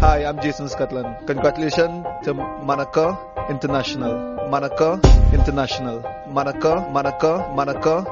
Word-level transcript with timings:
Hi, 0.00 0.24
I'm 0.24 0.38
Jason 0.40 0.68
Scotland. 0.68 1.26
Congratulations 1.26 2.06
to 2.22 2.32
Monaco 2.32 3.34
International. 3.50 4.48
Monaco 4.48 5.00
International. 5.32 6.04
Monaco, 6.28 6.86
Monaco, 6.88 7.48
Monaco. 7.52 8.06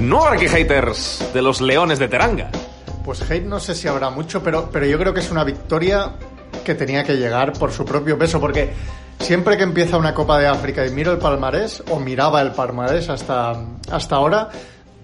No 0.00 0.24
habrá 0.24 0.36
que 0.36 0.48
haters 0.48 1.30
de 1.32 1.42
los 1.42 1.60
Leones 1.60 2.00
de 2.00 2.08
Teranga. 2.08 2.50
Pues 3.04 3.22
hate 3.30 3.44
no 3.44 3.60
sé 3.60 3.76
si 3.76 3.86
habrá 3.86 4.10
mucho, 4.10 4.42
pero, 4.42 4.68
pero 4.72 4.84
yo 4.84 4.98
creo 4.98 5.14
que 5.14 5.20
es 5.20 5.30
una 5.30 5.44
victoria 5.44 6.10
que 6.64 6.74
tenía 6.74 7.04
que 7.04 7.14
llegar 7.14 7.52
por 7.52 7.70
su 7.70 7.84
propio 7.84 8.18
peso, 8.18 8.40
porque 8.40 8.72
siempre 9.20 9.56
que 9.56 9.62
empieza 9.62 9.96
una 9.96 10.12
Copa 10.12 10.40
de 10.40 10.48
África 10.48 10.84
y 10.84 10.90
miro 10.90 11.12
el 11.12 11.18
palmarés, 11.18 11.84
o 11.88 12.00
miraba 12.00 12.42
el 12.42 12.50
palmarés 12.50 13.08
hasta, 13.08 13.52
hasta 13.90 14.16
ahora, 14.16 14.48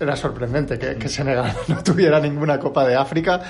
era 0.01 0.17
sorprendente 0.17 0.79
que, 0.79 0.97
que 0.97 1.09
Senegal 1.09 1.53
no 1.69 1.83
tuviera 1.83 2.21
ninguna 2.21 2.59
Copa 2.59 2.87
de 2.87 2.95
África. 2.97 3.41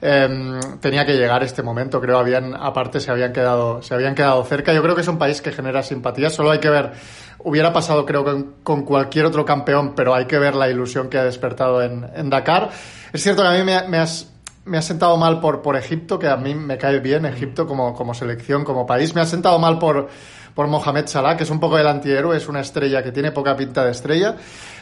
Em, 0.00 0.60
tenía 0.80 1.04
que 1.04 1.14
llegar 1.14 1.42
este 1.42 1.62
momento, 1.62 2.00
creo, 2.00 2.18
habían, 2.18 2.54
aparte 2.54 3.00
se 3.00 3.10
habían 3.10 3.32
quedado, 3.32 3.82
se 3.82 3.94
habían 3.94 4.14
quedado 4.14 4.44
cerca. 4.44 4.72
Yo 4.72 4.82
creo 4.82 4.94
que 4.94 5.00
es 5.00 5.08
un 5.08 5.18
país 5.18 5.40
que 5.40 5.52
genera 5.52 5.82
simpatía, 5.82 6.30
solo 6.30 6.50
hay 6.50 6.58
que 6.58 6.70
ver, 6.70 6.92
hubiera 7.38 7.72
pasado 7.72 8.04
creo 8.04 8.24
con, 8.62 8.84
cualquier 8.84 9.26
otro 9.26 9.44
campeón, 9.44 9.94
pero 9.94 10.14
hay 10.14 10.26
que 10.26 10.38
ver 10.38 10.54
la 10.54 10.70
ilusión 10.70 11.08
que 11.08 11.18
ha 11.18 11.24
despertado 11.24 11.82
en, 11.82 12.06
en 12.14 12.30
Dakar. 12.30 12.70
Es 13.12 13.22
cierto 13.22 13.42
que 13.42 13.48
a 13.48 13.52
mí 13.52 13.64
me, 13.64 13.88
me 13.88 13.98
has, 13.98 14.30
me 14.64 14.78
ha 14.78 14.82
sentado 14.82 15.16
mal 15.16 15.40
por, 15.40 15.62
por 15.62 15.76
Egipto, 15.76 16.18
que 16.18 16.28
a 16.28 16.36
mí 16.36 16.54
me 16.54 16.76
cae 16.76 17.00
bien 17.00 17.24
Egipto 17.24 17.66
como, 17.66 17.94
como 17.94 18.14
selección, 18.14 18.64
como 18.64 18.86
país. 18.86 19.14
Me 19.14 19.22
ha 19.22 19.26
sentado 19.26 19.58
mal 19.58 19.78
por, 19.78 20.08
por 20.56 20.68
Mohamed 20.68 21.06
Salah, 21.06 21.36
que 21.36 21.42
es 21.42 21.50
un 21.50 21.60
poco 21.60 21.78
el 21.78 21.86
antihéroe, 21.86 22.34
es 22.34 22.48
una 22.48 22.60
estrella 22.60 23.02
que 23.02 23.12
tiene 23.12 23.30
poca 23.30 23.54
pinta 23.54 23.84
de 23.84 23.90
estrella. 23.90 24.36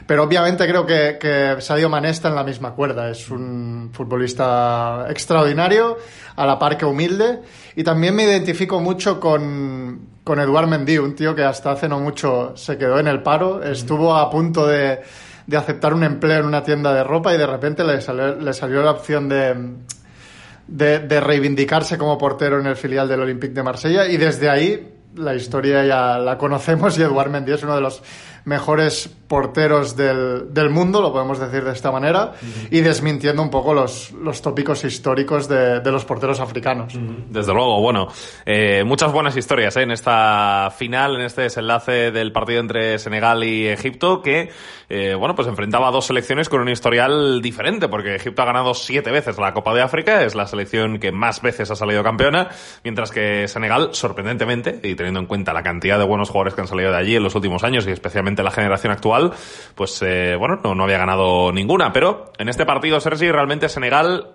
Pero 0.06 0.22
obviamente 0.22 0.68
creo 0.68 0.86
que, 0.86 1.18
que 1.20 1.56
Sadio 1.58 1.88
Mané 1.88 2.10
está 2.10 2.28
en 2.28 2.36
la 2.36 2.44
misma 2.44 2.74
cuerda. 2.74 3.10
Es 3.10 3.28
un 3.28 3.90
futbolista 3.92 5.06
extraordinario, 5.10 5.98
a 6.36 6.46
la 6.46 6.60
par 6.60 6.78
que 6.78 6.84
humilde. 6.84 7.40
Y 7.74 7.82
también 7.82 8.14
me 8.14 8.22
identifico 8.22 8.78
mucho 8.78 9.18
con, 9.18 10.10
con 10.22 10.38
Eduard 10.38 10.68
Mendy, 10.68 10.98
un 10.98 11.16
tío 11.16 11.34
que 11.34 11.42
hasta 11.42 11.72
hace 11.72 11.88
no 11.88 11.98
mucho 11.98 12.56
se 12.56 12.78
quedó 12.78 13.00
en 13.00 13.08
el 13.08 13.24
paro, 13.24 13.60
estuvo 13.60 14.14
a 14.14 14.30
punto 14.30 14.68
de, 14.68 15.00
de 15.44 15.56
aceptar 15.56 15.92
un 15.92 16.04
empleo 16.04 16.38
en 16.38 16.46
una 16.46 16.62
tienda 16.62 16.94
de 16.94 17.02
ropa 17.02 17.34
y 17.34 17.38
de 17.38 17.48
repente 17.48 17.82
le 17.82 18.00
salió, 18.00 18.36
le 18.36 18.52
salió 18.52 18.80
la 18.84 18.92
opción 18.92 19.28
de, 19.28 19.56
de, 20.68 21.00
de 21.00 21.20
reivindicarse 21.20 21.98
como 21.98 22.16
portero 22.16 22.60
en 22.60 22.66
el 22.66 22.76
filial 22.76 23.08
del 23.08 23.22
Olympique 23.22 23.54
de 23.54 23.62
Marsella 23.64 24.06
y 24.06 24.18
desde 24.18 24.48
ahí 24.48 24.93
la 25.16 25.34
historia 25.34 25.84
ya 25.84 26.18
la 26.18 26.38
conocemos 26.38 26.98
y 26.98 27.02
Eduard 27.02 27.30
Mendy 27.30 27.52
es 27.52 27.62
uno 27.62 27.74
de 27.74 27.80
los 27.80 28.02
mejores 28.44 29.08
porteros 29.28 29.96
del, 29.96 30.52
del 30.52 30.70
mundo, 30.70 31.00
lo 31.00 31.12
podemos 31.12 31.40
decir 31.40 31.64
de 31.64 31.72
esta 31.72 31.90
manera, 31.90 32.34
y 32.70 32.80
desmintiendo 32.82 33.42
un 33.42 33.50
poco 33.50 33.72
los, 33.72 34.12
los 34.12 34.42
tópicos 34.42 34.84
históricos 34.84 35.48
de, 35.48 35.80
de 35.80 35.90
los 35.90 36.04
porteros 36.04 36.40
africanos. 36.40 36.92
Desde 37.30 37.52
luego, 37.52 37.80
bueno, 37.80 38.08
eh, 38.44 38.84
muchas 38.84 39.10
buenas 39.12 39.36
historias 39.36 39.76
¿eh? 39.76 39.82
en 39.82 39.92
esta 39.92 40.70
final, 40.76 41.16
en 41.16 41.22
este 41.22 41.42
desenlace 41.42 42.10
del 42.12 42.32
partido 42.32 42.60
entre 42.60 42.98
Senegal 42.98 43.42
y 43.44 43.66
Egipto, 43.66 44.20
que, 44.20 44.50
eh, 44.90 45.14
bueno, 45.14 45.34
pues 45.34 45.48
enfrentaba 45.48 45.88
a 45.88 45.90
dos 45.90 46.06
selecciones 46.06 46.48
con 46.48 46.60
un 46.60 46.68
historial 46.68 47.40
diferente, 47.40 47.88
porque 47.88 48.16
Egipto 48.16 48.42
ha 48.42 48.46
ganado 48.46 48.74
siete 48.74 49.10
veces 49.10 49.38
la 49.38 49.54
Copa 49.54 49.74
de 49.74 49.80
África, 49.80 50.22
es 50.22 50.34
la 50.34 50.46
selección 50.46 50.98
que 50.98 51.12
más 51.12 51.40
veces 51.40 51.70
ha 51.70 51.76
salido 51.76 52.02
campeona, 52.04 52.50
mientras 52.84 53.10
que 53.10 53.48
Senegal, 53.48 53.88
sorprendentemente, 53.92 54.80
y 54.82 54.94
teniendo 54.94 55.20
en 55.20 55.26
cuenta 55.26 55.54
la 55.54 55.62
cantidad 55.62 55.98
de 55.98 56.04
buenos 56.04 56.28
jugadores 56.28 56.54
que 56.54 56.60
han 56.60 56.68
salido 56.68 56.90
de 56.90 56.98
allí 56.98 57.16
en 57.16 57.22
los 57.22 57.34
últimos 57.34 57.64
años, 57.64 57.86
y 57.86 57.90
especialmente 57.90 58.33
la 58.42 58.50
generación 58.50 58.92
actual, 58.92 59.32
pues, 59.74 60.02
eh, 60.02 60.36
bueno, 60.36 60.60
no, 60.62 60.84
había 60.84 60.98
ganado 60.98 61.52
ninguna, 61.52 61.92
pero 61.92 62.32
en 62.38 62.48
este 62.48 62.66
partido, 62.66 63.00
Sergi, 63.00 63.30
realmente 63.30 63.68
Senegal 63.68 64.34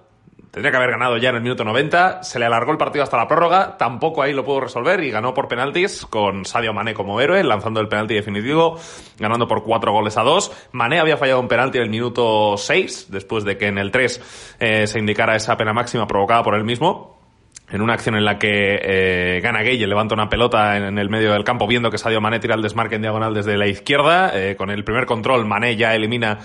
Tendría 0.51 0.71
que 0.71 0.77
haber 0.77 0.91
ganado 0.91 1.17
ya 1.17 1.29
en 1.29 1.35
el 1.35 1.41
minuto 1.43 1.63
90. 1.63 2.23
Se 2.23 2.39
le 2.39 2.45
alargó 2.45 2.71
el 2.71 2.79
partido 2.79 3.03
hasta 3.03 3.17
la 3.17 3.27
prórroga. 3.27 3.77
Tampoco 3.77 4.23
ahí 4.23 4.33
lo 4.33 4.43
pudo 4.43 4.61
resolver 4.61 5.03
y 5.03 5.11
ganó 5.11 5.31
por 5.33 5.47
penaltis 5.47 6.07
con 6.07 6.43
Sadio 6.43 6.73
Mané 6.73 6.95
como 6.95 7.21
héroe, 7.21 7.43
lanzando 7.43 7.79
el 7.79 7.87
penalti 7.87 8.15
definitivo, 8.15 8.79
ganando 9.19 9.47
por 9.47 9.63
cuatro 9.63 9.91
goles 9.91 10.17
a 10.17 10.23
dos. 10.23 10.51
Mané 10.71 10.99
había 10.99 11.17
fallado 11.17 11.39
un 11.39 11.47
penalti 11.47 11.77
en 11.77 11.83
el 11.83 11.89
minuto 11.91 12.57
6, 12.57 13.11
después 13.11 13.43
de 13.43 13.57
que 13.57 13.67
en 13.67 13.77
el 13.77 13.91
3 13.91 14.55
eh, 14.59 14.87
se 14.87 14.97
indicara 14.97 15.35
esa 15.35 15.55
pena 15.55 15.71
máxima 15.71 16.07
provocada 16.07 16.41
por 16.41 16.55
él 16.55 16.63
mismo 16.63 17.18
en 17.71 17.81
una 17.81 17.93
acción 17.93 18.15
en 18.15 18.25
la 18.25 18.39
que 18.39 18.79
eh, 18.81 19.41
Gana 19.41 19.61
Gueye 19.61 19.85
levanta 19.85 20.15
una 20.15 20.29
pelota 20.29 20.77
en, 20.77 20.83
en, 20.83 20.97
el 20.97 21.09
medio 21.09 21.33
del 21.33 21.43
campo 21.43 21.67
viendo 21.67 21.91
que 21.91 21.97
Sadio 21.97 22.19
Mané 22.21 22.39
tira 22.39 22.55
el 22.55 22.61
desmarque 22.61 22.95
en 22.95 23.01
diagonal 23.01 23.33
desde 23.33 23.57
la 23.57 23.67
izquierda. 23.67 24.31
Eh, 24.33 24.55
con 24.55 24.69
el 24.69 24.83
primer 24.83 25.05
control, 25.05 25.45
Mané 25.45 25.75
ya 25.75 25.93
elimina 25.93 26.39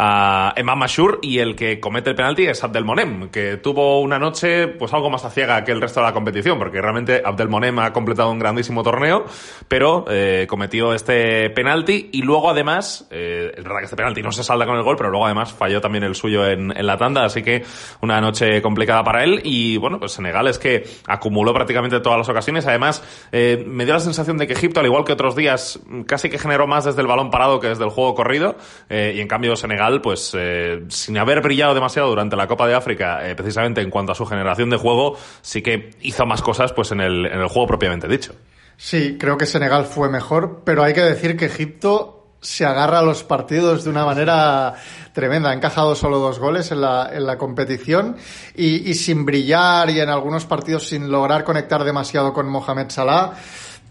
a 0.00 0.52
Emma 0.54 0.76
Mashur 0.76 1.18
y 1.22 1.40
el 1.40 1.56
que 1.56 1.80
comete 1.80 2.10
el 2.10 2.16
penalti 2.16 2.46
es 2.46 2.62
Abdelmonem, 2.62 3.30
que 3.30 3.56
tuvo 3.56 4.00
una 4.00 4.16
noche 4.20 4.68
pues 4.68 4.94
algo 4.94 5.10
más 5.10 5.24
aciaga 5.24 5.64
que 5.64 5.72
el 5.72 5.80
resto 5.80 5.98
de 5.98 6.06
la 6.06 6.12
competición, 6.12 6.56
porque 6.56 6.80
realmente 6.80 7.20
Abdelmonem 7.24 7.76
ha 7.80 7.92
completado 7.92 8.30
un 8.30 8.38
grandísimo 8.38 8.84
torneo, 8.84 9.24
pero 9.66 10.04
eh, 10.08 10.46
cometió 10.48 10.94
este 10.94 11.50
penalti 11.50 12.10
y 12.12 12.22
luego 12.22 12.48
además, 12.48 13.08
eh, 13.10 13.52
es 13.56 13.64
verdad 13.64 13.80
que 13.80 13.84
este 13.86 13.96
penalti 13.96 14.22
no 14.22 14.30
se 14.30 14.44
salda 14.44 14.66
con 14.66 14.76
el 14.76 14.84
gol, 14.84 14.94
pero 14.96 15.10
luego 15.10 15.26
además 15.26 15.52
falló 15.52 15.80
también 15.80 16.04
el 16.04 16.14
suyo 16.14 16.46
en, 16.46 16.70
en 16.76 16.86
la 16.86 16.96
tanda, 16.96 17.24
así 17.24 17.42
que 17.42 17.64
una 18.00 18.20
noche 18.20 18.62
complicada 18.62 19.02
para 19.02 19.24
él. 19.24 19.40
Y 19.42 19.78
bueno, 19.78 19.98
pues 19.98 20.12
Senegal 20.12 20.46
es 20.46 20.60
que 20.60 20.84
acumuló 21.08 21.52
prácticamente 21.52 21.98
todas 21.98 22.18
las 22.18 22.28
ocasiones, 22.28 22.68
además 22.68 23.02
eh, 23.32 23.64
me 23.66 23.84
dio 23.84 23.94
la 23.94 24.00
sensación 24.00 24.38
de 24.38 24.46
que 24.46 24.52
Egipto, 24.52 24.78
al 24.78 24.86
igual 24.86 25.04
que 25.04 25.12
otros 25.12 25.34
días, 25.34 25.80
casi 26.06 26.30
que 26.30 26.38
generó 26.38 26.68
más 26.68 26.84
desde 26.84 27.00
el 27.00 27.08
balón 27.08 27.32
parado 27.32 27.58
que 27.58 27.66
desde 27.66 27.82
el 27.82 27.90
juego 27.90 28.14
corrido 28.14 28.56
eh, 28.88 29.14
y 29.16 29.20
en 29.20 29.26
cambio 29.26 29.56
Senegal 29.56 29.87
pues 30.00 30.32
eh, 30.38 30.84
sin 30.88 31.18
haber 31.18 31.40
brillado 31.40 31.74
demasiado 31.74 32.08
durante 32.08 32.36
la 32.36 32.46
Copa 32.46 32.66
de 32.66 32.74
África, 32.74 33.28
eh, 33.28 33.34
precisamente 33.34 33.80
en 33.80 33.90
cuanto 33.90 34.12
a 34.12 34.14
su 34.14 34.26
generación 34.26 34.70
de 34.70 34.76
juego, 34.76 35.16
sí 35.42 35.62
que 35.62 35.90
hizo 36.00 36.26
más 36.26 36.42
cosas 36.42 36.72
pues 36.72 36.92
en 36.92 37.00
el, 37.00 37.26
en 37.26 37.40
el 37.40 37.48
juego 37.48 37.66
propiamente 37.66 38.08
dicho. 38.08 38.34
Sí, 38.76 39.16
creo 39.18 39.36
que 39.36 39.46
Senegal 39.46 39.86
fue 39.86 40.08
mejor, 40.08 40.62
pero 40.64 40.84
hay 40.84 40.94
que 40.94 41.02
decir 41.02 41.36
que 41.36 41.46
Egipto 41.46 42.18
se 42.40 42.64
agarra 42.64 43.00
a 43.00 43.02
los 43.02 43.24
partidos 43.24 43.84
de 43.84 43.90
una 43.90 44.04
manera 44.04 44.74
tremenda. 45.12 45.50
Ha 45.50 45.54
encajado 45.54 45.94
solo 45.94 46.18
dos 46.18 46.38
goles 46.38 46.70
en 46.70 46.80
la, 46.80 47.10
en 47.12 47.26
la 47.26 47.36
competición 47.36 48.16
y, 48.54 48.88
y, 48.88 48.94
sin 48.94 49.24
brillar 49.24 49.90
y 49.90 49.98
en 49.98 50.08
algunos 50.08 50.44
partidos 50.46 50.88
sin 50.88 51.10
lograr 51.10 51.42
conectar 51.42 51.82
demasiado 51.82 52.32
con 52.32 52.48
Mohamed 52.48 52.90
Salah. 52.90 53.32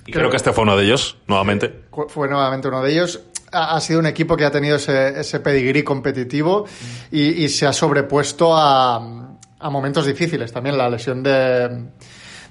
Y 0.06 0.12
creo, 0.12 0.22
creo 0.22 0.30
que 0.30 0.38
este 0.38 0.54
fue 0.54 0.64
uno 0.64 0.78
de 0.78 0.86
ellos, 0.86 1.18
nuevamente. 1.28 1.84
Fue 2.08 2.30
nuevamente 2.30 2.70
uno 2.70 2.82
de 2.82 2.94
ellos 2.94 3.20
ha 3.52 3.80
sido 3.80 4.00
un 4.00 4.06
equipo 4.06 4.36
que 4.36 4.46
ha 4.46 4.52
tenido 4.52 4.76
ese, 4.76 5.40
pedigrí 5.40 5.84
competitivo 5.84 6.66
y, 7.12 7.48
se 7.50 7.66
ha 7.66 7.74
sobrepuesto 7.74 8.56
a, 8.56 9.00
momentos 9.72 10.06
difíciles. 10.06 10.52
También 10.52 10.78
la 10.78 10.90
lesión 10.90 11.24
de, 11.24 11.88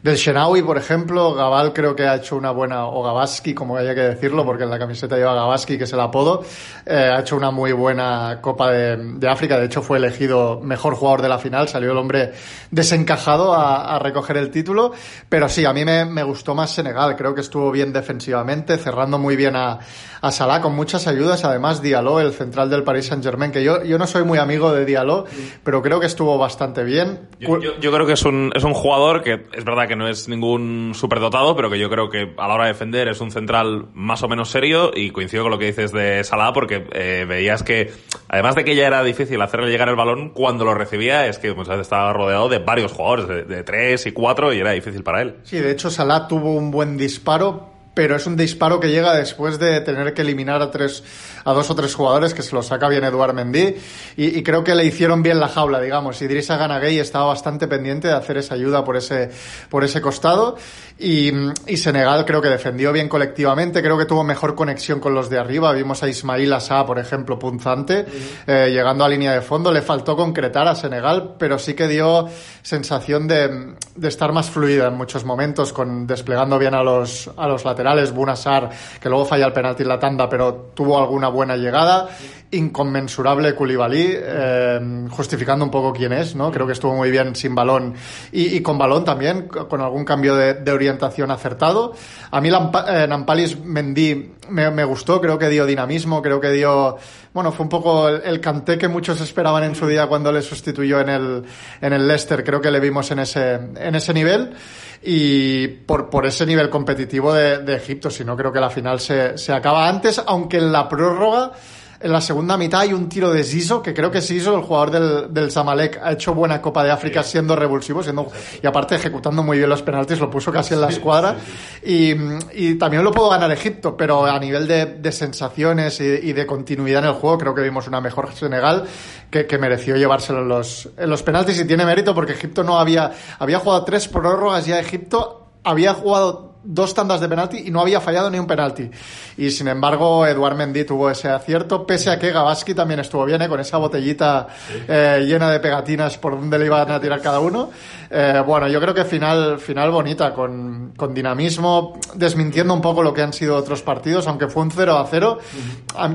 del 0.06 0.16
Shenawi, 0.16 0.62
por 0.62 0.78
ejemplo, 0.78 1.34
Gabal 1.34 1.72
creo 1.72 1.96
que 1.96 2.04
ha 2.04 2.14
hecho 2.14 2.36
una 2.36 2.52
buena, 2.52 2.86
o 2.86 3.02
Gabaski, 3.02 3.54
como 3.54 3.76
haya 3.76 3.92
que 3.92 4.02
decirlo, 4.02 4.44
porque 4.44 4.62
en 4.62 4.70
la 4.70 4.78
camiseta 4.78 5.16
lleva 5.16 5.34
Gabaski, 5.34 5.76
que 5.76 5.82
es 5.82 5.92
el 5.92 5.98
apodo, 5.98 6.44
eh, 6.86 7.10
ha 7.12 7.20
hecho 7.20 7.36
una 7.36 7.50
muy 7.50 7.72
buena 7.72 8.38
Copa 8.40 8.70
de, 8.70 8.96
de, 8.96 9.28
África. 9.28 9.58
De 9.58 9.66
hecho, 9.66 9.82
fue 9.82 9.98
elegido 9.98 10.60
mejor 10.60 10.94
jugador 10.94 11.22
de 11.22 11.28
la 11.28 11.38
final. 11.38 11.66
Salió 11.66 11.90
el 11.90 11.98
hombre 11.98 12.32
desencajado 12.70 13.52
a, 13.52 13.96
a 13.96 13.98
recoger 13.98 14.36
el 14.36 14.50
título. 14.50 14.92
Pero 15.28 15.48
sí, 15.48 15.64
a 15.64 15.72
mí 15.72 15.84
me, 15.84 16.04
me, 16.04 16.22
gustó 16.22 16.54
más 16.54 16.70
Senegal. 16.70 17.16
Creo 17.16 17.34
que 17.34 17.40
estuvo 17.40 17.72
bien 17.72 17.92
defensivamente, 17.92 18.76
cerrando 18.76 19.18
muy 19.18 19.34
bien 19.34 19.56
a, 19.56 19.80
a 20.20 20.30
Salah 20.30 20.60
con 20.60 20.76
muchas 20.76 21.08
ayudas. 21.08 21.44
Además, 21.44 21.82
Diallo, 21.82 22.20
el 22.20 22.32
central 22.32 22.70
del 22.70 22.84
Paris 22.84 23.06
Saint 23.06 23.24
Germain, 23.24 23.50
que 23.50 23.64
yo, 23.64 23.82
yo 23.82 23.98
no 23.98 24.06
soy 24.06 24.22
muy 24.22 24.38
amigo 24.38 24.72
de 24.72 24.84
Diallo, 24.84 25.24
pero 25.64 25.82
creo 25.82 25.98
que 25.98 26.06
estuvo 26.06 26.38
bastante 26.38 26.84
bien. 26.84 27.28
Yo, 27.40 27.60
yo, 27.60 27.80
yo 27.80 27.92
creo 27.92 28.06
que 28.06 28.12
es 28.12 28.24
un, 28.24 28.52
es 28.54 28.62
un 28.62 28.74
jugador 28.74 29.22
que 29.22 29.46
es 29.52 29.64
verdad 29.64 29.88
que 29.88 29.95
no 29.96 30.08
es 30.08 30.28
ningún 30.28 30.92
superdotado, 30.94 31.56
pero 31.56 31.70
que 31.70 31.78
yo 31.78 31.90
creo 31.90 32.08
que 32.10 32.34
a 32.36 32.48
la 32.48 32.54
hora 32.54 32.64
de 32.64 32.72
defender 32.72 33.08
es 33.08 33.20
un 33.20 33.30
central 33.30 33.86
más 33.94 34.22
o 34.22 34.28
menos 34.28 34.50
serio 34.50 34.90
y 34.94 35.10
coincido 35.10 35.42
con 35.42 35.52
lo 35.52 35.58
que 35.58 35.66
dices 35.66 35.92
de 35.92 36.22
Salah 36.24 36.52
porque 36.52 36.86
eh, 36.92 37.24
veías 37.28 37.62
que, 37.62 37.92
además 38.28 38.54
de 38.54 38.64
que 38.64 38.76
ya 38.76 38.86
era 38.86 39.02
difícil 39.02 39.40
hacerle 39.42 39.70
llegar 39.70 39.88
el 39.88 39.96
balón, 39.96 40.30
cuando 40.30 40.64
lo 40.64 40.74
recibía 40.74 41.26
es 41.26 41.38
que 41.38 41.52
muchas 41.52 41.78
veces 41.78 41.86
estaba 41.86 42.12
rodeado 42.12 42.48
de 42.48 42.58
varios 42.58 42.92
jugadores, 42.92 43.28
de, 43.28 43.42
de 43.44 43.62
tres 43.62 44.06
y 44.06 44.12
cuatro, 44.12 44.52
y 44.52 44.60
era 44.60 44.72
difícil 44.72 45.02
para 45.02 45.22
él. 45.22 45.36
Sí, 45.42 45.58
de 45.58 45.70
hecho 45.70 45.90
Salah 45.90 46.28
tuvo 46.28 46.54
un 46.54 46.70
buen 46.70 46.96
disparo, 46.96 47.75
pero 47.96 48.14
es 48.14 48.26
un 48.26 48.36
disparo 48.36 48.78
que 48.78 48.90
llega 48.90 49.14
después 49.14 49.58
de 49.58 49.80
tener 49.80 50.12
que 50.12 50.20
eliminar 50.20 50.60
a 50.60 50.70
tres 50.70 51.02
a 51.46 51.52
dos 51.54 51.70
o 51.70 51.74
tres 51.74 51.94
jugadores 51.94 52.34
que 52.34 52.42
se 52.42 52.54
lo 52.54 52.62
saca 52.62 52.88
bien 52.90 53.04
Eduard 53.04 53.32
Mendy 53.32 53.74
y, 54.18 54.38
y 54.38 54.42
creo 54.42 54.62
que 54.62 54.74
le 54.74 54.84
hicieron 54.84 55.22
bien 55.22 55.40
la 55.40 55.48
jaula, 55.48 55.80
digamos. 55.80 56.20
Idrissa 56.20 56.58
Ganagay 56.58 56.98
estaba 56.98 57.26
bastante 57.26 57.68
pendiente 57.68 58.08
de 58.08 58.14
hacer 58.14 58.36
esa 58.36 58.54
ayuda 58.54 58.84
por 58.84 58.98
ese 58.98 59.30
por 59.70 59.82
ese 59.82 60.02
costado 60.02 60.56
y, 60.98 61.30
y, 61.66 61.76
Senegal 61.76 62.24
creo 62.26 62.42
que 62.42 62.48
defendió 62.48 62.92
bien 62.92 63.08
colectivamente, 63.08 63.82
creo 63.82 63.96
que 63.96 64.06
tuvo 64.06 64.24
mejor 64.24 64.54
conexión 64.54 64.98
con 65.00 65.14
los 65.14 65.30
de 65.30 65.38
arriba. 65.38 65.72
Vimos 65.72 66.02
a 66.02 66.08
Ismail 66.08 66.52
Assa, 66.52 66.84
por 66.84 66.98
ejemplo, 66.98 67.38
punzante, 67.38 68.00
uh 68.00 68.10
-huh. 68.10 68.42
eh, 68.46 68.70
llegando 68.70 69.04
a 69.04 69.08
línea 69.08 69.32
de 69.32 69.40
fondo. 69.40 69.70
Le 69.70 69.82
faltó 69.82 70.16
concretar 70.16 70.66
a 70.68 70.74
Senegal, 70.74 71.34
pero 71.38 71.58
sí 71.58 71.74
que 71.74 71.86
dio 71.86 72.28
sensación 72.62 73.28
de, 73.28 73.74
de 73.94 74.08
estar 74.08 74.32
más 74.32 74.50
fluida 74.50 74.88
en 74.88 74.94
muchos 74.94 75.24
momentos, 75.24 75.72
con 75.72 76.06
desplegando 76.06 76.58
bien 76.58 76.74
a 76.74 76.82
los, 76.82 77.30
a 77.36 77.46
los 77.46 77.64
laterales. 77.64 77.85
Bunassar, 78.12 78.70
que 79.00 79.08
luego 79.08 79.24
falla 79.24 79.46
el 79.46 79.52
penalti 79.52 79.82
en 79.82 79.88
la 79.88 79.98
tanda, 79.98 80.28
pero 80.28 80.72
tuvo 80.74 80.98
alguna 80.98 81.28
buena 81.28 81.56
llegada. 81.56 82.08
Inconmensurable 82.56 83.54
Koulibaly, 83.54 84.16
eh, 84.18 85.06
justificando 85.10 85.64
un 85.64 85.70
poco 85.70 85.92
quién 85.92 86.12
es, 86.12 86.34
¿no? 86.34 86.50
Creo 86.50 86.66
que 86.66 86.72
estuvo 86.72 86.94
muy 86.94 87.10
bien 87.10 87.36
sin 87.36 87.54
balón. 87.54 87.94
Y, 88.32 88.56
y 88.56 88.60
con 88.62 88.78
balón 88.78 89.04
también, 89.04 89.48
con 89.48 89.80
algún 89.80 90.04
cambio 90.04 90.34
de, 90.34 90.54
de 90.54 90.72
orientación 90.72 91.30
acertado. 91.30 91.92
A 92.30 92.40
mí 92.40 92.48
eh, 92.48 93.06
Nampalis 93.08 93.58
Mendy 93.58 94.32
me, 94.50 94.70
me, 94.70 94.84
gustó, 94.84 95.20
creo 95.20 95.38
que 95.38 95.48
dio 95.48 95.66
dinamismo, 95.66 96.22
creo 96.22 96.40
que 96.40 96.50
dio, 96.50 96.96
bueno, 97.32 97.52
fue 97.52 97.64
un 97.64 97.70
poco 97.70 98.08
el, 98.08 98.22
el, 98.24 98.40
canté 98.40 98.78
que 98.78 98.88
muchos 98.88 99.20
esperaban 99.20 99.64
en 99.64 99.74
su 99.74 99.86
día 99.86 100.06
cuando 100.06 100.32
le 100.32 100.42
sustituyó 100.42 101.00
en 101.00 101.08
el, 101.08 101.44
en 101.80 101.92
el 101.92 102.06
Leicester, 102.06 102.42
creo 102.44 102.60
que 102.60 102.70
le 102.70 102.80
vimos 102.80 103.10
en 103.10 103.20
ese, 103.20 103.54
en 103.54 103.94
ese 103.94 104.12
nivel. 104.12 104.54
Y 105.02 105.68
por, 105.68 106.10
por 106.10 106.26
ese 106.26 106.46
nivel 106.46 106.70
competitivo 106.70 107.32
de, 107.32 107.58
de 107.58 107.76
Egipto, 107.76 108.10
si 108.10 108.24
no 108.24 108.36
creo 108.36 108.52
que 108.52 108.58
la 108.58 108.70
final 108.70 108.98
se, 108.98 109.38
se 109.38 109.52
acaba 109.52 109.88
antes, 109.88 110.20
aunque 110.26 110.56
en 110.56 110.72
la 110.72 110.88
prórroga 110.88 111.52
en 112.00 112.12
la 112.12 112.20
segunda 112.20 112.56
mitad 112.56 112.80
hay 112.80 112.92
un 112.92 113.08
tiro 113.08 113.32
de 113.32 113.42
Zizo, 113.42 113.82
que 113.82 113.94
creo 113.94 114.10
que 114.10 114.20
Zizo, 114.20 114.54
el 114.54 114.62
jugador 114.62 114.90
del, 114.90 115.34
del 115.34 115.50
Zamalek, 115.50 116.00
ha 116.02 116.12
hecho 116.12 116.34
buena 116.34 116.60
Copa 116.60 116.84
de 116.84 116.90
África 116.90 117.22
sí. 117.22 117.32
siendo 117.32 117.56
revulsivo, 117.56 118.02
siendo, 118.02 118.30
y 118.62 118.66
aparte 118.66 118.94
ejecutando 118.96 119.42
muy 119.42 119.58
bien 119.58 119.70
los 119.70 119.82
penaltis, 119.82 120.20
lo 120.20 120.30
puso 120.30 120.52
casi 120.52 120.74
en 120.74 120.80
la 120.80 120.88
escuadra. 120.88 121.36
Y, 121.84 122.14
y, 122.52 122.74
también 122.76 123.02
lo 123.02 123.12
puedo 123.12 123.30
ganar 123.30 123.50
Egipto, 123.52 123.96
pero 123.96 124.26
a 124.26 124.38
nivel 124.38 124.66
de, 124.66 124.86
de 124.86 125.12
sensaciones 125.12 126.00
y, 126.00 126.04
y, 126.04 126.32
de 126.32 126.46
continuidad 126.46 127.02
en 127.02 127.10
el 127.10 127.14
juego, 127.14 127.38
creo 127.38 127.54
que 127.54 127.62
vimos 127.62 127.86
una 127.88 128.00
mejor 128.00 128.32
Senegal 128.34 128.84
que, 129.30 129.46
que 129.46 129.58
mereció 129.58 129.96
llevárselo 129.96 130.40
en 130.40 130.48
los, 130.48 130.88
en 130.96 131.08
los 131.08 131.22
penaltis 131.22 131.60
y 131.60 131.64
tiene 131.64 131.84
mérito 131.84 132.14
porque 132.14 132.32
Egipto 132.32 132.62
no 132.62 132.78
había, 132.78 133.12
había 133.38 133.58
jugado 133.58 133.84
tres 133.84 134.08
prórrogas 134.08 134.66
ya 134.66 134.78
Egipto, 134.78 135.46
había 135.64 135.94
jugado 135.94 136.55
dos 136.66 136.94
tandas 136.94 137.20
de 137.20 137.28
penalti 137.28 137.62
y 137.66 137.70
no 137.70 137.80
había 137.80 138.00
fallado 138.00 138.30
ni 138.30 138.38
un 138.38 138.46
penalti. 138.46 138.90
Y 139.36 139.50
sin 139.50 139.68
embargo, 139.68 140.26
Eduard 140.26 140.56
Mendy 140.56 140.84
tuvo 140.84 141.10
ese 141.10 141.28
acierto, 141.28 141.86
pese 141.86 142.10
a 142.10 142.18
que 142.18 142.32
Gabaski 142.32 142.74
también 142.74 143.00
estuvo 143.00 143.24
bien, 143.24 143.40
¿eh? 143.42 143.48
con 143.48 143.60
esa 143.60 143.78
botellita 143.78 144.48
eh, 144.88 145.24
llena 145.26 145.50
de 145.50 145.60
pegatinas 145.60 146.18
por 146.18 146.32
donde 146.32 146.58
le 146.58 146.66
iban 146.66 146.90
a 146.90 147.00
tirar 147.00 147.20
cada 147.20 147.40
uno. 147.40 147.70
Eh, 148.10 148.42
bueno, 148.46 148.68
yo 148.68 148.80
creo 148.80 148.94
que 148.94 149.04
final, 149.04 149.58
final 149.58 149.90
bonita, 149.90 150.32
con, 150.32 150.92
con, 150.96 151.14
dinamismo, 151.14 151.98
desmintiendo 152.14 152.74
un 152.74 152.80
poco 152.80 153.02
lo 153.02 153.12
que 153.12 153.22
han 153.22 153.32
sido 153.32 153.56
otros 153.56 153.82
partidos, 153.82 154.26
aunque 154.26 154.48
fue 154.48 154.62
un 154.62 154.70
0 154.70 154.96
a 154.98 155.06
0. 155.06 155.38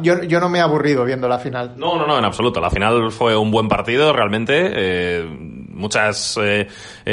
Yo, 0.01 0.23
yo 0.23 0.39
no 0.39 0.49
me 0.49 0.59
he 0.59 0.61
aburrido 0.61 1.03
viendo 1.05 1.27
la 1.27 1.39
final. 1.39 1.73
No, 1.77 1.97
no, 1.97 2.05
no, 2.05 2.17
en 2.17 2.25
absoluto. 2.25 2.59
La 2.59 2.69
final 2.69 3.11
fue 3.11 3.35
un 3.35 3.51
buen 3.51 3.67
partido, 3.67 4.13
realmente. 4.13 5.21
Muchas 5.73 6.39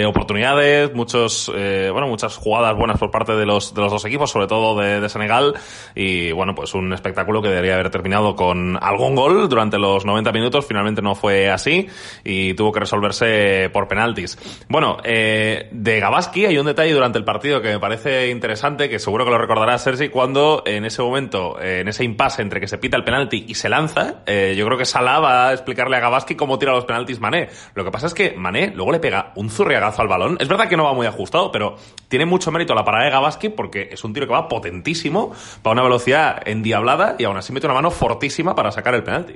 oportunidades, 0.07 0.95
muchos, 0.95 1.51
bueno, 1.55 2.09
muchas 2.09 2.37
jugadas 2.37 2.77
buenas 2.77 2.99
por 2.99 3.11
parte 3.11 3.35
de 3.35 3.47
los, 3.47 3.75
de 3.75 3.81
los 3.81 3.91
dos 3.91 4.05
equipos, 4.05 4.31
sobre 4.31 4.47
todo 4.47 4.79
de, 4.79 5.01
de, 5.01 5.09
Senegal. 5.09 5.55
Y 5.95 6.33
bueno, 6.33 6.55
pues 6.55 6.75
un 6.75 6.93
espectáculo 6.93 7.43
que 7.43 7.49
debería 7.49 7.75
haber 7.75 7.91
terminado 7.91 8.37
con 8.37 8.79
algún 8.83 9.15
gol 9.15 9.49
durante 9.49 9.79
los 9.79 10.05
90 10.05 10.33
minutos. 10.33 10.67
Finalmente 10.67 11.03
no 11.03 11.15
fue 11.15 11.51
así 11.51 11.89
y 12.25 12.55
tuvo 12.55 12.73
que 12.73 12.81
resolverse 12.81 13.71
por 13.73 13.89
penaltis. 13.89 14.39
Bueno, 14.69 14.99
eh, 15.05 15.69
de 15.73 16.01
Gabaski 16.01 16.47
hay 16.47 16.59
un 16.59 16.67
detalle 16.67 16.93
durante 16.93 17.19
el 17.19 17.25
partido 17.25 17.61
que 17.61 17.69
me 17.69 17.81
parece 17.81 18.31
interesante, 18.31 18.89
que 18.89 18.99
seguro 18.99 19.25
que 19.25 19.31
lo 19.31 19.39
recordará 19.39 19.79
Sergi, 19.79 20.09
cuando 20.09 20.63
en 20.67 20.85
ese 20.85 21.03
momento, 21.03 21.61
eh, 21.61 21.81
en 21.81 21.89
ese 21.89 22.05
impasse 22.05 22.43
entre 22.43 22.61
que 22.61 22.69
se 22.69 22.79
pita 22.79 22.97
el 22.97 23.05
penalti 23.05 23.45
y 23.49 23.55
se 23.55 23.69
lanza, 23.69 24.23
eh, 24.27 24.55
yo 24.57 24.67
creo 24.67 24.79
que 24.79 24.85
Salah 24.85 25.21
va 25.21 25.49
a 25.49 25.53
explicarle 25.53 25.97
a 25.97 26.01
Gabaski 26.01 26.35
cómo 26.35 26.59
tira 26.59 26.73
los 26.73 26.85
penaltis 26.85 27.21
Mané. 27.21 27.49
Lo 27.75 27.85
que 27.85 27.91
pasa 27.91 28.07
es 28.07 28.15
que 28.15 28.35
Mané 28.49 28.73
luego 28.75 28.93
le 28.93 28.99
pega 28.99 29.33
un 29.37 29.51
zurriagazo 29.51 30.01
al 30.03 30.09
balón. 30.09 30.39
Es 30.41 30.49
verdad 30.49 30.69
que 30.69 30.77
no 30.77 30.85
va 30.85 30.95
muy 30.95 31.07
ajustado, 31.07 31.53
pero 31.53 31.77
tiene 32.09 32.25
mucho 32.25 32.51
mérito 32.51 32.75
la 32.75 32.85
parada 32.85 33.05
de 33.05 33.11
Gabaski 33.11 33.51
porque 33.51 33.91
es 33.93 34.03
un 34.05 34.15
tiro 34.15 34.27
que 34.27 34.33
va 34.33 34.49
potentísimo, 34.49 35.31
va 35.67 35.71
a 35.71 35.73
una 35.73 35.83
velocidad 35.83 36.41
endiablada 36.47 37.17
y 37.19 37.25
aún 37.25 37.37
así 37.37 37.53
mete 37.53 37.67
una 37.67 37.75
mano 37.75 37.91
fortísima 37.91 38.55
para 38.55 38.73
sacar 38.73 38.95
el 38.95 39.05
penalti. 39.05 39.35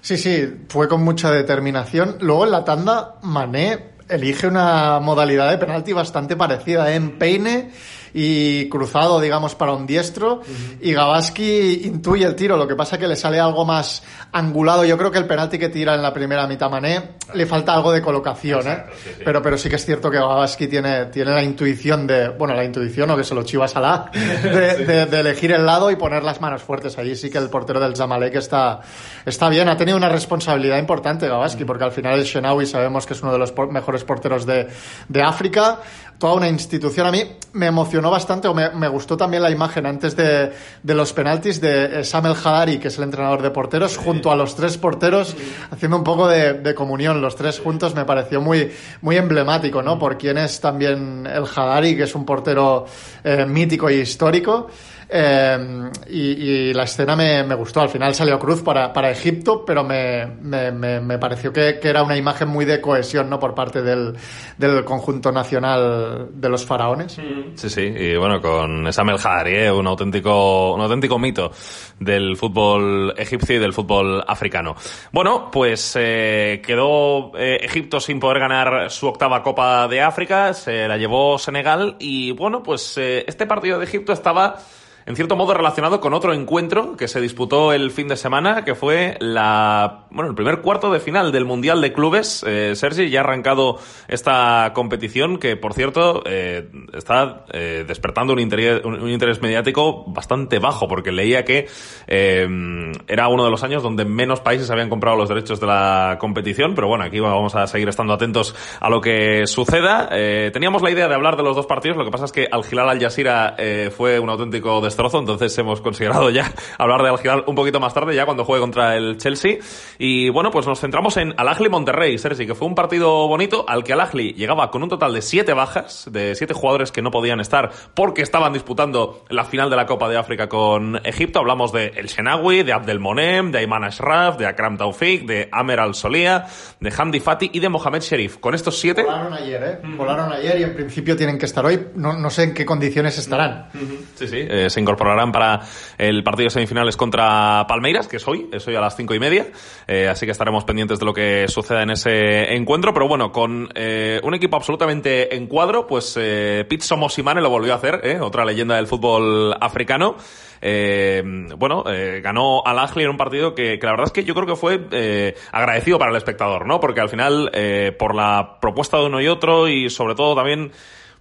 Sí, 0.00 0.16
sí, 0.16 0.64
fue 0.68 0.88
con 0.88 1.02
mucha 1.04 1.30
determinación. 1.30 2.16
Luego 2.20 2.44
en 2.44 2.50
la 2.50 2.64
tanda, 2.64 3.14
Mané 3.22 3.97
elige 4.08 4.46
una 4.46 5.00
modalidad 5.00 5.50
de 5.50 5.58
penalti 5.58 5.92
bastante 5.92 6.36
parecida, 6.36 6.90
¿eh? 6.92 6.96
en 6.96 7.18
peine 7.18 7.70
y 8.14 8.68
cruzado, 8.68 9.20
digamos, 9.20 9.54
para 9.54 9.72
un 9.72 9.86
diestro. 9.86 10.36
Uh 10.36 10.40
-huh. 10.40 10.78
Y 10.80 10.92
Gabaski 10.92 11.82
intuye 11.84 12.24
el 12.24 12.34
tiro, 12.34 12.56
lo 12.56 12.66
que 12.66 12.74
pasa 12.74 12.98
que 12.98 13.06
le 13.06 13.16
sale 13.16 13.38
algo 13.38 13.64
más 13.64 14.02
angulado. 14.32 14.84
Yo 14.84 14.96
creo 14.96 15.10
que 15.10 15.18
el 15.18 15.26
penalti 15.26 15.58
que 15.58 15.68
tira 15.68 15.94
en 15.94 16.02
la 16.02 16.12
primera 16.12 16.46
mitad 16.46 16.70
Mané 16.70 17.16
le 17.34 17.46
falta 17.46 17.74
algo 17.74 17.92
de 17.92 18.02
colocación, 18.02 18.60
Exacto, 18.60 18.92
¿eh? 18.92 18.96
Sí, 19.04 19.10
sí. 19.16 19.22
Pero, 19.24 19.42
pero 19.42 19.58
sí 19.58 19.68
que 19.68 19.76
es 19.76 19.84
cierto 19.84 20.10
que 20.10 20.18
Gabaski 20.18 20.66
tiene, 20.66 21.06
tiene 21.06 21.32
la 21.32 21.42
intuición 21.42 22.06
de, 22.06 22.30
bueno, 22.30 22.54
la 22.54 22.64
intuición 22.64 23.10
o 23.10 23.16
que 23.16 23.24
se 23.24 23.34
lo 23.34 23.42
chiva 23.42 23.68
Salah, 23.68 24.10
de, 24.12 24.76
sí. 24.76 24.84
de, 24.84 25.06
de, 25.06 25.20
elegir 25.20 25.52
el 25.52 25.66
lado 25.66 25.90
y 25.90 25.96
poner 25.96 26.22
las 26.22 26.40
manos 26.40 26.62
fuertes. 26.62 26.98
Allí 26.98 27.14
sí 27.16 27.30
que 27.30 27.38
el 27.38 27.50
portero 27.50 27.80
del 27.80 27.96
Zamalek 27.96 28.36
está, 28.36 28.80
está 29.24 29.48
bien. 29.48 29.68
Ha 29.68 29.76
tenido 29.76 29.96
una 29.96 30.08
responsabilidad 30.08 30.78
importante 30.78 31.28
Gabaski, 31.28 31.64
porque 31.64 31.84
al 31.84 31.92
final 31.92 32.18
el 32.18 32.24
Shenawi 32.24 32.66
sabemos 32.66 33.06
que 33.06 33.14
es 33.14 33.22
uno 33.22 33.32
de 33.32 33.38
los 33.38 33.52
mejores 33.70 33.97
porteros 34.04 34.46
de, 34.46 34.68
de 35.08 35.22
África 35.22 35.80
toda 36.18 36.34
una 36.34 36.48
institución. 36.48 37.06
A 37.06 37.12
mí 37.12 37.22
me 37.52 37.66
emocionó 37.66 38.10
bastante 38.10 38.48
o 38.48 38.54
me, 38.54 38.70
me 38.70 38.88
gustó 38.88 39.16
también 39.16 39.42
la 39.42 39.50
imagen 39.50 39.86
antes 39.86 40.16
de, 40.16 40.52
de, 40.82 40.94
los 40.94 41.12
penaltis 41.12 41.60
de 41.60 42.04
Samuel 42.04 42.34
Hadari, 42.34 42.78
que 42.78 42.88
es 42.88 42.98
el 42.98 43.04
entrenador 43.04 43.40
de 43.40 43.50
porteros, 43.50 43.92
sí. 43.92 44.00
junto 44.02 44.30
a 44.30 44.36
los 44.36 44.54
tres 44.54 44.76
porteros, 44.76 45.28
sí. 45.28 45.54
haciendo 45.70 45.96
un 45.96 46.04
poco 46.04 46.28
de, 46.28 46.54
de, 46.54 46.74
comunión, 46.74 47.20
los 47.20 47.36
tres 47.36 47.60
juntos, 47.60 47.94
me 47.94 48.04
pareció 48.04 48.40
muy, 48.40 48.70
muy 49.00 49.16
emblemático, 49.16 49.82
¿no? 49.82 49.98
Por 49.98 50.18
quién 50.18 50.38
es 50.38 50.60
también 50.60 51.26
el 51.26 51.44
Hadari, 51.44 51.96
que 51.96 52.02
es 52.02 52.14
un 52.14 52.24
portero 52.24 52.86
eh, 53.22 53.46
mítico 53.46 53.88
y 53.88 53.94
histórico. 53.94 54.68
Eh, 55.10 55.90
y, 56.10 56.20
y, 56.20 56.74
la 56.74 56.82
escena 56.82 57.16
me, 57.16 57.42
me, 57.42 57.54
gustó. 57.54 57.80
Al 57.80 57.88
final 57.88 58.14
salió 58.14 58.38
Cruz 58.38 58.62
para, 58.62 58.92
para 58.92 59.10
Egipto, 59.10 59.64
pero 59.64 59.82
me, 59.82 60.26
me, 60.26 60.70
me 61.00 61.18
pareció 61.18 61.52
que, 61.52 61.78
que, 61.80 61.88
era 61.88 62.02
una 62.02 62.16
imagen 62.16 62.48
muy 62.48 62.66
de 62.66 62.80
cohesión 62.80 63.30
¿no? 63.30 63.38
por 63.38 63.54
parte 63.54 63.80
del, 63.82 64.14
del 64.58 64.84
conjunto 64.84 65.32
nacional 65.32 66.28
de 66.32 66.48
los 66.48 66.64
faraones. 66.66 67.18
Sí, 67.54 67.70
sí. 67.70 67.80
Y 67.80 68.16
bueno, 68.16 68.40
con 68.42 68.92
Samuel 68.92 69.18
Hadari, 69.18 69.54
¿eh? 69.56 69.72
un, 69.72 69.86
auténtico, 69.86 70.74
un 70.74 70.80
auténtico 70.82 71.18
mito 71.18 71.50
del 71.98 72.36
fútbol 72.36 73.14
egipcio 73.16 73.56
y 73.56 73.58
del 73.58 73.72
fútbol 73.72 74.22
africano. 74.26 74.76
Bueno, 75.12 75.50
pues 75.50 75.96
eh, 75.98 76.62
quedó 76.64 77.32
eh, 77.36 77.58
Egipto 77.62 78.00
sin 78.00 78.20
poder 78.20 78.40
ganar 78.40 78.90
su 78.90 79.06
octava 79.06 79.42
Copa 79.42 79.88
de 79.88 80.00
África, 80.00 80.52
se 80.54 80.86
la 80.86 80.96
llevó 80.96 81.38
Senegal 81.38 81.96
y 81.98 82.32
bueno, 82.32 82.62
pues 82.62 82.96
eh, 82.98 83.24
este 83.26 83.46
partido 83.46 83.78
de 83.78 83.84
Egipto 83.84 84.12
estaba 84.12 84.56
en 85.06 85.16
cierto 85.16 85.36
modo 85.36 85.54
relacionado 85.54 86.00
con 86.00 86.12
otro 86.12 86.34
encuentro 86.34 86.96
que 86.96 87.08
se 87.08 87.20
disputó 87.20 87.72
el 87.72 87.90
fin 87.90 88.08
de 88.08 88.16
semana, 88.16 88.64
que 88.64 88.74
fue 88.74 89.16
la, 89.20 90.06
bueno, 90.10 90.28
el 90.28 90.36
primer 90.36 90.60
cuarto 90.60 90.92
de 90.92 91.00
final 91.00 91.32
del 91.32 91.44
Mundial 91.46 91.80
de 91.80 91.92
Clubes. 91.92 92.44
Eh, 92.46 92.74
Sergi 92.74 93.08
ya 93.08 93.20
ha 93.20 93.24
arrancado 93.24 93.78
esta 94.06 94.72
competición 94.74 95.38
que, 95.38 95.56
por 95.56 95.72
cierto, 95.72 96.22
eh, 96.26 96.68
está 96.92 97.44
eh, 97.52 97.84
despertando 97.88 98.32
un 98.32 98.40
interés, 98.40 98.84
un 98.84 99.08
interés, 99.08 99.40
mediático 99.40 100.04
bastante 100.08 100.58
bajo, 100.58 100.88
porque 100.88 101.12
leía 101.12 101.44
que 101.44 101.68
era 102.06 103.28
uno 103.28 103.44
de 103.44 103.50
los 103.50 103.62
años 103.62 103.82
donde 103.82 104.04
menos 104.04 104.40
países 104.40 104.70
habían 104.70 104.88
comprado 104.88 105.16
los 105.16 105.28
derechos 105.28 105.60
de 105.60 105.66
la 105.66 106.16
competición, 106.20 106.74
pero 106.74 106.88
bueno, 106.88 107.04
aquí 107.04 107.20
vamos 107.20 107.54
a 107.54 107.66
seguir 107.66 107.88
estando 107.88 108.12
atentos 108.12 108.54
a 108.80 108.90
lo 108.90 109.00
que 109.00 109.46
suceda. 109.46 110.08
Teníamos 110.52 110.82
la 110.82 110.90
idea 110.90 111.08
de 111.08 111.14
hablar 111.14 111.36
de 111.36 111.42
los 111.42 111.56
dos 111.56 111.66
partidos, 111.66 111.96
lo 111.96 112.04
que 112.04 112.10
pasa 112.10 112.24
es 112.24 112.32
que 112.32 112.48
al 112.50 112.62
Hilal 112.70 112.88
Al 112.88 113.00
Jazeera 113.00 113.56
fue 113.96 114.18
un 114.18 114.28
auténtico 114.28 114.80
destrozo, 114.98 115.20
entonces 115.20 115.56
hemos 115.58 115.80
considerado 115.80 116.28
ya 116.28 116.52
hablar 116.78 117.02
de 117.02 117.10
Al 117.10 117.20
Hilal 117.22 117.44
un 117.46 117.54
poquito 117.54 117.78
más 117.78 117.94
tarde, 117.94 118.16
ya 118.16 118.24
cuando 118.24 118.44
juegue 118.44 118.60
contra 118.60 118.96
el 118.96 119.16
Chelsea. 119.16 119.58
Y 119.96 120.28
bueno, 120.30 120.50
pues 120.50 120.66
nos 120.66 120.80
centramos 120.80 121.16
en 121.18 121.34
Al 121.36 121.46
Ahly 121.46 121.68
Monterrey, 121.68 122.18
Sergi, 122.18 122.46
que 122.46 122.56
fue 122.56 122.66
un 122.66 122.74
partido 122.74 123.28
bonito 123.28 123.64
al 123.68 123.84
que 123.84 123.92
Al 123.92 124.00
Ahly 124.00 124.32
llegaba 124.32 124.72
con 124.72 124.82
un 124.82 124.88
total 124.88 125.14
de 125.14 125.22
siete 125.22 125.52
bajas, 125.52 126.08
de 126.10 126.34
siete 126.34 126.52
jugadores 126.52 126.90
que 126.90 127.00
no 127.00 127.12
podían 127.12 127.38
estar 127.38 127.70
porque 127.94 128.22
estaban 128.22 128.52
disputando 128.52 129.24
la 129.28 129.44
final 129.44 129.70
de 129.70 129.76
la 129.76 129.86
Copa 129.86 130.08
de 130.08 130.16
África 130.16 130.48
con 130.48 131.00
Egipto. 131.04 131.38
Hablamos 131.38 131.70
de 131.70 131.92
El 131.94 132.06
Shenawi, 132.06 132.64
de 132.64 132.72
Abdel 132.72 132.98
Monem, 132.98 133.52
de 133.52 133.58
Ayman 133.58 133.84
Ashraf, 133.84 134.36
de 134.36 134.46
Akram 134.46 134.76
Taufik, 134.78 135.26
de 135.26 135.48
Amer 135.52 135.78
Al 135.78 135.94
Solia, 135.94 136.46
de 136.80 136.92
Hamdi 136.96 137.20
Fati 137.20 137.50
y 137.52 137.60
de 137.60 137.68
Mohamed 137.68 138.00
Sherif. 138.00 138.38
Con 138.38 138.56
estos 138.56 138.80
siete. 138.80 139.04
Volaron 139.04 139.32
ayer, 139.32 139.62
¿eh? 139.62 139.78
Volaron 139.96 140.32
ayer 140.32 140.58
y 140.58 140.62
en 140.64 140.74
principio 140.74 141.16
tienen 141.16 141.38
que 141.38 141.46
estar 141.46 141.64
hoy. 141.64 141.86
No, 141.94 142.18
no 142.18 142.30
sé 142.30 142.42
en 142.42 142.54
qué 142.54 142.66
condiciones 142.66 143.16
estarán. 143.16 143.68
Sí, 144.16 144.26
sí. 144.26 144.38
Eh, 144.40 144.68
se 144.78 144.80
incorporarán 144.80 145.32
para 145.32 145.60
el 145.98 146.22
partido 146.22 146.44
de 146.44 146.50
semifinales 146.50 146.96
contra 146.96 147.66
Palmeiras, 147.66 148.06
que 148.06 148.18
es 148.18 148.28
hoy, 148.28 148.48
es 148.52 148.66
hoy 148.68 148.76
a 148.76 148.80
las 148.80 148.96
cinco 148.96 149.12
y 149.14 149.18
media. 149.18 149.48
Eh, 149.88 150.06
así 150.08 150.24
que 150.24 150.32
estaremos 150.32 150.64
pendientes 150.64 151.00
de 151.00 151.04
lo 151.04 151.12
que 151.12 151.46
suceda 151.48 151.82
en 151.82 151.90
ese 151.90 152.54
encuentro. 152.54 152.94
Pero 152.94 153.08
bueno, 153.08 153.32
con 153.32 153.68
eh, 153.74 154.20
un 154.22 154.34
equipo 154.34 154.56
absolutamente 154.56 155.34
en 155.34 155.48
cuadro, 155.48 155.86
pues 155.86 156.16
eh, 156.16 156.64
Pete 156.68 156.84
Somosimane 156.84 157.40
lo 157.40 157.50
volvió 157.50 157.72
a 157.72 157.76
hacer, 157.76 158.00
¿eh? 158.04 158.20
otra 158.20 158.44
leyenda 158.44 158.76
del 158.76 158.86
fútbol 158.86 159.54
africano. 159.60 160.16
Eh, 160.60 161.22
bueno, 161.56 161.84
ganó 162.20 162.62
al 162.66 162.78
Ahly 162.78 163.04
en 163.04 163.10
un 163.10 163.16
partido 163.16 163.54
que, 163.54 163.78
que, 163.78 163.86
la 163.86 163.92
verdad 163.92 164.06
es 164.06 164.12
que 164.12 164.24
yo 164.24 164.34
creo 164.34 164.46
que 164.46 164.56
fue 164.56 165.34
agradecido 165.52 165.98
para 165.98 166.10
el 166.10 166.16
espectador, 166.16 166.66
¿no? 166.66 166.80
Porque 166.80 167.00
al 167.00 167.08
final, 167.08 167.50
por 167.98 168.14
la 168.14 168.58
propuesta 168.60 168.98
de 168.98 169.06
uno 169.06 169.20
y 169.20 169.28
otro 169.28 169.68
y 169.68 169.88
sobre 169.88 170.16
todo 170.16 170.34
también 170.34 170.72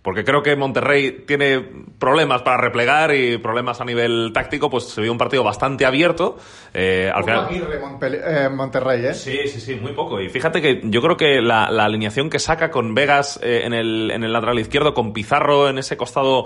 porque 0.08 0.24
creo 0.24 0.42
que 0.42 0.56
Monterrey 0.56 1.26
tiene 1.28 1.60
problemas 2.00 2.42
para 2.42 2.56
replegar 2.56 3.14
y 3.14 3.40
problemas 3.40 3.82
a 3.82 3.84
nivel 3.84 4.32
táctico, 4.34 4.70
pues 4.70 4.86
se 4.86 5.02
vio 5.02 5.12
un 5.12 5.18
partido 5.18 5.44
bastante 5.44 5.86
abierto. 5.86 6.38
Eh, 6.74 7.12
al 7.14 7.26
final... 7.26 7.48
Aguirre, 7.48 7.82
eh, 8.14 8.48
Monterrey, 8.48 9.06
¿eh? 9.06 9.14
Sí, 9.14 9.38
sí, 9.48 9.60
sí, 9.60 9.76
muy 9.76 9.92
poco. 9.92 10.22
Y 10.22 10.30
fíjate 10.30 10.62
que 10.62 10.80
yo 10.86 11.02
creo 11.02 11.18
que 11.18 11.42
la, 11.42 11.66
alineación 11.66 12.30
que 12.30 12.40
saca 12.40 12.72
con 12.72 12.96
Vegas 12.96 13.38
eh, 13.44 13.64
en, 13.66 13.74
el, 13.74 14.10
en 14.12 14.24
el 14.24 14.32
lateral 14.32 14.58
izquierdo, 14.60 14.94
con 14.94 15.12
Pizarro 15.12 15.68
en 15.68 15.78
ese 15.78 15.98
costado 15.98 16.46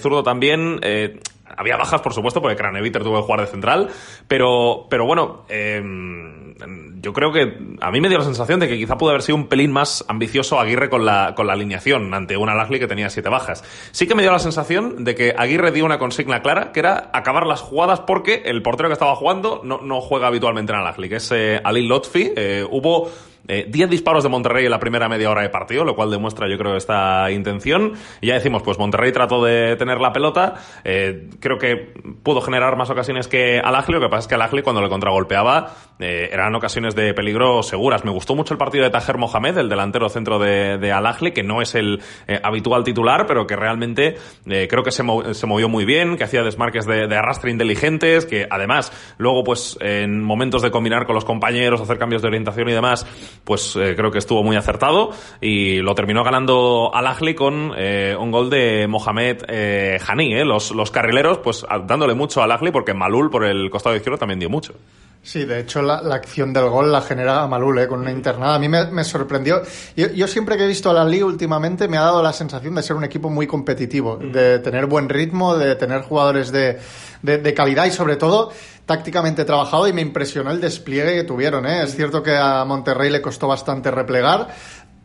zurdo 0.00 0.22
también, 0.22 0.80
había 1.56 1.76
bajas, 1.76 2.00
por 2.00 2.12
supuesto, 2.12 2.40
porque 2.40 2.56
Craneviter 2.56 3.02
tuvo 3.02 3.16
que 3.16 3.22
jugar 3.22 3.40
de 3.40 3.46
central, 3.46 3.90
pero, 4.28 4.86
pero 4.88 5.06
bueno, 5.06 5.44
eh, 5.48 5.82
yo 7.00 7.12
creo 7.12 7.32
que 7.32 7.58
a 7.80 7.90
mí 7.90 8.00
me 8.00 8.08
dio 8.08 8.18
la 8.18 8.24
sensación 8.24 8.60
de 8.60 8.68
que 8.68 8.78
quizá 8.78 8.96
pudo 8.96 9.10
haber 9.10 9.22
sido 9.22 9.36
un 9.36 9.48
pelín 9.48 9.72
más 9.72 10.04
ambicioso 10.08 10.58
Aguirre 10.58 10.88
con 10.88 11.04
la, 11.04 11.34
con 11.34 11.46
la 11.46 11.52
alineación 11.52 12.14
ante 12.14 12.36
una 12.36 12.54
Lagli 12.54 12.78
que 12.78 12.86
tenía 12.86 13.10
siete 13.10 13.28
bajas. 13.28 13.62
Sí 13.90 14.06
que 14.06 14.14
me 14.14 14.22
dio 14.22 14.32
la 14.32 14.38
sensación 14.38 15.04
de 15.04 15.14
que 15.14 15.34
Aguirre 15.36 15.70
dio 15.70 15.84
una 15.84 15.98
consigna 15.98 16.40
clara, 16.40 16.72
que 16.72 16.80
era 16.80 17.10
acabar 17.12 17.46
las 17.46 17.60
jugadas 17.60 18.00
porque 18.00 18.42
el 18.46 18.62
portero 18.62 18.88
que 18.88 18.94
estaba 18.94 19.14
jugando 19.16 19.60
no, 19.64 19.80
no 19.82 20.00
juega 20.00 20.28
habitualmente 20.28 20.72
en 20.72 20.82
la 20.82 20.94
que 20.94 21.16
es 21.16 21.32
eh, 21.32 21.60
Ali 21.62 21.86
Lotfi. 21.86 22.32
Eh, 22.36 22.66
hubo 22.70 23.10
10 23.46 23.74
eh, 23.74 23.86
disparos 23.88 24.22
de 24.22 24.30
Monterrey 24.30 24.64
en 24.64 24.70
la 24.70 24.78
primera 24.78 25.08
media 25.08 25.30
hora 25.30 25.42
de 25.42 25.50
partido, 25.50 25.84
lo 25.84 25.94
cual 25.94 26.10
demuestra 26.10 26.48
yo 26.48 26.56
creo 26.56 26.76
esta 26.76 27.30
intención. 27.30 27.92
Y 28.20 28.28
ya 28.28 28.34
decimos, 28.34 28.62
pues 28.62 28.78
Monterrey 28.78 29.12
trató 29.12 29.44
de 29.44 29.76
tener 29.76 30.00
la 30.00 30.12
pelota, 30.12 30.54
eh, 30.84 31.28
creo 31.40 31.58
que 31.58 31.92
pudo 32.22 32.40
generar 32.40 32.76
más 32.76 32.90
ocasiones 32.90 33.28
que 33.28 33.60
Alagli, 33.60 33.94
lo 33.94 34.00
que 34.00 34.08
pasa 34.08 34.20
es 34.20 34.28
que 34.28 34.34
Alagli 34.34 34.62
cuando 34.62 34.80
le 34.80 34.88
contragolpeaba 34.88 35.74
eh, 35.98 36.30
eran 36.32 36.54
ocasiones 36.54 36.94
de 36.94 37.12
peligro 37.14 37.62
seguras. 37.62 38.04
Me 38.04 38.10
gustó 38.10 38.34
mucho 38.34 38.54
el 38.54 38.58
partido 38.58 38.84
de 38.84 38.90
Tajer 38.90 39.18
Mohamed, 39.18 39.58
el 39.58 39.68
delantero 39.68 40.08
centro 40.08 40.38
de, 40.38 40.78
de 40.78 40.92
Alagli, 40.92 41.32
que 41.32 41.42
no 41.42 41.60
es 41.60 41.74
el 41.74 42.02
habitual 42.42 42.84
titular, 42.84 43.26
pero 43.26 43.46
que 43.46 43.56
realmente 43.56 44.16
creo 44.44 44.82
que 44.82 44.90
se, 44.90 45.02
movió 45.02 45.68
muy 45.68 45.84
bien, 45.84 46.16
que 46.16 46.24
hacía 46.24 46.42
desmarques 46.42 46.86
de, 46.86 47.06
de 47.06 47.16
arrastre 47.16 47.50
inteligentes, 47.50 48.26
que 48.26 48.46
además 48.50 48.92
luego 49.18 49.44
pues 49.44 49.76
en 49.80 50.22
momentos 50.22 50.62
de 50.62 50.70
combinar 50.70 51.06
con 51.06 51.14
los 51.14 51.24
compañeros, 51.24 51.80
hacer 51.80 51.98
cambios 51.98 52.22
de 52.22 52.28
orientación 52.28 52.68
y 52.68 52.72
demás, 52.72 53.06
pues 53.42 53.76
eh, 53.76 53.94
creo 53.96 54.10
que 54.10 54.18
estuvo 54.18 54.42
muy 54.42 54.56
acertado 54.56 55.10
y 55.40 55.78
lo 55.78 55.94
terminó 55.94 56.22
ganando 56.22 56.90
Al 56.94 57.06
Ahly 57.06 57.34
con 57.34 57.72
eh, 57.76 58.16
un 58.18 58.30
gol 58.30 58.50
de 58.50 58.86
Mohamed 58.88 59.42
eh, 59.48 59.98
Hani, 60.06 60.34
eh, 60.34 60.44
los, 60.44 60.70
los 60.70 60.90
carrileros, 60.90 61.38
pues 61.38 61.64
dándole 61.86 62.14
mucho 62.14 62.42
al 62.42 62.52
Ahly 62.52 62.70
porque 62.70 62.94
Malul 62.94 63.30
por 63.30 63.44
el 63.44 63.70
costado 63.70 63.96
izquierdo 63.96 64.18
también 64.18 64.38
dio 64.38 64.50
mucho. 64.50 64.74
Sí, 65.24 65.46
de 65.46 65.60
hecho 65.60 65.80
la, 65.80 65.96
acción 66.14 66.52
del 66.52 66.68
gol 66.68 66.92
la 66.92 67.00
genera 67.00 67.46
Malul 67.46 67.78
eh, 67.78 67.88
con 67.88 68.00
una 68.00 68.12
internada. 68.12 68.56
A 68.56 68.58
mí 68.58 68.68
me, 68.68 69.04
sorprendió. 69.04 69.62
Yo, 69.96 70.28
siempre 70.28 70.58
que 70.58 70.64
he 70.64 70.66
visto 70.66 70.90
a 70.90 70.92
la 70.92 71.02
Liga 71.02 71.24
últimamente 71.24 71.88
me 71.88 71.96
ha 71.96 72.02
dado 72.02 72.22
la 72.22 72.34
sensación 72.34 72.74
de 72.74 72.82
ser 72.82 72.94
un 72.94 73.04
equipo 73.04 73.30
muy 73.30 73.46
competitivo, 73.46 74.18
de 74.18 74.58
tener 74.58 74.84
buen 74.84 75.08
ritmo, 75.08 75.56
de 75.56 75.76
tener 75.76 76.02
jugadores 76.02 76.52
de, 76.52 76.78
de 77.22 77.54
calidad 77.54 77.86
y 77.86 77.90
sobre 77.90 78.16
todo 78.16 78.52
tácticamente 78.86 79.44
trabajado 79.44 79.88
y 79.88 79.92
me 79.92 80.02
impresionó 80.02 80.50
el 80.50 80.60
despliegue 80.60 81.14
que 81.14 81.24
tuvieron. 81.24 81.66
¿eh? 81.66 81.82
Es 81.82 81.94
cierto 81.94 82.22
que 82.22 82.36
a 82.36 82.64
Monterrey 82.64 83.10
le 83.10 83.22
costó 83.22 83.48
bastante 83.48 83.90
replegar, 83.90 84.48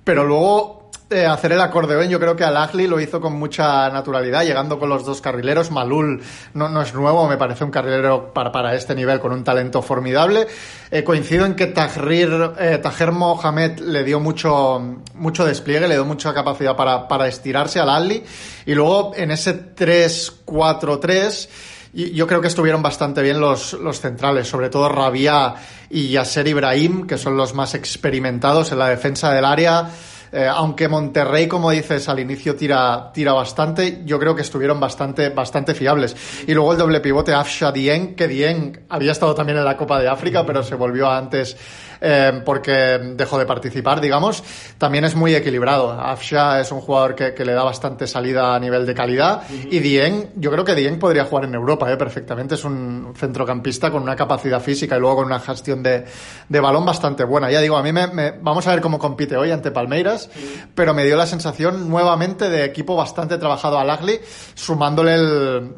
pero 0.03 0.23
luego 0.23 0.79
eh, 1.11 1.25
hacer 1.25 1.53
el 1.53 1.61
acordeón, 1.61 2.07
yo 2.07 2.19
creo 2.19 2.35
que 2.35 2.43
al 2.43 2.55
Agli 2.55 2.85
lo 2.85 2.99
hizo 2.99 3.19
con 3.19 3.33
mucha 3.33 3.89
naturalidad, 3.89 4.43
llegando 4.43 4.77
con 4.77 4.89
los 4.89 5.03
dos 5.03 5.21
carrileros. 5.21 5.71
Malul 5.71 6.21
no, 6.53 6.69
no 6.69 6.83
es 6.83 6.93
nuevo, 6.93 7.27
me 7.27 7.35
parece 7.35 7.63
un 7.63 7.71
carrilero 7.71 8.31
para, 8.31 8.51
para 8.51 8.75
este 8.75 8.93
nivel 8.93 9.19
con 9.19 9.31
un 9.31 9.43
talento 9.43 9.81
formidable. 9.81 10.45
Eh, 10.91 11.03
coincido 11.03 11.47
en 11.47 11.55
que 11.55 11.73
eh, 11.73 12.77
Tajer 12.77 13.11
Mohamed 13.11 13.79
le 13.79 14.03
dio 14.03 14.19
mucho, 14.19 14.99
mucho 15.15 15.45
despliegue, 15.45 15.87
le 15.87 15.95
dio 15.95 16.05
mucha 16.05 16.31
capacidad 16.31 16.75
para, 16.75 17.07
para 17.07 17.27
estirarse 17.27 17.79
al 17.79 17.89
Agli. 17.89 18.23
Y 18.67 18.75
luego 18.75 19.13
en 19.15 19.31
ese 19.31 19.75
3-4-3 19.75 21.49
yo 21.93 22.27
creo 22.27 22.41
que 22.41 22.47
estuvieron 22.47 22.81
bastante 22.81 23.21
bien 23.21 23.39
los, 23.39 23.77
centrales, 23.93 24.47
sobre 24.47 24.69
todo 24.69 24.89
Rabia 24.89 25.55
y 25.89 26.09
Yasser 26.09 26.47
Ibrahim, 26.47 27.07
que 27.07 27.17
son 27.17 27.35
los 27.35 27.53
más 27.53 27.73
experimentados 27.73 28.71
en 28.71 28.79
la 28.79 28.89
defensa 28.89 29.33
del 29.33 29.45
área. 29.45 29.89
Eh, 30.31 30.47
aunque 30.47 30.87
Monterrey, 30.87 31.47
como 31.47 31.71
dices, 31.71 32.07
al 32.07 32.19
inicio 32.19 32.55
tira, 32.55 33.11
bastante, 33.33 34.03
yo 34.05 34.19
creo 34.19 34.35
que 34.35 34.43
estuvieron 34.43 34.79
bastante, 34.79 35.29
bastante 35.29 35.73
fiables. 35.73 36.15
Y 36.45 36.53
luego 36.53 36.73
el 36.73 36.77
doble 36.77 36.99
pivote 36.99 37.33
Afsha 37.33 37.71
Dien, 37.71 38.15
que 38.15 38.27
Dien 38.27 38.85
había 38.89 39.11
estado 39.11 39.33
también 39.33 39.57
en 39.57 39.65
la 39.65 39.75
Copa 39.75 39.99
de 39.99 40.07
África, 40.07 40.45
pero 40.45 40.61
se 40.61 40.75
volvió 40.75 41.09
antes 41.09 41.57
eh, 42.01 42.41
porque 42.45 42.99
dejó 43.15 43.37
de 43.37 43.45
participar, 43.45 44.01
digamos, 44.01 44.43
también 44.77 45.05
es 45.05 45.15
muy 45.15 45.35
equilibrado. 45.35 45.91
Afsha 45.91 46.59
es 46.59 46.71
un 46.71 46.81
jugador 46.81 47.15
que, 47.15 47.33
que 47.33 47.45
le 47.45 47.53
da 47.53 47.63
bastante 47.63 48.07
salida 48.07 48.55
a 48.55 48.59
nivel 48.59 48.85
de 48.85 48.93
calidad 48.93 49.43
y 49.49 49.79
Dien, 49.79 50.31
yo 50.35 50.51
creo 50.51 50.63
que 50.63 50.75
Dien 50.75 50.99
podría 50.99 51.25
jugar 51.25 51.45
en 51.45 51.55
Europa 51.55 51.91
eh, 51.91 51.97
perfectamente. 51.97 52.55
Es 52.55 52.63
un 52.63 53.13
centrocampista 53.15 53.91
con 53.91 54.03
una 54.03 54.15
capacidad 54.15 54.61
física 54.61 54.97
y 54.97 54.99
luego 54.99 55.17
con 55.17 55.25
una 55.25 55.39
gestión 55.39 55.83
de, 55.83 56.05
de 56.47 56.59
balón 56.59 56.85
bastante 56.85 57.23
buena. 57.23 57.51
Ya 57.51 57.61
digo, 57.61 57.77
a 57.77 57.83
mí 57.83 57.91
me, 57.91 58.31
vamos 58.41 58.67
a 58.67 58.71
ver 58.71 58.81
cómo 58.81 58.99
compite 58.99 59.35
hoy 59.37 59.51
ante 59.51 59.71
Palmeiras, 59.71 60.29
pero 60.75 60.93
me 60.93 61.03
dio 61.03 61.15
la 61.17 61.25
sensación 61.25 61.89
nuevamente 61.89 62.49
de 62.49 62.65
equipo 62.65 62.95
bastante 62.95 63.37
trabajado 63.37 63.77
al 63.77 63.89
Agli, 63.89 64.19
sumándole 64.53 65.17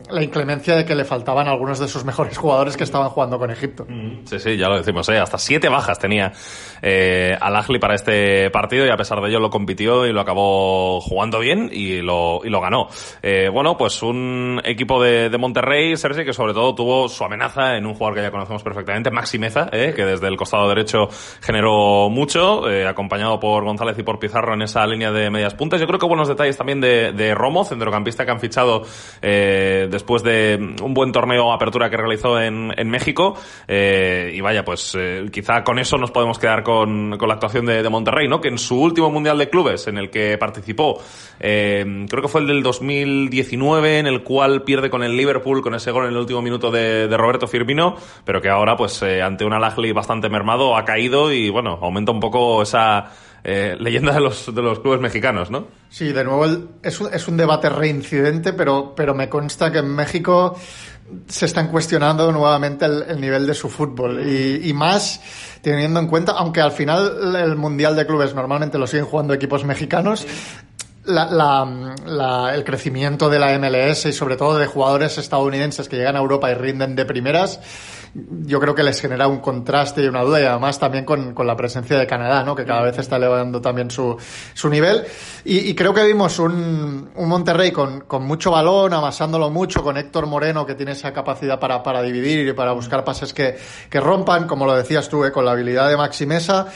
la 0.10 0.24
inclemencia 0.24 0.76
de 0.76 0.86
que 0.86 0.96
le 0.96 1.06
faltaban 1.06 1.48
algunos 1.48 1.80
de 1.80 1.88
sus 1.88 2.06
mejores 2.06 2.38
jugadores 2.38 2.78
que 2.78 2.84
estaban 2.84 3.10
jugando 3.10 3.40
con 3.40 3.52
Egipto. 3.52 3.86
Sí, 4.26 4.40
sí, 4.40 4.58
ya 4.58 4.68
lo 4.70 4.78
decimos, 4.78 5.08
¿eh? 5.10 5.20
hasta 5.20 5.38
siete 5.38 5.70
bajas 5.70 6.00
tenía 6.00 6.11
eh, 6.82 7.38
al 7.40 7.56
Agli 7.56 7.80
para 7.80 7.96
este 7.96 8.50
partido 8.50 8.86
y 8.86 8.90
a 8.90 8.98
pesar 8.98 9.22
de 9.22 9.30
ello 9.30 9.40
lo 9.40 9.50
compitió 9.50 10.06
y 10.06 10.12
lo 10.12 10.22
acabó 10.22 11.00
jugando 11.02 11.40
bien 11.40 11.70
y 11.72 12.02
lo, 12.02 12.42
y 12.44 12.50
lo 12.50 12.60
ganó. 12.60 12.88
Eh, 13.22 13.50
bueno, 13.50 13.78
pues 13.78 14.02
un 14.02 14.60
equipo 14.64 15.02
de, 15.02 15.30
de 15.30 15.38
Monterrey, 15.38 15.96
Sergi, 15.96 16.26
que 16.26 16.34
sobre 16.34 16.54
todo 16.54 16.74
tuvo 16.74 17.08
su 17.08 17.24
amenaza 17.24 17.78
en 17.78 17.86
un 17.86 17.94
jugador 17.94 18.16
que 18.16 18.24
ya 18.24 18.32
conocemos 18.32 18.64
perfectamente, 18.64 19.12
Maxi 19.12 19.38
Meza, 19.38 19.70
eh, 19.72 19.94
que 19.96 20.06
desde 20.06 20.28
el 20.28 20.38
costado 20.38 20.68
derecho 20.68 21.08
generó 21.42 22.10
mucho, 22.10 22.64
acompañado 22.88 23.40
por 23.40 23.64
González 23.64 23.98
y 24.00 24.04
por 24.04 24.20
Pizarro 24.20 24.54
en 24.54 24.64
esa 24.64 24.86
línea 24.88 25.12
de 25.12 25.30
medias 25.30 25.54
puntas. 25.54 25.80
Yo 25.80 25.88
creo 25.88 26.00
que 26.00 26.08
buenos 26.08 26.28
detalles 26.28 26.58
también 26.58 26.82
de, 26.82 27.12
de 27.12 27.36
Romo, 27.36 27.64
centrocampista 27.64 28.26
que 28.26 28.32
han 28.32 28.40
fichado 28.40 28.84
después 29.22 30.24
de 30.24 30.76
un 30.82 30.94
buen 30.94 31.12
torneo 31.12 31.54
apertura 31.54 31.90
que 31.90 31.98
realizó 31.98 32.40
en, 32.40 32.74
en 32.76 32.90
México. 32.90 33.38
Y 33.68 34.42
vaya, 34.42 34.64
pues 34.66 34.98
quizá 35.32 35.64
con 35.64 35.80
eso 35.80 35.98
nos 36.02 36.12
podemos 36.12 36.38
quedar 36.38 36.64
con, 36.64 37.18
con 37.18 37.28
la 37.30 37.36
actuación 37.36 37.66
de, 37.66 37.90
Monterrey, 37.90 38.28
¿no? 38.28 38.42
Que 38.42 38.50
en 38.50 38.58
su 38.58 38.80
último 38.80 39.10
Mundial 39.10 39.38
de 39.38 39.50
Clubes, 39.50 39.88
en 39.88 39.98
el 39.98 40.10
que 40.10 40.38
participó, 40.38 41.02
eh, 41.40 42.06
creo 42.10 42.22
que 42.22 42.28
fue 42.28 42.42
el 42.42 42.48
del 42.48 42.64
2019, 42.64 44.00
en 44.00 44.08
el 44.08 44.24
cual 44.24 44.64
pierde 44.64 44.90
con 44.90 45.04
el 45.04 45.16
Liverpool 45.16 45.62
con 45.62 45.76
ese 45.76 45.92
gol 45.92 46.06
en 46.06 46.12
el 46.12 46.18
último 46.18 46.42
minuto 46.42 46.72
de, 46.72 47.08
Roberto 47.16 47.48
Firmino, 47.48 47.96
pero 48.26 48.42
que 48.42 48.50
ahora, 48.50 48.76
pues, 48.76 49.02
eh, 49.04 49.22
ante 49.22 49.46
un 49.46 49.54
Alagli 49.54 49.92
bastante 49.92 50.30
mermado, 50.30 50.76
ha 50.76 50.84
caído 50.84 51.32
y, 51.32 51.50
bueno, 51.50 51.80
aumenta 51.82 52.12
un 52.12 52.20
poco 52.20 52.62
esa 52.62 53.12
eh, 53.44 53.76
leyenda 53.80 54.14
de 54.14 54.20
los, 54.20 54.54
de 54.54 54.62
los 54.62 54.80
clubes 54.80 55.02
mexicanos, 55.02 55.50
¿no? 55.50 55.68
Sí, 55.90 56.12
de 56.12 56.24
nuevo 56.24 56.46
es, 56.84 57.28
un, 57.28 57.38
debate 57.38 57.70
reincidente, 57.70 58.54
pero, 58.54 58.94
pero 58.96 59.16
me 59.16 59.30
consta 59.30 59.72
que 59.72 59.80
en 59.80 59.90
México 59.96 60.56
se 61.28 61.46
están 61.46 61.68
cuestionando 61.68 62.32
nuevamente 62.32 62.86
el, 62.86 63.04
el 63.08 63.20
nivel 63.20 63.48
de 63.48 63.54
su 63.54 63.68
fútbol 63.68 64.26
y, 64.26 64.72
más 64.74 65.22
teniendo 65.62 66.00
en 66.00 66.08
cuenta, 66.08 66.34
aunque 66.34 66.62
al 66.62 66.72
final 66.72 67.36
el 67.36 67.56
Mundial 67.56 67.96
de 67.96 68.06
Clubes 68.06 68.34
normalmente 68.34 68.78
lo 68.78 68.88
siguen 68.88 69.06
jugando 69.06 69.34
equipos 69.34 69.66
mexicanos, 69.66 70.26
el 71.06 72.64
crecimiento 72.64 73.30
de 73.30 73.40
la 73.40 73.58
MLS 73.58 74.06
y 74.06 74.14
sobre 74.14 74.38
todo 74.38 74.58
de 74.58 74.68
jugadores 74.68 75.18
estadounidenses 75.18 75.90
que 75.90 75.98
llegan 75.98 76.16
a 76.16 76.20
Europa 76.20 76.52
y 76.52 76.54
rinden 76.54 76.96
de 76.96 77.06
primeras 77.06 77.60
yo 78.14 78.60
creo 78.60 78.76
que 78.76 78.84
les 78.84 79.00
genera 79.00 79.28
un 79.28 79.40
contraste 79.40 80.04
y 80.04 80.08
una 80.08 80.22
duda 80.22 80.42
y 80.42 80.44
además 80.44 80.78
también 80.78 81.06
con, 81.06 81.34
con 81.34 81.48
la 81.48 81.56
presencia 81.56 81.98
de 81.98 82.06
Canadá, 82.06 82.44
¿no? 82.44 82.56
que 82.56 82.66
cada 82.66 82.82
vez 82.82 82.98
está 82.98 83.16
elevando 83.16 83.62
también 83.62 83.90
su, 83.90 84.18
su 84.54 84.70
nivel. 84.70 85.04
Y, 85.46 85.74
creo 85.76 85.94
que 85.94 86.06
vimos 86.06 86.38
un, 86.40 87.10
un 87.16 87.30
Monterrey 87.30 87.72
con, 87.72 88.02
con, 88.02 88.24
mucho 88.24 88.52
balón, 88.52 88.94
amasándolo 88.94 89.50
mucho, 89.50 89.82
con 89.82 89.98
Héctor 89.98 90.28
Moreno 90.28 90.66
que 90.66 90.76
tiene 90.76 90.92
esa 90.92 91.14
capacidad 91.14 91.60
para, 91.60 91.82
para 91.82 92.02
dividir 92.02 92.48
y 92.48 92.54
para 92.54 92.74
buscar 92.74 93.04
pases 93.04 93.34
que, 93.34 93.58
que 93.90 94.00
rompan, 94.00 94.46
como 94.46 94.66
lo 94.66 94.76
decías 94.76 95.08
tú, 95.08 95.24
¿eh? 95.24 95.32
con 95.32 95.46
la 95.46 95.52
habilidad 95.52 95.90
de 95.90 95.98
Maxi 95.98 96.26
Mesa 96.26 96.68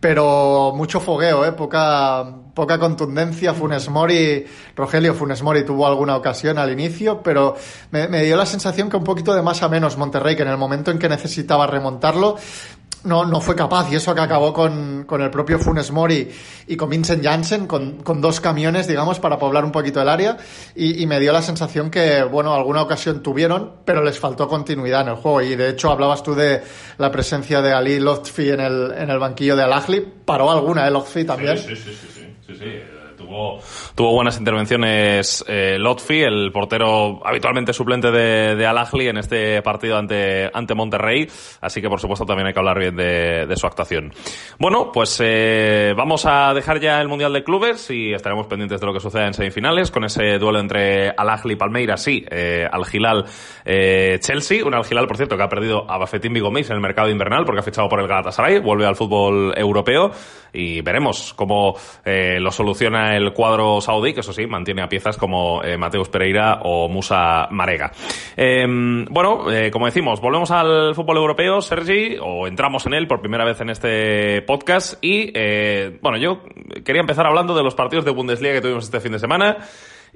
pero 0.00 0.72
mucho 0.76 1.00
fogueo, 1.00 1.44
¿eh? 1.44 1.52
poca, 1.52 2.24
poca 2.54 2.78
contundencia. 2.78 3.52
Funes 3.52 3.88
Mori, 3.88 4.44
Rogelio 4.76 5.14
Funes 5.14 5.42
Mori 5.42 5.64
tuvo 5.64 5.86
alguna 5.86 6.16
ocasión 6.16 6.58
al 6.58 6.70
inicio, 6.70 7.20
pero 7.22 7.56
me, 7.90 8.06
me, 8.06 8.22
dio 8.22 8.36
la 8.36 8.46
sensación 8.46 8.88
que 8.88 8.96
un 8.96 9.04
poquito 9.04 9.34
de 9.34 9.42
más 9.42 9.62
a 9.62 9.68
menos 9.68 9.96
Monterrey, 9.96 10.36
que 10.36 10.42
en 10.42 10.48
el 10.48 10.56
momento 10.56 10.92
en 10.92 10.98
que 10.98 11.08
necesitaba 11.08 11.66
remontarlo, 11.66 12.36
no, 13.04 13.24
no 13.24 13.40
fue 13.40 13.54
capaz 13.54 13.90
y 13.90 13.96
eso 13.96 14.14
que 14.14 14.20
acabó 14.20 14.52
con, 14.52 15.04
con 15.04 15.22
el 15.22 15.30
propio 15.30 15.58
Funes 15.58 15.90
Mori 15.90 16.28
y 16.66 16.76
con 16.76 16.90
Vincent 16.90 17.22
Janssen, 17.22 17.66
con, 17.66 18.02
con, 18.02 18.20
dos 18.20 18.40
camiones, 18.40 18.86
digamos, 18.86 19.20
para 19.20 19.38
poblar 19.38 19.64
un 19.64 19.72
poquito 19.72 20.02
el 20.02 20.08
área 20.08 20.36
y, 20.74 21.06
me 21.06 21.20
dio 21.20 21.32
la 21.32 21.42
sensación 21.42 21.90
que, 21.90 22.22
bueno, 22.22 22.54
alguna 22.54 22.82
ocasión 22.82 23.22
tuvieron, 23.22 23.76
pero 23.84 24.02
les 24.02 24.18
faltó 24.18 24.48
continuidad 24.48 25.02
en 25.02 25.08
el 25.08 25.14
juego 25.14 25.40
y 25.40 25.56
de 25.56 25.70
hecho 25.70 25.90
hablabas 25.90 26.22
tú 26.22 26.34
de 26.34 26.62
la 26.98 27.10
presencia 27.10 27.62
de 27.62 27.72
Ali 27.72 27.98
Lotfi 28.00 28.50
en 28.50 28.60
el, 28.60 28.92
en 28.96 29.10
el 29.10 29.18
banquillo 29.18 29.56
de 29.56 29.62
Al 29.62 29.72
Ahly, 29.72 30.06
paró 30.24 30.50
alguna, 30.50 30.86
¿eh? 30.86 30.90
Lotfi 30.90 31.24
también. 31.24 31.56
Sí, 31.58 31.76
sí, 31.76 31.94
sí, 31.94 32.08
sí, 32.46 32.54
sí. 32.58 32.97
Tuvo 33.28 33.60
tuvo, 33.94 34.12
buenas 34.14 34.38
intervenciones 34.38 35.44
eh, 35.46 35.76
Lotfi, 35.78 36.22
el 36.22 36.50
portero 36.50 37.20
habitualmente 37.24 37.74
suplente 37.74 38.10
de, 38.10 38.56
de 38.56 38.66
Al 38.66 38.78
Ahly 38.78 39.08
en 39.08 39.18
este 39.18 39.60
partido 39.60 39.98
ante, 39.98 40.50
ante 40.52 40.74
Monterrey. 40.74 41.28
Así 41.60 41.82
que, 41.82 41.90
por 41.90 42.00
supuesto, 42.00 42.24
también 42.24 42.46
hay 42.46 42.54
que 42.54 42.58
hablar 42.58 42.78
bien 42.78 42.96
de, 42.96 43.46
de 43.46 43.56
su 43.56 43.66
actuación. 43.66 44.12
Bueno, 44.58 44.90
pues 44.92 45.20
eh, 45.22 45.92
vamos 45.94 46.24
a 46.24 46.54
dejar 46.54 46.80
ya 46.80 47.00
el 47.02 47.08
Mundial 47.08 47.34
de 47.34 47.44
Clubes 47.44 47.90
y 47.90 48.14
estaremos 48.14 48.46
pendientes 48.46 48.80
de 48.80 48.86
lo 48.86 48.94
que 48.94 49.00
suceda 49.00 49.26
en 49.26 49.34
semifinales 49.34 49.90
con 49.90 50.04
ese 50.04 50.38
duelo 50.38 50.58
entre 50.58 51.10
Al 51.10 51.28
Ahly 51.28 51.52
y 51.52 51.56
Palmeiras, 51.56 52.02
sí, 52.02 52.24
eh, 52.30 52.66
Al 52.70 52.84
Hilal 52.90 53.26
eh, 53.66 54.18
Chelsea. 54.20 54.64
Un 54.64 54.72
Al 54.72 54.86
Hilal, 54.90 55.06
por 55.06 55.18
cierto, 55.18 55.36
que 55.36 55.42
ha 55.42 55.48
perdido 55.48 55.84
a 55.90 55.98
Bafetín 55.98 56.32
Bigomis 56.32 56.70
en 56.70 56.76
el 56.76 56.82
mercado 56.82 57.10
invernal 57.10 57.44
porque 57.44 57.60
ha 57.60 57.64
fichado 57.64 57.90
por 57.90 58.00
el 58.00 58.08
Galatasaray, 58.08 58.60
vuelve 58.60 58.86
al 58.86 58.96
fútbol 58.96 59.52
europeo 59.54 60.12
y 60.52 60.80
veremos 60.80 61.34
cómo 61.34 61.76
eh, 62.04 62.38
lo 62.40 62.50
soluciona 62.50 63.17
el 63.18 63.32
cuadro 63.32 63.80
saudí, 63.80 64.14
que 64.14 64.20
eso 64.20 64.32
sí, 64.32 64.46
mantiene 64.46 64.82
a 64.82 64.88
piezas 64.88 65.16
como 65.16 65.62
eh, 65.62 65.76
Mateus 65.76 66.08
Pereira 66.08 66.60
o 66.62 66.88
Musa 66.88 67.48
Marega. 67.50 67.92
Eh, 68.36 68.66
bueno, 69.10 69.50
eh, 69.50 69.70
como 69.70 69.86
decimos, 69.86 70.20
volvemos 70.20 70.50
al 70.50 70.94
fútbol 70.94 71.16
europeo, 71.16 71.60
Sergi, 71.60 72.16
o 72.20 72.46
entramos 72.46 72.86
en 72.86 72.94
él 72.94 73.06
por 73.06 73.20
primera 73.20 73.44
vez 73.44 73.60
en 73.60 73.70
este 73.70 74.42
podcast 74.42 75.02
y, 75.04 75.30
eh, 75.34 75.98
bueno, 76.00 76.18
yo 76.18 76.42
quería 76.84 77.00
empezar 77.00 77.26
hablando 77.26 77.54
de 77.54 77.62
los 77.62 77.74
partidos 77.74 78.04
de 78.04 78.12
Bundesliga 78.12 78.54
que 78.54 78.60
tuvimos 78.60 78.84
este 78.84 79.00
fin 79.00 79.12
de 79.12 79.18
semana. 79.18 79.58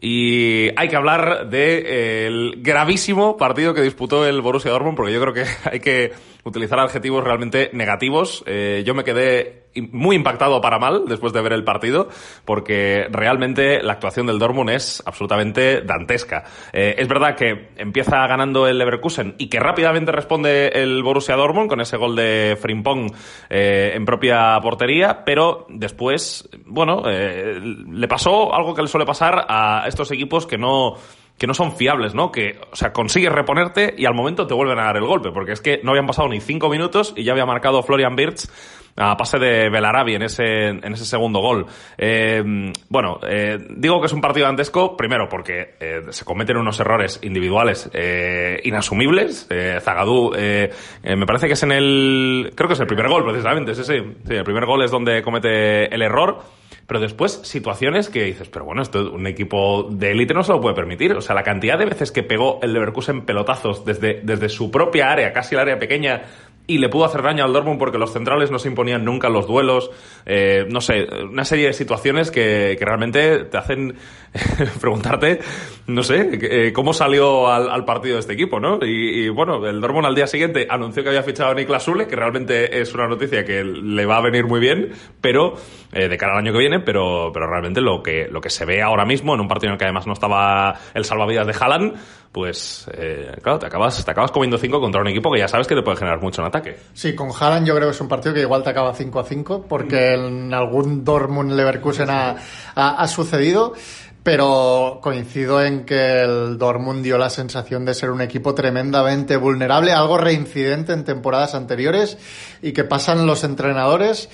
Y 0.04 0.70
hay 0.76 0.88
que 0.88 0.96
hablar 0.96 1.48
del 1.48 2.56
gravísimo 2.56 3.36
partido 3.36 3.72
que 3.72 3.82
disputó 3.82 4.26
el 4.26 4.40
Borussia 4.40 4.72
Dortmund, 4.72 4.96
porque 4.96 5.12
yo 5.12 5.20
creo 5.20 5.34
que 5.34 5.44
hay 5.70 5.78
que 5.78 6.12
utilizar 6.42 6.80
adjetivos 6.80 7.22
realmente 7.22 7.70
negativos. 7.72 8.44
Yo 8.84 8.94
me 8.94 9.04
quedé 9.04 9.61
muy 9.92 10.16
impactado 10.16 10.60
para 10.60 10.78
mal 10.78 11.04
después 11.06 11.32
de 11.32 11.42
ver 11.42 11.52
el 11.52 11.64
partido, 11.64 12.08
porque 12.44 13.06
realmente 13.10 13.82
la 13.82 13.94
actuación 13.94 14.26
del 14.26 14.38
Dortmund 14.38 14.70
es 14.70 15.02
absolutamente 15.06 15.82
dantesca. 15.82 16.44
Eh, 16.72 16.94
es 16.98 17.08
verdad 17.08 17.36
que 17.36 17.70
empieza 17.76 18.26
ganando 18.26 18.66
el 18.66 18.78
Leverkusen 18.78 19.34
y 19.38 19.48
que 19.48 19.60
rápidamente 19.60 20.12
responde 20.12 20.68
el 20.68 21.02
Borussia 21.02 21.36
Dortmund 21.36 21.68
con 21.68 21.80
ese 21.80 21.96
gol 21.96 22.16
de 22.16 22.56
Frimpong 22.60 23.12
eh, 23.50 23.92
en 23.94 24.04
propia 24.04 24.58
portería, 24.60 25.24
pero 25.24 25.66
después, 25.68 26.48
bueno, 26.66 27.02
eh, 27.06 27.60
le 27.60 28.08
pasó 28.08 28.54
algo 28.54 28.74
que 28.74 28.82
le 28.82 28.88
suele 28.88 29.06
pasar 29.06 29.46
a 29.48 29.84
estos 29.86 30.10
equipos 30.10 30.46
que 30.46 30.58
no 30.58 30.96
que 31.42 31.48
no 31.48 31.54
son 31.54 31.72
fiables, 31.72 32.14
¿no? 32.14 32.30
Que, 32.30 32.60
o 32.70 32.76
sea, 32.76 32.92
consigues 32.92 33.32
reponerte 33.32 33.96
y 33.98 34.06
al 34.06 34.14
momento 34.14 34.46
te 34.46 34.54
vuelven 34.54 34.78
a 34.78 34.84
dar 34.84 34.96
el 34.96 35.04
golpe, 35.04 35.32
porque 35.32 35.50
es 35.50 35.60
que 35.60 35.80
no 35.82 35.90
habían 35.90 36.06
pasado 36.06 36.28
ni 36.28 36.40
cinco 36.40 36.68
minutos 36.68 37.14
y 37.16 37.24
ya 37.24 37.32
había 37.32 37.44
marcado 37.44 37.82
Florian 37.82 38.14
Birch 38.14 38.48
a 38.94 39.16
pase 39.16 39.40
de 39.40 39.68
Belarabi 39.68 40.14
en 40.14 40.22
ese, 40.22 40.68
en 40.68 40.92
ese 40.92 41.04
segundo 41.04 41.40
gol. 41.40 41.66
Eh, 41.98 42.72
bueno, 42.88 43.18
eh, 43.28 43.58
digo 43.70 43.98
que 43.98 44.06
es 44.06 44.12
un 44.12 44.20
partido 44.20 44.46
dantesco, 44.46 44.96
primero 44.96 45.28
porque 45.28 45.74
eh, 45.80 46.02
se 46.10 46.24
cometen 46.24 46.58
unos 46.58 46.78
errores 46.78 47.18
individuales 47.24 47.90
eh, 47.92 48.60
inasumibles. 48.62 49.48
Zagadú, 49.80 50.30
me 50.36 51.26
parece 51.26 51.48
que 51.48 51.54
es 51.54 51.62
en 51.64 51.72
el... 51.72 52.52
Creo 52.54 52.68
que 52.68 52.74
es 52.74 52.80
el 52.80 52.86
primer 52.86 53.08
gol, 53.08 53.24
precisamente, 53.24 53.74
sí, 53.74 53.82
sí. 53.82 53.96
sí 54.28 54.32
el 54.32 54.44
primer 54.44 54.64
gol 54.64 54.84
es 54.84 54.92
donde 54.92 55.22
comete 55.22 55.92
el 55.92 56.02
error. 56.02 56.61
Pero 56.86 57.00
después, 57.00 57.40
situaciones 57.44 58.08
que 58.08 58.24
dices, 58.24 58.48
pero 58.48 58.64
bueno, 58.64 58.82
esto 58.82 59.12
un 59.12 59.26
equipo 59.26 59.88
de 59.90 60.10
élite 60.10 60.34
no 60.34 60.42
se 60.42 60.52
lo 60.52 60.60
puede 60.60 60.74
permitir. 60.74 61.12
O 61.12 61.20
sea, 61.20 61.34
la 61.34 61.42
cantidad 61.42 61.78
de 61.78 61.86
veces 61.86 62.12
que 62.12 62.22
pegó 62.22 62.58
el 62.62 62.72
Leverkusen 62.72 63.24
pelotazos 63.24 63.84
desde, 63.84 64.20
desde 64.22 64.48
su 64.48 64.70
propia 64.70 65.10
área, 65.10 65.32
casi 65.32 65.54
el 65.54 65.60
área 65.60 65.78
pequeña, 65.78 66.22
y 66.66 66.78
le 66.78 66.88
pudo 66.88 67.04
hacer 67.04 67.22
daño 67.22 67.44
al 67.44 67.52
Dortmund 67.52 67.78
porque 67.78 67.98
los 67.98 68.12
centrales 68.12 68.50
no 68.50 68.58
se 68.58 68.68
imponían 68.68 69.04
nunca 69.04 69.28
los 69.28 69.46
duelos. 69.46 69.90
Eh, 70.26 70.64
no 70.68 70.80
sé, 70.80 71.06
una 71.24 71.44
serie 71.44 71.66
de 71.66 71.72
situaciones 71.72 72.30
que, 72.30 72.76
que 72.78 72.84
realmente 72.84 73.44
te 73.44 73.58
hacen 73.58 73.96
preguntarte, 74.80 75.40
no 75.88 76.02
sé, 76.02 76.28
eh, 76.40 76.72
cómo 76.72 76.92
salió 76.92 77.48
al, 77.48 77.68
al, 77.68 77.84
partido 77.84 78.18
este 78.18 78.32
equipo, 78.32 78.60
¿no? 78.60 78.78
Y, 78.82 79.24
y, 79.24 79.28
bueno, 79.28 79.66
el 79.66 79.80
Dortmund 79.80 80.06
al 80.06 80.14
día 80.14 80.26
siguiente 80.26 80.66
anunció 80.70 81.02
que 81.02 81.10
había 81.10 81.22
fichado 81.22 81.50
a 81.50 81.54
Niklas 81.54 81.82
Sule, 81.82 82.06
que 82.06 82.16
realmente 82.16 82.80
es 82.80 82.94
una 82.94 83.08
noticia 83.08 83.44
que 83.44 83.64
le 83.64 84.06
va 84.06 84.18
a 84.18 84.22
venir 84.22 84.46
muy 84.46 84.60
bien, 84.60 84.92
pero 85.20 85.56
eh, 85.92 86.08
de 86.08 86.16
cara 86.16 86.32
al 86.32 86.38
año 86.38 86.52
que 86.52 86.58
viene, 86.58 86.80
pero, 86.80 87.30
pero 87.34 87.46
realmente 87.48 87.80
lo 87.80 88.02
que, 88.02 88.28
lo 88.30 88.40
que 88.40 88.50
se 88.50 88.64
ve 88.64 88.80
ahora 88.80 89.04
mismo 89.04 89.34
en 89.34 89.40
un 89.40 89.48
partido 89.48 89.68
en 89.68 89.72
el 89.74 89.78
que 89.78 89.84
además 89.84 90.06
no 90.06 90.12
estaba 90.12 90.74
el 90.94 91.04
salvavidas 91.04 91.46
de 91.46 91.54
Haaland, 91.58 91.94
pues 92.32 92.86
eh, 92.94 93.36
claro, 93.42 93.58
te 93.58 93.66
acabas, 93.66 94.02
te 94.02 94.10
acabas 94.10 94.30
comiendo 94.30 94.56
5 94.56 94.80
contra 94.80 95.02
un 95.02 95.08
equipo 95.08 95.30
que 95.30 95.38
ya 95.38 95.48
sabes 95.48 95.66
que 95.66 95.74
te 95.74 95.82
puede 95.82 95.98
generar 95.98 96.20
mucho 96.20 96.40
en 96.40 96.48
ataque. 96.48 96.78
Sí, 96.94 97.14
con 97.14 97.30
Haaland 97.38 97.66
yo 97.66 97.76
creo 97.76 97.88
que 97.88 97.94
es 97.94 98.00
un 98.00 98.08
partido 98.08 98.34
que 98.34 98.40
igual 98.40 98.62
te 98.62 98.70
acaba 98.70 98.94
5 98.94 99.20
a 99.20 99.24
5, 99.24 99.66
porque 99.68 100.14
en 100.14 100.52
algún 100.54 101.04
Dortmund 101.04 101.52
Leverkusen 101.52 102.08
ha, 102.08 102.36
ha, 102.74 103.02
ha 103.02 103.08
sucedido 103.08 103.74
pero 104.22 105.00
coincido 105.02 105.62
en 105.62 105.84
que 105.84 106.22
el 106.22 106.56
Dortmund 106.56 107.02
dio 107.02 107.18
la 107.18 107.28
sensación 107.28 107.84
de 107.84 107.94
ser 107.94 108.10
un 108.10 108.20
equipo 108.20 108.54
tremendamente 108.54 109.36
vulnerable, 109.36 109.92
algo 109.92 110.16
reincidente 110.16 110.92
en 110.92 111.04
temporadas 111.04 111.54
anteriores 111.54 112.18
y 112.62 112.72
que 112.72 112.84
pasan 112.84 113.26
los 113.26 113.42
entrenadores 113.42 114.28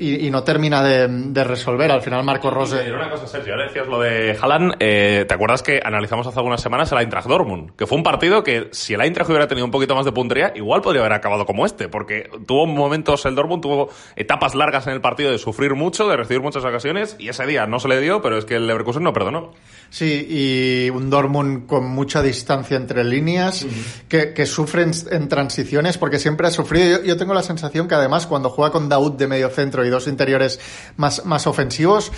y, 0.00 0.26
y, 0.26 0.30
no 0.30 0.42
termina 0.42 0.82
de, 0.82 1.06
de, 1.08 1.44
resolver. 1.44 1.90
Al 1.90 2.00
final 2.00 2.24
Marco 2.24 2.50
Rose... 2.50 2.84
Y 2.86 2.90
una 2.90 3.10
cosa, 3.10 3.26
Sergio, 3.26 3.52
ahora 3.52 3.66
decías 3.66 3.86
lo 3.86 4.00
de 4.00 4.36
Haaland, 4.40 4.76
eh, 4.80 5.26
¿te 5.28 5.34
acuerdas 5.34 5.62
que 5.62 5.78
analizamos 5.84 6.26
hace 6.26 6.38
algunas 6.38 6.62
semanas 6.62 6.90
el 6.92 6.98
Eintracht 6.98 7.28
Dortmund? 7.28 7.76
Que 7.76 7.86
fue 7.86 7.98
un 7.98 8.02
partido 8.02 8.42
que 8.42 8.68
si 8.72 8.94
el 8.94 9.02
Eintracht 9.02 9.28
hubiera 9.28 9.46
tenido 9.46 9.66
un 9.66 9.70
poquito 9.70 9.94
más 9.94 10.06
de 10.06 10.12
puntería, 10.12 10.52
igual 10.54 10.80
podría 10.80 11.02
haber 11.02 11.12
acabado 11.12 11.44
como 11.44 11.66
este, 11.66 11.88
porque 11.88 12.30
tuvo 12.46 12.66
momentos, 12.66 13.26
el 13.26 13.34
Dortmund 13.34 13.62
tuvo 13.62 13.90
etapas 14.16 14.54
largas 14.54 14.86
en 14.86 14.94
el 14.94 15.02
partido 15.02 15.30
de 15.30 15.38
sufrir 15.38 15.74
mucho, 15.74 16.08
de 16.08 16.16
recibir 16.16 16.40
muchas 16.40 16.64
ocasiones, 16.64 17.16
y 17.18 17.28
ese 17.28 17.44
día 17.44 17.66
no 17.66 17.78
se 17.78 17.88
le 17.88 18.00
dio, 18.00 18.22
pero 18.22 18.38
es 18.38 18.46
que 18.46 18.56
el 18.56 18.66
Leverkusen 18.66 19.02
no 19.02 19.12
perdonó. 19.12 19.52
Sí, 19.90 20.26
y 20.30 20.90
un 20.90 21.10
Dortmund 21.10 21.66
con 21.66 21.84
mucha 21.84 22.22
distancia 22.22 22.76
entre 22.76 23.04
líneas, 23.04 23.64
uh 23.64 23.68
-huh. 23.68 24.02
que, 24.08 24.32
que 24.32 24.46
sufre 24.46 24.82
en, 24.82 24.92
en, 25.10 25.28
transiciones, 25.28 25.98
porque 25.98 26.18
siempre 26.18 26.46
ha 26.46 26.50
sufrido. 26.50 26.98
Yo, 26.98 27.04
yo, 27.04 27.16
tengo 27.16 27.34
la 27.34 27.42
sensación 27.42 27.88
que 27.88 27.96
además 27.96 28.26
cuando 28.26 28.50
juega 28.50 28.70
con 28.70 28.88
Daud 28.88 29.12
de 29.12 29.26
medio 29.26 29.48
centro 29.50 29.84
y 29.84 29.89
dos 29.90 30.06
interiores 30.06 30.60
más, 30.96 31.24
más 31.26 31.46
ofensivos, 31.46 32.10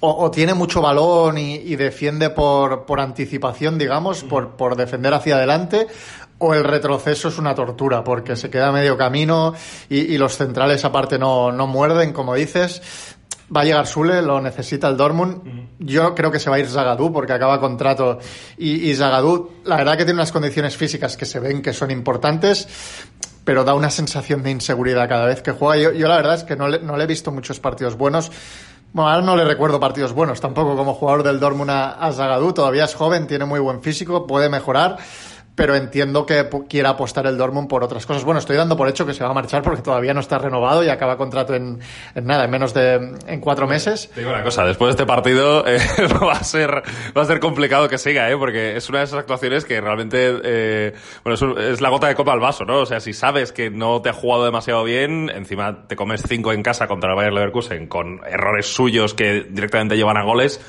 o, 0.00 0.24
o 0.24 0.30
tiene 0.30 0.54
mucho 0.54 0.80
balón 0.80 1.38
y, 1.38 1.56
y 1.56 1.76
defiende 1.76 2.30
por, 2.30 2.84
por, 2.84 3.00
anticipación, 3.00 3.78
digamos, 3.78 4.22
por, 4.24 4.56
por 4.56 4.76
defender 4.76 5.14
hacia 5.14 5.36
adelante, 5.36 5.86
o 6.38 6.54
el 6.54 6.64
retroceso 6.64 7.28
es 7.28 7.38
una 7.38 7.54
tortura 7.54 8.04
porque 8.04 8.36
se 8.36 8.50
queda 8.50 8.72
medio 8.72 8.96
camino 8.96 9.54
y, 9.88 10.00
y 10.00 10.18
los 10.18 10.36
centrales 10.36 10.84
aparte 10.84 11.18
no, 11.18 11.52
no, 11.52 11.66
muerden, 11.66 12.12
como 12.12 12.34
dices. 12.34 12.82
Va 13.54 13.60
a 13.60 13.64
llegar 13.64 13.86
Sule, 13.86 14.22
lo 14.22 14.40
necesita 14.40 14.88
el 14.88 14.96
Dortmund. 14.96 15.36
Uh 15.36 15.50
-huh. 15.50 15.66
Yo 15.78 16.14
creo 16.14 16.30
que 16.30 16.38
se 16.38 16.50
va 16.50 16.56
a 16.56 16.58
ir 16.58 16.66
Zagadou 16.66 17.12
porque 17.12 17.32
acaba 17.32 17.60
contrato 17.60 18.18
y, 18.58 18.90
y 18.90 18.94
Zagadou, 18.94 19.50
la 19.64 19.76
verdad 19.76 19.96
que 19.96 20.04
tiene 20.04 20.18
unas 20.18 20.32
condiciones 20.32 20.76
físicas 20.76 21.16
que 21.16 21.26
se 21.26 21.40
ven 21.40 21.62
que 21.62 21.72
son 21.72 21.90
importantes, 21.90 22.66
pero 23.44 23.64
da 23.64 23.74
una 23.74 23.90
sensación 23.90 24.42
de 24.42 24.50
inseguridad 24.50 25.08
cada 25.08 25.26
vez 25.26 25.42
que 25.42 25.52
juega. 25.52 25.82
Yo, 25.82 25.92
yo 25.92 26.08
la 26.08 26.16
verdad 26.16 26.34
es 26.34 26.44
que 26.44 26.56
no 26.56 26.68
le, 26.68 26.78
no 26.80 26.96
le 26.96 27.04
he 27.04 27.06
visto 27.06 27.30
muchos 27.30 27.60
partidos 27.60 27.96
buenos. 27.96 28.30
Bueno, 28.92 29.10
ahora 29.10 29.26
no 29.26 29.36
le 29.36 29.44
recuerdo 29.44 29.80
partidos 29.80 30.12
buenos 30.12 30.40
tampoco 30.40 30.76
como 30.76 30.94
jugador 30.94 31.24
del 31.24 31.40
Dortmund 31.40 31.70
a, 31.70 32.06
a. 32.06 32.54
Todavía 32.54 32.84
es 32.84 32.94
joven, 32.94 33.26
tiene 33.26 33.44
muy 33.44 33.60
buen 33.60 33.82
físico, 33.82 34.26
puede 34.26 34.48
mejorar 34.48 34.98
pero 35.54 35.76
entiendo 35.76 36.26
que 36.26 36.48
quiera 36.68 36.90
apostar 36.90 37.26
el 37.26 37.38
Dortmund 37.38 37.68
por 37.68 37.84
otras 37.84 38.06
cosas. 38.06 38.24
Bueno, 38.24 38.40
estoy 38.40 38.56
dando 38.56 38.76
por 38.76 38.88
hecho 38.88 39.06
que 39.06 39.14
se 39.14 39.22
va 39.22 39.30
a 39.30 39.34
marchar 39.34 39.62
porque 39.62 39.82
todavía 39.82 40.12
no 40.12 40.20
está 40.20 40.38
renovado 40.38 40.82
y 40.82 40.88
acaba 40.88 41.16
contrato 41.16 41.54
en, 41.54 41.78
nada, 42.22 42.44
en 42.44 42.50
menos 42.50 42.74
de 42.74 43.14
en 43.26 43.40
cuatro 43.40 43.66
meses. 43.66 44.10
Te 44.14 44.20
digo 44.20 44.32
una 44.32 44.42
cosa, 44.42 44.64
después 44.64 44.88
de 44.88 45.02
este 45.02 45.06
partido 45.06 45.64
eh, 45.66 45.78
va 46.22 46.32
a 46.32 46.44
ser 46.44 46.82
va 47.16 47.22
a 47.22 47.24
ser 47.24 47.40
complicado 47.40 47.88
que 47.88 47.98
siga, 47.98 48.30
¿eh? 48.30 48.36
porque 48.36 48.76
es 48.76 48.88
una 48.88 48.98
de 48.98 49.04
esas 49.04 49.20
actuaciones 49.20 49.64
que 49.64 49.80
realmente 49.80 50.40
eh, 50.42 50.94
bueno 51.22 51.34
es, 51.34 51.42
un, 51.42 51.58
es, 51.58 51.80
la 51.80 51.88
gota 51.88 52.08
de 52.08 52.14
copa 52.14 52.32
al 52.32 52.40
vaso, 52.40 52.64
¿no? 52.64 52.80
O 52.80 52.86
sea, 52.86 53.00
si 53.00 53.12
sabes 53.12 53.52
que 53.52 53.70
no 53.70 54.02
te 54.02 54.08
ha 54.08 54.12
jugado 54.12 54.44
demasiado 54.44 54.82
bien, 54.82 55.30
encima 55.30 55.86
te 55.86 55.94
comes 55.94 56.22
cinco 56.26 56.52
en 56.52 56.62
casa 56.62 56.88
contra 56.88 57.10
el 57.10 57.16
Bayern 57.16 57.34
Leverkusen 57.34 57.86
con 57.86 58.20
errores 58.26 58.66
suyos 58.66 59.14
que 59.14 59.46
directamente 59.48 59.96
llevan 59.96 60.16
a 60.16 60.24
goles 60.24 60.60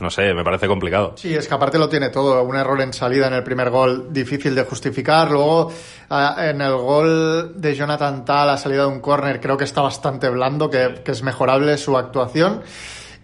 no 0.00 0.10
sé, 0.10 0.34
me 0.34 0.44
parece 0.44 0.66
complicado. 0.66 1.14
Sí, 1.16 1.34
es 1.34 1.46
que 1.46 1.54
aparte 1.54 1.78
lo 1.78 1.88
tiene 1.88 2.10
todo. 2.10 2.42
Un 2.42 2.56
error 2.56 2.80
en 2.80 2.92
salida 2.92 3.28
en 3.28 3.34
el 3.34 3.42
primer 3.44 3.70
gol 3.70 4.12
difícil 4.12 4.54
de 4.54 4.64
justificar. 4.64 5.30
Luego, 5.30 5.72
en 6.10 6.60
el 6.60 6.76
gol 6.76 7.60
de 7.60 7.74
Jonathan 7.74 8.24
Tal, 8.24 8.50
a 8.50 8.56
salida 8.56 8.82
de 8.82 8.88
un 8.88 9.00
córner, 9.00 9.40
creo 9.40 9.56
que 9.56 9.64
está 9.64 9.80
bastante 9.80 10.28
blando, 10.28 10.68
que, 10.68 11.02
que 11.04 11.12
es 11.12 11.22
mejorable 11.22 11.76
su 11.78 11.96
actuación. 11.96 12.62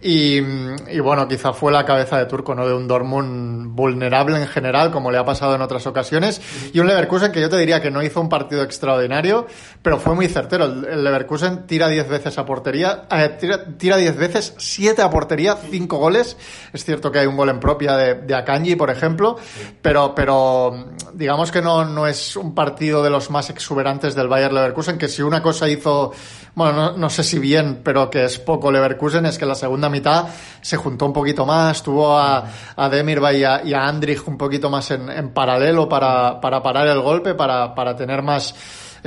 Y, 0.01 0.37
y, 0.37 0.99
bueno, 0.99 1.27
quizá 1.27 1.53
fue 1.53 1.71
la 1.71 1.85
cabeza 1.85 2.17
de 2.17 2.25
turco, 2.25 2.53
¿no? 2.53 2.67
De 2.67 2.73
un 2.73 2.87
Dortmund 2.87 3.75
vulnerable 3.75 4.37
en 4.39 4.47
general, 4.47 4.91
como 4.91 5.11
le 5.11 5.17
ha 5.17 5.25
pasado 5.25 5.55
en 5.55 5.61
otras 5.61 5.87
ocasiones. 5.87 6.41
Y 6.73 6.79
un 6.79 6.87
Leverkusen 6.87 7.31
que 7.31 7.41
yo 7.41 7.49
te 7.49 7.57
diría 7.57 7.81
que 7.81 7.89
no 7.89 8.03
hizo 8.03 8.21
un 8.21 8.29
partido 8.29 8.61
extraordinario, 8.61 9.47
pero 9.81 9.99
fue 9.99 10.13
muy 10.13 10.27
certero. 10.27 10.65
El, 10.65 11.03
Leverkusen 11.03 11.65
tira 11.65 11.87
10 11.87 12.07
veces 12.07 12.37
a 12.37 12.45
portería, 12.45 13.07
eh, 13.09 13.37
tira 13.77 13.97
10 13.97 14.17
veces, 14.17 14.53
7 14.57 15.01
a 15.01 15.09
portería, 15.09 15.55
5 15.55 15.97
goles. 15.97 16.37
Es 16.71 16.85
cierto 16.85 17.11
que 17.11 17.19
hay 17.19 17.25
un 17.25 17.37
gol 17.37 17.49
en 17.49 17.59
propia 17.59 17.97
de, 17.97 18.15
de 18.15 18.35
Akanji, 18.35 18.75
por 18.75 18.89
ejemplo, 18.89 19.37
pero, 19.81 20.13
pero 20.13 20.85
digamos 21.13 21.51
que 21.51 21.61
no, 21.61 21.85
no 21.85 22.05
es 22.05 22.35
un 22.35 22.53
partido 22.53 23.01
de 23.01 23.09
los 23.09 23.29
más 23.31 23.49
exuberantes 23.49 24.13
del 24.13 24.27
Bayern 24.27 24.53
Leverkusen, 24.53 24.97
que 24.97 25.07
si 25.07 25.21
una 25.21 25.41
cosa 25.41 25.67
hizo, 25.67 26.11
bueno, 26.53 26.73
no, 26.73 26.97
no 26.97 27.09
sé 27.09 27.23
si 27.23 27.39
bien, 27.39 27.81
pero 27.83 28.09
que 28.09 28.25
es 28.25 28.37
poco 28.39 28.71
Leverkusen, 28.71 29.25
es 29.25 29.37
que 29.37 29.45
la 29.45 29.55
segunda 29.55 29.89
mitad 29.95 30.27
se 30.61 30.77
juntó 30.77 31.05
un 31.05 31.13
poquito 31.13 31.45
más, 31.45 31.81
tuvo 31.83 32.17
a, 32.17 32.43
a 32.75 32.89
Demirbay 32.89 33.41
y 33.63 33.73
a, 33.73 33.87
Andrich 33.87 34.27
un 34.27 34.37
poquito 34.37 34.69
más 34.69 34.91
en, 34.91 35.29
paralelo 35.29 35.87
para, 35.87 36.41
para 36.41 36.61
parar 36.61 36.87
el 36.87 37.01
golpe, 37.01 37.33
para, 37.35 37.73
para 37.73 37.95
tener 37.95 38.21
más 38.21 38.53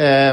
eh, 0.01 0.33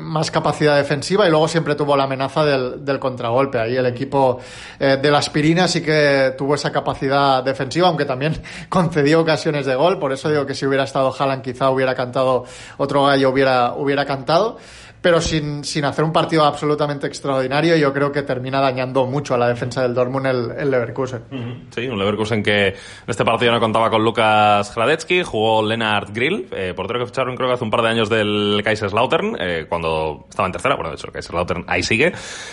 más 0.00 0.30
capacidad 0.30 0.74
defensiva 0.74 1.26
y 1.26 1.30
luego 1.30 1.46
siempre 1.46 1.74
tuvo 1.74 1.94
la 1.94 2.04
amenaza 2.04 2.46
del, 2.46 2.82
del 2.82 2.98
contragolpe. 2.98 3.58
Ahí 3.58 3.76
el 3.76 3.84
equipo 3.84 4.40
eh, 4.80 4.98
de 5.02 5.10
la 5.10 5.18
aspirina 5.18 5.68
sí 5.68 5.82
que 5.82 6.34
tuvo 6.38 6.54
esa 6.54 6.72
capacidad 6.72 7.44
defensiva, 7.44 7.88
aunque 7.88 8.06
también 8.06 8.40
concedió 8.70 9.20
ocasiones 9.20 9.66
de 9.66 9.74
gol. 9.74 9.98
Por 9.98 10.12
eso 10.12 10.30
digo 10.30 10.46
que 10.46 10.54
si 10.54 10.64
hubiera 10.64 10.84
estado 10.84 11.14
Haaland 11.14 11.42
quizá 11.42 11.68
hubiera 11.68 11.94
cantado 11.94 12.44
otro 12.78 13.04
gallo, 13.04 13.28
hubiera, 13.28 13.74
hubiera 13.74 14.06
cantado 14.06 14.56
pero 15.02 15.20
sin, 15.20 15.64
sin 15.64 15.84
hacer 15.84 16.04
un 16.04 16.12
partido 16.12 16.44
absolutamente 16.44 17.08
extraordinario, 17.08 17.76
yo 17.76 17.92
creo 17.92 18.12
que 18.12 18.22
termina 18.22 18.60
dañando 18.60 19.04
mucho 19.04 19.34
a 19.34 19.38
la 19.38 19.48
defensa 19.48 19.82
del 19.82 19.94
Dortmund 19.94 20.26
el, 20.26 20.50
el 20.56 20.70
Leverkusen. 20.70 21.22
Sí, 21.70 21.88
un 21.88 21.98
Leverkusen 21.98 22.40
que 22.40 22.68
en 22.68 22.74
este 23.08 23.24
partido 23.24 23.50
no 23.50 23.58
contaba 23.58 23.90
con 23.90 24.04
Lucas 24.04 24.72
Hradecki, 24.74 25.24
jugó 25.24 25.66
Lennart 25.66 26.10
Grill, 26.14 26.46
eh, 26.52 26.72
portero 26.76 27.00
que 27.00 27.06
ficharon 27.06 27.34
creo 27.34 27.48
que 27.48 27.54
hace 27.54 27.64
un 27.64 27.70
par 27.70 27.82
de 27.82 27.88
años 27.88 28.08
del 28.08 28.62
Kaiserslautern, 28.64 29.36
eh, 29.40 29.66
cuando 29.68 30.26
estaba 30.30 30.46
en 30.46 30.52
tercera, 30.52 30.76
bueno, 30.76 30.90
de 30.90 30.94
hecho 30.94 31.08
el 31.08 31.12
Kaiserslautern 31.12 31.64
ahí 31.66 31.82
sigue. 31.82 32.12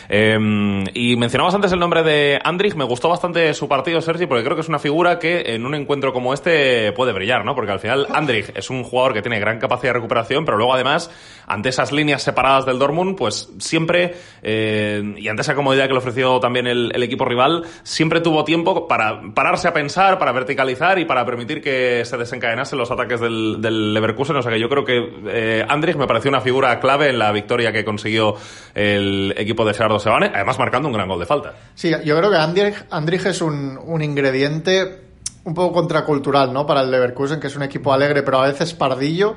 Eh, 0.09 0.83
y 0.95 1.15
mencionabas 1.17 1.53
antes 1.53 1.71
el 1.71 1.79
nombre 1.79 2.01
de 2.01 2.39
Andrich, 2.43 2.73
me 2.73 2.85
gustó 2.85 3.09
bastante 3.09 3.53
su 3.53 3.67
partido, 3.67 4.01
Sergi, 4.01 4.25
porque 4.25 4.43
creo 4.43 4.55
que 4.55 4.61
es 4.61 4.69
una 4.69 4.79
figura 4.79 5.19
que 5.19 5.53
en 5.53 5.67
un 5.67 5.75
encuentro 5.75 6.13
como 6.13 6.33
este 6.33 6.91
puede 6.93 7.13
brillar, 7.13 7.45
¿no? 7.45 7.53
Porque 7.53 7.71
al 7.71 7.79
final 7.79 8.07
Andrich 8.11 8.51
es 8.55 8.71
un 8.71 8.83
jugador 8.83 9.13
que 9.13 9.21
tiene 9.21 9.39
gran 9.39 9.59
capacidad 9.59 9.89
de 9.89 9.99
recuperación, 9.99 10.45
pero 10.45 10.57
luego 10.57 10.73
además, 10.73 11.11
ante 11.45 11.69
esas 11.69 11.91
líneas 11.91 12.23
separadas 12.23 12.38
del 12.65 12.79
Dortmund, 12.79 13.17
pues 13.17 13.49
siempre, 13.59 14.15
eh, 14.41 15.15
y 15.17 15.27
ante 15.27 15.41
esa 15.41 15.55
comodidad 15.55 15.87
que 15.87 15.93
le 15.93 15.99
ofreció 15.99 16.39
también 16.39 16.67
el, 16.67 17.03
equipo 17.03 17.25
rival, 17.25 17.63
siempre 17.83 18.21
tuvo 18.21 18.43
tiempo 18.43 18.87
para 18.87 19.21
pararse 19.33 19.67
a 19.67 19.73
pensar, 19.73 20.19
para 20.19 20.31
verticalizar 20.31 20.99
y 20.99 21.05
para 21.05 21.25
permitir 21.25 21.61
que 21.61 22.03
se 22.05 22.17
desencadenasen 22.17 22.77
los 22.77 22.91
ataques 22.91 23.19
del, 23.19 23.61
del 23.61 23.93
Leverkusen. 23.93 24.35
O 24.35 24.41
sea 24.41 24.51
que 24.51 24.59
yo 24.59 24.69
creo 24.69 24.85
que 24.85 24.99
eh, 25.27 25.65
Andrich 25.67 25.95
me 25.95 26.07
pareció 26.07 26.29
una 26.29 26.41
figura 26.41 26.79
clave 26.79 27.09
en 27.09 27.19
la 27.19 27.31
victoria 27.31 27.71
que 27.71 27.83
consiguió 27.83 28.35
el 28.75 29.33
equipo 29.37 29.65
de 29.65 29.73
Gerardo 29.73 29.99
Sebane, 29.99 30.31
además 30.33 30.59
marcando 30.59 30.87
un 30.87 30.93
gran 30.93 31.07
gol 31.07 31.19
de 31.19 31.25
falta. 31.25 31.53
Sí, 31.75 31.91
yo 32.03 32.17
creo 32.17 32.29
que 32.29 32.37
Andrich, 32.37 32.85
Andrich 32.89 33.25
es 33.25 33.41
un, 33.41 33.77
un 33.77 34.01
ingrediente 34.01 35.08
un 35.49 35.55
poco 35.55 35.73
contracultural, 35.73 36.53
¿no? 36.53 36.65
Para 36.65 36.81
el 36.81 36.91
Leverkusen, 36.91 37.39
que 37.39 37.47
es 37.47 37.55
un 37.55 37.63
equipo 37.63 37.91
alegre, 37.91 38.21
pero 38.23 38.39
a 38.39 38.47
veces 38.47 38.73
pardillo. 38.73 39.35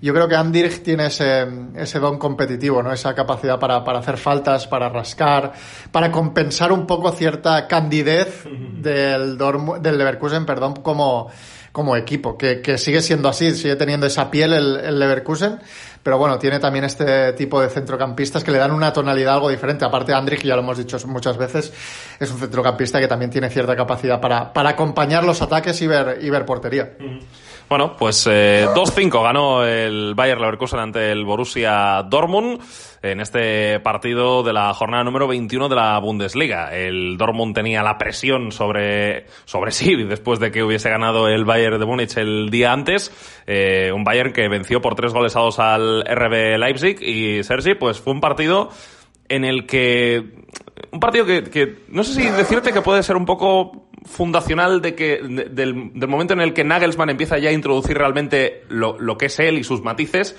Yo 0.00 0.12
creo 0.12 0.28
que 0.28 0.36
Andirich 0.36 0.82
tiene 0.82 1.06
ese, 1.06 1.46
ese 1.74 1.98
don 1.98 2.18
competitivo, 2.18 2.82
¿no? 2.82 2.92
Esa 2.92 3.14
capacidad 3.14 3.58
para, 3.58 3.82
para 3.82 3.98
hacer 3.98 4.18
faltas, 4.18 4.66
para 4.66 4.88
rascar, 4.90 5.52
para 5.90 6.12
compensar 6.12 6.70
un 6.70 6.86
poco 6.86 7.10
cierta 7.12 7.66
candidez 7.66 8.44
del, 8.44 9.38
Dorm, 9.38 9.80
del 9.80 9.96
Leverkusen, 9.96 10.44
perdón, 10.44 10.74
como, 10.74 11.28
como 11.72 11.96
equipo, 11.96 12.36
que, 12.36 12.60
que 12.60 12.76
sigue 12.76 13.00
siendo 13.00 13.28
así, 13.28 13.52
sigue 13.52 13.76
teniendo 13.76 14.06
esa 14.06 14.30
piel 14.30 14.52
el, 14.52 14.76
el 14.76 14.98
Leverkusen, 14.98 15.60
pero 16.08 16.16
bueno, 16.16 16.38
tiene 16.38 16.58
también 16.58 16.86
este 16.86 17.34
tipo 17.34 17.60
de 17.60 17.68
centrocampistas 17.68 18.42
que 18.42 18.50
le 18.50 18.56
dan 18.56 18.70
una 18.70 18.94
tonalidad 18.94 19.34
algo 19.34 19.50
diferente. 19.50 19.84
Aparte, 19.84 20.14
Andrich, 20.14 20.42
ya 20.42 20.54
lo 20.56 20.62
hemos 20.62 20.78
dicho 20.78 20.96
muchas 21.06 21.36
veces, 21.36 21.70
es 22.18 22.30
un 22.30 22.38
centrocampista 22.38 22.98
que 22.98 23.06
también 23.06 23.30
tiene 23.30 23.50
cierta 23.50 23.76
capacidad 23.76 24.18
para, 24.18 24.50
para 24.50 24.70
acompañar 24.70 25.22
los 25.24 25.42
ataques 25.42 25.82
y 25.82 25.86
ver, 25.86 26.16
y 26.22 26.30
ver 26.30 26.46
portería. 26.46 26.94
Bueno, 27.68 27.94
pues 27.98 28.26
eh, 28.30 28.66
2-5 28.74 29.22
ganó 29.22 29.62
el 29.62 30.14
Bayer 30.14 30.40
Leverkusen 30.40 30.80
ante 30.80 31.12
el 31.12 31.26
Borussia 31.26 32.02
Dortmund 32.08 32.62
en 33.02 33.20
este 33.20 33.78
partido 33.80 34.42
de 34.42 34.52
la 34.52 34.72
jornada 34.72 35.04
número 35.04 35.28
21 35.28 35.68
de 35.68 35.76
la 35.76 35.98
Bundesliga. 35.98 36.74
El 36.74 37.18
Dortmund 37.18 37.54
tenía 37.54 37.82
la 37.82 37.98
presión 37.98 38.52
sobre, 38.52 39.26
sobre 39.44 39.70
sí 39.70 39.94
después 40.04 40.40
de 40.40 40.50
que 40.50 40.62
hubiese 40.62 40.88
ganado 40.88 41.28
el 41.28 41.44
Bayern 41.44 41.78
de 41.78 41.84
Múnich 41.84 42.16
el 42.16 42.48
día 42.48 42.72
antes. 42.72 43.12
Eh, 43.46 43.92
un 43.94 44.02
Bayern 44.02 44.32
que 44.32 44.48
venció 44.48 44.80
por 44.80 44.94
tres 44.94 45.12
goles 45.12 45.36
a 45.36 45.40
dos 45.40 45.58
al 45.58 45.97
RB 46.04 46.58
Leipzig 46.58 47.02
y 47.02 47.42
Sergi, 47.44 47.74
pues 47.74 48.00
fue 48.00 48.12
un 48.12 48.20
partido 48.20 48.70
en 49.28 49.44
el 49.44 49.66
que 49.66 50.24
un 50.90 51.00
partido 51.00 51.26
que, 51.26 51.44
que, 51.44 51.80
no 51.88 52.02
sé 52.04 52.14
si 52.14 52.28
decirte 52.28 52.72
que 52.72 52.80
puede 52.80 53.02
ser 53.02 53.16
un 53.16 53.26
poco 53.26 53.88
fundacional 54.04 54.80
de 54.80 54.94
que 54.94 55.20
de, 55.22 55.44
del, 55.46 55.74
momento 56.08 56.32
en 56.32 56.40
el 56.40 56.54
que 56.54 56.64
Nagelsmann 56.64 57.10
empieza 57.10 57.38
ya 57.38 57.50
a 57.50 57.52
introducir 57.52 57.96
realmente 57.98 58.64
lo 58.68 59.18
que 59.18 59.26
es 59.26 59.38
él 59.38 59.58
y 59.58 59.64
sus 59.64 59.82
matices 59.82 60.36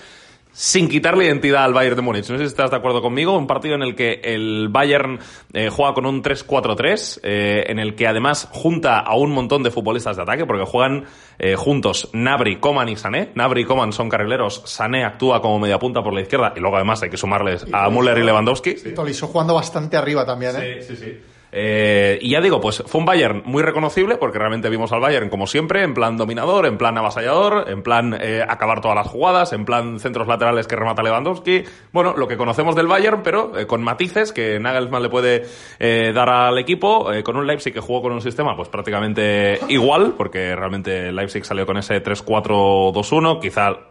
sin 0.59 0.89
quitarle 0.89 1.23
identidad 1.23 1.63
al 1.63 1.73
Bayern 1.73 1.95
de 1.95 2.01
Múnich. 2.01 2.29
No 2.29 2.37
sé 2.37 2.43
si 2.43 2.47
estás 2.47 2.69
de 2.69 2.75
acuerdo 2.75 3.01
conmigo. 3.01 3.37
Un 3.37 3.47
partido 3.47 3.75
en 3.75 3.81
el 3.81 3.95
que 3.95 4.19
el 4.21 4.67
Bayern 4.67 5.17
eh, 5.53 5.69
juega 5.69 5.93
con 5.93 6.05
un 6.05 6.21
3-4-3, 6.21 7.21
eh, 7.23 7.63
en 7.67 7.79
el 7.79 7.95
que 7.95 8.07
además 8.07 8.49
junta 8.51 8.99
a 8.99 9.15
un 9.15 9.31
montón 9.31 9.63
de 9.63 9.71
futbolistas 9.71 10.17
de 10.17 10.23
ataque, 10.23 10.45
porque 10.45 10.65
juegan 10.65 11.05
eh, 11.37 11.55
juntos 11.55 12.09
Nabri, 12.11 12.57
Coman 12.57 12.89
y 12.89 12.97
Sané. 12.97 13.31
Nabri 13.35 13.61
y 13.61 13.63
Coman 13.63 13.93
son 13.93 14.09
carrileros, 14.09 14.61
Sané 14.65 15.05
actúa 15.05 15.41
como 15.41 15.59
mediapunta 15.59 16.03
por 16.03 16.13
la 16.13 16.19
izquierda, 16.19 16.51
y 16.53 16.59
luego 16.59 16.75
además 16.75 17.01
hay 17.03 17.09
que 17.09 17.15
sumarles 17.15 17.65
a 17.71 17.89
Müller 17.89 18.17
y 18.17 18.23
Lewandowski. 18.23 18.77
Sí. 18.79 18.93
Tolisso 18.93 19.27
jugando 19.27 19.53
bastante 19.53 19.95
arriba 19.95 20.25
también, 20.25 20.57
¿eh? 20.57 20.81
Sí, 20.81 20.93
sí, 20.93 21.05
sí. 21.05 21.19
Eh, 21.51 22.19
y 22.21 22.31
ya 22.31 22.41
digo, 22.41 22.61
pues 22.61 22.83
fue 22.85 22.99
un 22.99 23.05
Bayern 23.05 23.41
muy 23.45 23.63
reconocible 23.63 24.17
porque 24.17 24.37
realmente 24.37 24.69
vimos 24.69 24.91
al 24.91 24.99
Bayern 24.99 25.29
como 25.29 25.47
siempre, 25.47 25.83
en 25.83 25.93
plan 25.93 26.17
dominador, 26.17 26.65
en 26.65 26.77
plan 26.77 26.97
avasallador, 26.97 27.69
en 27.69 27.81
plan 27.81 28.15
eh, 28.19 28.43
acabar 28.47 28.81
todas 28.81 28.95
las 28.95 29.07
jugadas, 29.07 29.53
en 29.53 29.65
plan 29.65 29.99
centros 29.99 30.27
laterales 30.27 30.67
que 30.67 30.75
remata 30.75 31.01
Lewandowski. 31.01 31.63
Bueno, 31.91 32.13
lo 32.17 32.27
que 32.27 32.37
conocemos 32.37 32.75
del 32.75 32.87
Bayern, 32.87 33.21
pero 33.23 33.57
eh, 33.57 33.65
con 33.65 33.83
matices 33.83 34.31
que 34.31 34.59
Nagelsmann 34.59 35.03
le 35.03 35.09
puede 35.09 35.45
eh, 35.79 36.11
dar 36.13 36.29
al 36.29 36.57
equipo, 36.57 37.09
con 37.23 37.37
un 37.37 37.47
Leipzig 37.47 37.73
que 37.73 37.79
jugó 37.79 38.01
con 38.01 38.11
un 38.11 38.21
sistema 38.21 38.55
pues 38.55 38.69
prácticamente 38.69 39.59
igual, 39.67 40.13
porque 40.17 40.55
realmente 40.55 41.11
Leipzig 41.11 41.45
salió 41.45 41.65
con 41.65 41.77
ese 41.77 42.03
3-4-2-1, 42.03 43.39
quizá 43.39 43.88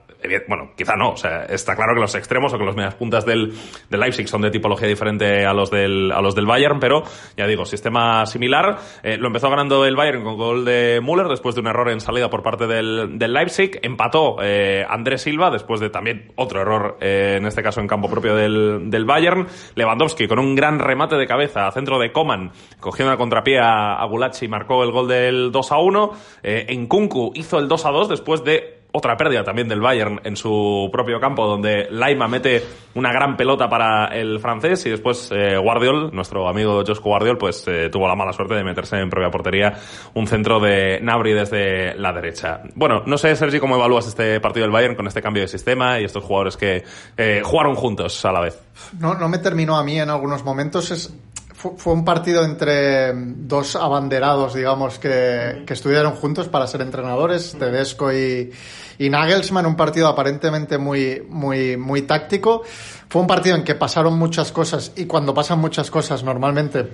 bueno, 0.49 0.73
quizá 0.77 0.97
no, 0.97 1.11
o 1.11 1.17
sea, 1.17 1.45
está 1.45 1.77
claro 1.77 1.95
que 1.95 2.01
los 2.01 2.15
extremos 2.15 2.53
o 2.53 2.59
que 2.59 2.65
los 2.65 2.75
medias 2.75 2.95
puntas 2.95 3.25
del, 3.25 3.53
del 3.89 4.01
Leipzig 4.01 4.29
son 4.29 4.43
de 4.43 4.51
tipología 4.51 4.89
diferente 4.89 5.47
a 5.47 5.53
los 5.53 5.71
del, 5.71 6.13
a 6.13 6.21
los 6.21 6.35
del 6.35 6.47
Bayern, 6.47 6.81
pero 6.81 7.05
ya 7.37 7.47
digo, 7.47 7.65
sistema 7.65 8.27
similar. 8.27 8.79
Eh, 9.03 9.17
lo 9.17 9.29
empezó 9.29 9.49
ganando 9.51 9.85
el 9.85 9.97
Bayern 9.97 10.25
con 10.25 10.37
gol 10.37 10.65
de 10.65 11.01
Müller 11.03 11.29
después 11.29 11.55
de 11.55 11.61
un 11.61 11.69
error 11.69 11.91
en 11.91 12.01
salida 12.01 12.29
por 12.31 12.43
parte 12.43 12.67
del, 12.67 13.19
del 13.19 13.33
Leipzig. 13.33 13.79
Empató 13.83 14.37
eh, 14.43 14.85
Andrés 14.89 15.23
Silva 15.23 15.51
después 15.51 15.81
de 15.81 15.91
también 15.91 16.33
otro 16.37 16.61
error, 16.61 16.99
eh, 17.01 17.37
en 17.39 17.47
este 17.47 17.63
caso 17.63 17.81
en 17.81 17.87
campo 17.87 18.09
propio 18.11 18.35
del, 18.35 18.91
del 18.91 19.05
Bayern. 19.05 19.47
Lewandowski 19.75 20.27
con 20.27 20.39
un 20.39 20.55
gran 20.55 20.79
remate 20.79 21.17
de 21.17 21.27
cabeza 21.27 21.67
a 21.67 21.73
centro 21.73 21.99
de 21.99 22.13
Coman, 22.13 22.51
cogiendo 22.81 23.13
la 23.13 23.19
contrapié 23.19 23.59
a, 23.61 24.05
Gulachi, 24.09 24.49
marcó 24.49 24.83
el 24.83 24.91
gol 24.91 25.09
del 25.09 25.53
2 25.53 25.73
a 25.73 25.79
1. 25.79 26.13
Eh, 26.43 26.67
en 26.69 26.87
Kunku 26.87 27.33
hizo 27.35 27.59
el 27.59 27.69
2 27.69 27.87
a 27.87 27.91
2 27.91 28.09
después 28.09 28.45
de 28.45 28.78
otra 28.93 29.17
pérdida 29.17 29.45
también 29.45 29.69
del 29.69 29.81
Bayern 29.81 30.21
en 30.25 30.37
su 30.37 30.89
propio 30.91 31.21
campo, 31.21 31.47
donde 31.47 31.89
Laima 31.91 32.27
mete 32.27 32.65
una 32.95 33.13
gran 33.13 33.37
pelota 33.37 33.69
para 33.69 34.07
el 34.07 34.41
francés 34.41 34.85
y 34.87 34.91
después 34.91 35.31
eh, 35.31 35.57
Guardiol, 35.59 36.11
nuestro 36.13 36.49
amigo 36.49 36.83
Josco 36.87 37.11
Guardiol, 37.11 37.37
pues 37.37 37.65
eh, 37.67 37.91
tuvo 37.91 38.09
la 38.09 38.15
mala 38.15 38.33
suerte 38.33 38.55
de 38.55 38.65
meterse 38.65 38.97
en 38.97 39.11
propia 39.11 39.31
portería 39.31 39.79
un 40.15 40.27
centro 40.27 40.59
de 40.59 41.01
Nabri 41.03 41.35
desde 41.35 41.95
la 41.97 42.13
derecha. 42.13 42.63
Bueno, 42.75 43.03
no 43.07 43.19
sé, 43.19 43.37
Sergi, 43.37 43.61
cómo 43.61 43.77
evalúas 43.77 44.07
este 44.07 44.41
partido 44.41 44.65
del 44.65 44.73
Bayern 44.73 44.95
con 44.95 45.07
este 45.07 45.21
cambio 45.21 45.43
de 45.43 45.49
sistema 45.49 46.01
y 46.01 46.05
estos 46.05 46.25
jugadores 46.25 46.57
que 46.57 46.85
eh, 47.17 47.43
jugaron 47.45 47.75
juntos 47.75 48.25
a 48.25 48.33
la 48.33 48.41
vez. 48.41 48.59
No, 48.99 49.15
no 49.15 49.29
me 49.29 49.39
terminó 49.39 49.77
a 49.77 49.85
mí 49.85 50.01
en 50.01 50.09
algunos 50.09 50.45
momentos. 50.45 50.91
Es, 50.91 51.15
fue 51.59 51.93
un 51.93 52.05
partido 52.05 52.45
entre 52.45 53.13
dos 53.15 53.75
abanderados, 53.75 54.55
digamos, 54.55 55.01
que, 55.01 55.65
que 55.67 55.73
estuvieron 55.75 56.13
juntos 56.13 56.47
para 56.49 56.69
ser 56.69 56.83
entrenadores, 56.83 57.57
Tedesco 57.59 58.13
y, 58.13 58.53
y, 58.97 59.11
Nagelsmann, 59.11 59.67
un 59.67 59.75
partido 59.75 60.07
aparentemente 60.07 60.79
muy, 60.79 61.27
muy, 61.29 61.77
muy 61.77 62.03
táctico. 62.03 62.63
Fue 63.09 63.21
un 63.21 63.27
partido 63.27 63.57
en 63.57 63.65
que 63.65 63.75
pasaron 63.75 64.17
muchas 64.17 64.53
cosas 64.53 64.93
y 64.95 65.07
cuando 65.07 65.35
pasan 65.35 65.59
muchas 65.59 65.91
cosas 65.91 66.23
normalmente 66.23 66.89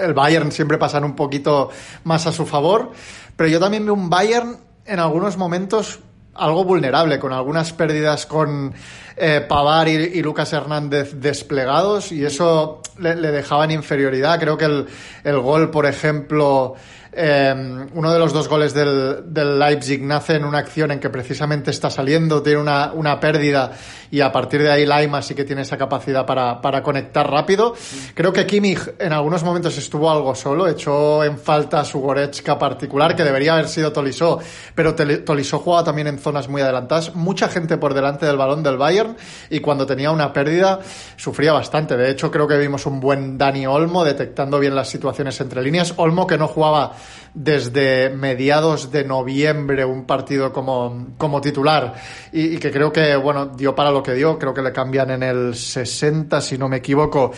el 0.00 0.14
Bayern 0.14 0.52
siempre 0.52 0.78
pasan 0.78 1.02
un 1.02 1.16
poquito 1.16 1.70
más 2.04 2.26
a 2.28 2.32
su 2.32 2.46
favor, 2.46 2.92
pero 3.36 3.48
yo 3.48 3.58
también 3.58 3.84
veo 3.84 3.94
un 3.94 4.10
Bayern 4.10 4.58
en 4.86 5.00
algunos 5.00 5.36
momentos 5.36 5.98
algo 6.34 6.64
vulnerable, 6.64 7.18
con 7.18 7.32
algunas 7.32 7.72
pérdidas 7.72 8.26
con 8.26 8.74
eh, 9.16 9.44
Pavar 9.46 9.88
y, 9.88 9.92
y, 9.92 10.22
Lucas 10.22 10.52
Hernández 10.52 11.14
desplegados 11.14 12.10
y 12.10 12.24
eso 12.24 12.82
le, 12.98 13.14
le, 13.14 13.30
dejaba 13.30 13.64
en 13.64 13.70
inferioridad. 13.70 14.40
Creo 14.40 14.58
que 14.58 14.64
el, 14.64 14.86
el 15.22 15.38
gol, 15.38 15.70
por 15.70 15.86
ejemplo, 15.86 16.74
Eh, 17.16 17.86
uno 17.94 18.12
de 18.12 18.18
los 18.18 18.32
dos 18.32 18.48
goles 18.48 18.74
del, 18.74 19.32
del, 19.32 19.58
Leipzig 19.58 20.02
nace 20.02 20.34
en 20.34 20.44
una 20.44 20.58
acción 20.58 20.90
en 20.90 20.98
que 20.98 21.10
precisamente 21.10 21.70
está 21.70 21.88
saliendo, 21.88 22.42
tiene 22.42 22.60
una, 22.60 22.92
una 22.92 23.20
pérdida 23.20 23.72
y 24.10 24.20
a 24.20 24.32
partir 24.32 24.62
de 24.62 24.70
ahí 24.70 24.86
Laima 24.86 25.22
sí 25.22 25.34
que 25.34 25.44
tiene 25.44 25.62
esa 25.62 25.76
capacidad 25.76 26.26
para, 26.26 26.60
para 26.60 26.82
conectar 26.82 27.28
rápido. 27.30 27.74
Creo 28.14 28.32
que 28.32 28.46
Kimmich 28.46 28.94
en 28.98 29.12
algunos 29.12 29.42
momentos 29.42 29.76
estuvo 29.78 30.10
algo 30.10 30.34
solo, 30.34 30.68
echó 30.68 31.24
en 31.24 31.38
falta 31.38 31.84
su 31.84 32.00
Goretzka 32.00 32.58
particular, 32.58 33.14
que 33.14 33.24
debería 33.24 33.54
haber 33.54 33.68
sido 33.68 33.92
Tolisso, 33.92 34.38
pero 34.74 34.94
Tolisso 34.94 35.58
jugaba 35.58 35.84
también 35.84 36.08
en 36.08 36.18
zonas 36.18 36.48
muy 36.48 36.62
adelantadas, 36.62 37.14
mucha 37.14 37.48
gente 37.48 37.76
por 37.76 37.94
delante 37.94 38.26
del 38.26 38.36
balón 38.36 38.62
del 38.62 38.76
Bayern 38.76 39.16
y 39.50 39.60
cuando 39.60 39.86
tenía 39.86 40.10
una 40.10 40.32
pérdida 40.32 40.80
sufría 41.16 41.52
bastante. 41.52 41.96
De 41.96 42.10
hecho, 42.10 42.30
creo 42.30 42.46
que 42.46 42.58
vimos 42.58 42.86
un 42.86 43.00
buen 43.00 43.38
Dani 43.38 43.66
Olmo 43.66 44.04
detectando 44.04 44.58
bien 44.58 44.74
las 44.74 44.88
situaciones 44.88 45.40
entre 45.40 45.62
líneas. 45.62 45.94
Olmo 45.96 46.26
que 46.26 46.38
no 46.38 46.48
jugaba 46.48 46.92
desde 47.34 48.10
mediados 48.10 48.92
de 48.92 49.04
noviembre 49.04 49.84
un 49.84 50.06
partido 50.06 50.52
como, 50.52 51.08
como 51.18 51.40
titular 51.40 51.94
y, 52.32 52.54
y, 52.54 52.58
que 52.58 52.70
creo 52.70 52.92
que, 52.92 53.16
bueno, 53.16 53.46
dio 53.46 53.74
para 53.74 53.90
lo 53.90 54.02
que 54.02 54.14
dio. 54.14 54.38
Creo 54.38 54.54
que 54.54 54.62
le 54.62 54.72
cambian 54.72 55.10
en 55.10 55.22
el 55.22 55.54
60, 55.54 56.40
si 56.40 56.56
no 56.56 56.68
me 56.68 56.76
equivoco. 56.76 57.32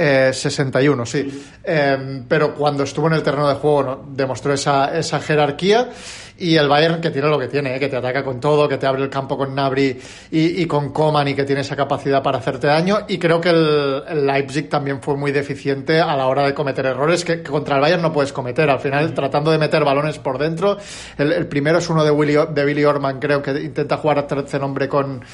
Eh, 0.00 0.30
61, 0.32 1.04
sí. 1.06 1.44
Eh, 1.64 2.22
pero 2.28 2.54
cuando 2.54 2.84
estuvo 2.84 3.08
en 3.08 3.14
el 3.14 3.22
terreno 3.24 3.48
de 3.48 3.56
juego 3.56 3.82
¿no? 3.82 4.04
demostró 4.12 4.52
esa, 4.52 4.96
esa 4.96 5.18
jerarquía 5.18 5.88
y 6.38 6.54
el 6.54 6.68
Bayern 6.68 7.00
que 7.00 7.10
tiene 7.10 7.26
lo 7.26 7.36
que 7.36 7.48
tiene, 7.48 7.74
¿eh? 7.74 7.80
que 7.80 7.88
te 7.88 7.96
ataca 7.96 8.22
con 8.22 8.38
todo, 8.38 8.68
que 8.68 8.78
te 8.78 8.86
abre 8.86 9.02
el 9.02 9.10
campo 9.10 9.36
con 9.36 9.56
Nabri 9.56 10.00
y, 10.30 10.62
y, 10.62 10.66
con 10.66 10.92
Coman 10.92 11.26
y 11.26 11.34
que 11.34 11.42
tiene 11.42 11.62
esa 11.62 11.74
capacidad 11.74 12.22
para 12.22 12.38
hacerte 12.38 12.68
daño. 12.68 13.06
Y 13.08 13.18
creo 13.18 13.40
que 13.40 13.48
el, 13.48 14.24
Leipzig 14.24 14.68
también 14.68 15.02
fue 15.02 15.16
muy 15.16 15.32
deficiente 15.32 16.00
a 16.00 16.14
la 16.16 16.28
hora 16.28 16.46
de 16.46 16.54
cometer 16.54 16.86
errores 16.86 17.24
que, 17.24 17.42
contra 17.42 17.74
el 17.74 17.80
Bayern 17.80 18.02
no 18.02 18.12
puedes 18.12 18.32
cometer. 18.32 18.70
Al 18.70 18.78
final, 18.78 19.12
tratando 19.14 19.50
de 19.50 19.58
meter 19.58 19.82
balones 19.82 20.20
por 20.20 20.38
dentro, 20.38 20.78
el, 21.16 21.48
primero 21.48 21.78
es 21.78 21.90
uno 21.90 22.04
de, 22.04 22.12
Willy, 22.12 22.36
de 22.54 22.64
Billy 22.64 22.84
Orman, 22.84 23.18
creo 23.18 23.42
que 23.42 23.50
intenta 23.60 23.96
jugar 23.96 24.20
a 24.20 24.26
tercer 24.28 24.60
nombre 24.60 24.88
con 24.88 25.24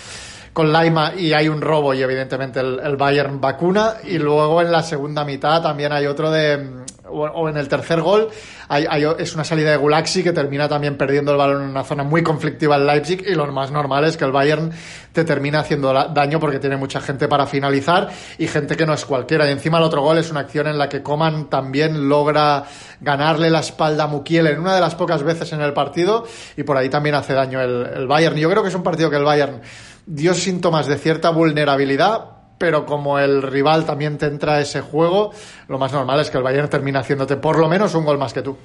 con 0.55 0.73
Laima 0.73 1.13
y 1.15 1.33
hay 1.33 1.49
un 1.49 1.61
robo 1.61 1.93
y 1.93 2.03
evidentemente 2.03 2.61
el, 2.61 2.81
el, 2.83 2.97
Bayern 2.97 3.41
vacuna. 3.41 3.97
Y 4.05 4.19
luego 4.19 4.63
en 4.63 4.73
la 4.73 4.83
segunda 4.83 5.25
mitad 5.25 5.61
también 5.61 5.93
hay 5.93 6.07
otro 6.07 6.31
de 6.31 6.85
o 7.07 7.49
en 7.49 7.57
el 7.57 7.69
tercer 7.69 8.01
gol 8.01 8.31
hay, 8.69 8.87
hay, 8.89 9.05
es 9.19 9.35
una 9.35 9.45
salida 9.45 9.71
de 9.71 9.77
Gulaxi 9.77 10.23
que 10.23 10.33
termina 10.33 10.69
también 10.69 10.97
perdiendo 10.97 11.33
el 11.33 11.39
balón 11.39 11.63
en 11.63 11.69
una 11.69 11.85
zona 11.85 12.03
muy 12.03 12.23
conflictiva 12.23 12.77
en 12.77 12.87
Leipzig. 12.87 13.25
Y 13.27 13.35
lo 13.35 13.47
más 13.53 13.71
normal 13.71 14.05
es 14.05 14.17
que 14.17 14.25
el 14.25 14.33
Bayern 14.33 14.73
te 15.13 15.25
termina 15.25 15.61
haciendo 15.61 15.93
daño 15.93 16.41
porque 16.41 16.59
tiene 16.59 16.77
mucha 16.77 17.01
gente 17.01 17.29
para 17.29 17.47
finalizar 17.47 18.09
y 18.39 18.47
gente 18.47 18.77
que 18.77 18.87
no 18.87 18.95
es 18.95 19.05
cualquiera. 19.05 19.47
Y 19.49 19.53
encima 19.53 19.79
el 19.79 19.85
otro 19.85 20.03
gol 20.03 20.19
es 20.19 20.31
una 20.31 20.41
acción 20.41 20.67
en 20.67 20.79
la 20.79 20.89
que 20.89 21.03
Coman 21.03 21.49
también 21.51 22.09
logra 22.09 22.65
ganarle 23.01 23.51
la 23.51 23.61
espalda 23.61 24.05
a 24.05 24.07
Mukiel 24.07 24.47
en 24.47 24.61
una 24.61 24.75
de 24.75 24.81
las 24.81 24.95
pocas 24.95 25.23
veces 25.23 25.53
en 25.53 25.61
el 25.61 25.73
partido 25.73 26.27
y 26.57 26.63
por 26.63 26.77
ahí 26.77 26.89
también 26.89 27.15
hace 27.15 27.35
daño 27.35 27.61
el, 27.61 27.87
el 27.95 28.07
Bayern. 28.07 28.37
Y 28.39 28.41
yo 28.41 28.51
creo 28.51 28.63
que 28.63 28.71
es 28.71 28.75
un 28.75 28.83
partido 28.83 29.11
que 29.11 29.17
el 29.17 29.25
Bayern 29.25 29.61
dio 30.07 30.35
síntomas 30.35 30.87
de 30.87 30.97
cierta 30.97 31.31
vulnerabilidad, 31.31 32.31
pero 32.59 32.87
como 32.87 33.19
el 33.19 33.43
rival 33.43 33.85
también 33.85 34.17
te 34.19 34.27
entra 34.27 34.55
a 34.55 34.61
ese 34.61 34.81
juego, 34.81 35.33
lo 35.69 35.79
más 35.79 35.93
normal 35.93 36.21
es 36.21 36.31
que 36.31 36.39
el 36.39 36.45
Bayern 36.45 36.69
termine 36.69 36.99
haciéndote 36.99 37.37
por 37.37 37.59
lo 37.59 37.69
menos 37.69 37.95
un 37.95 38.05
gol 38.05 38.19
más 38.19 38.33
que 38.33 38.43
tú. 38.43 38.57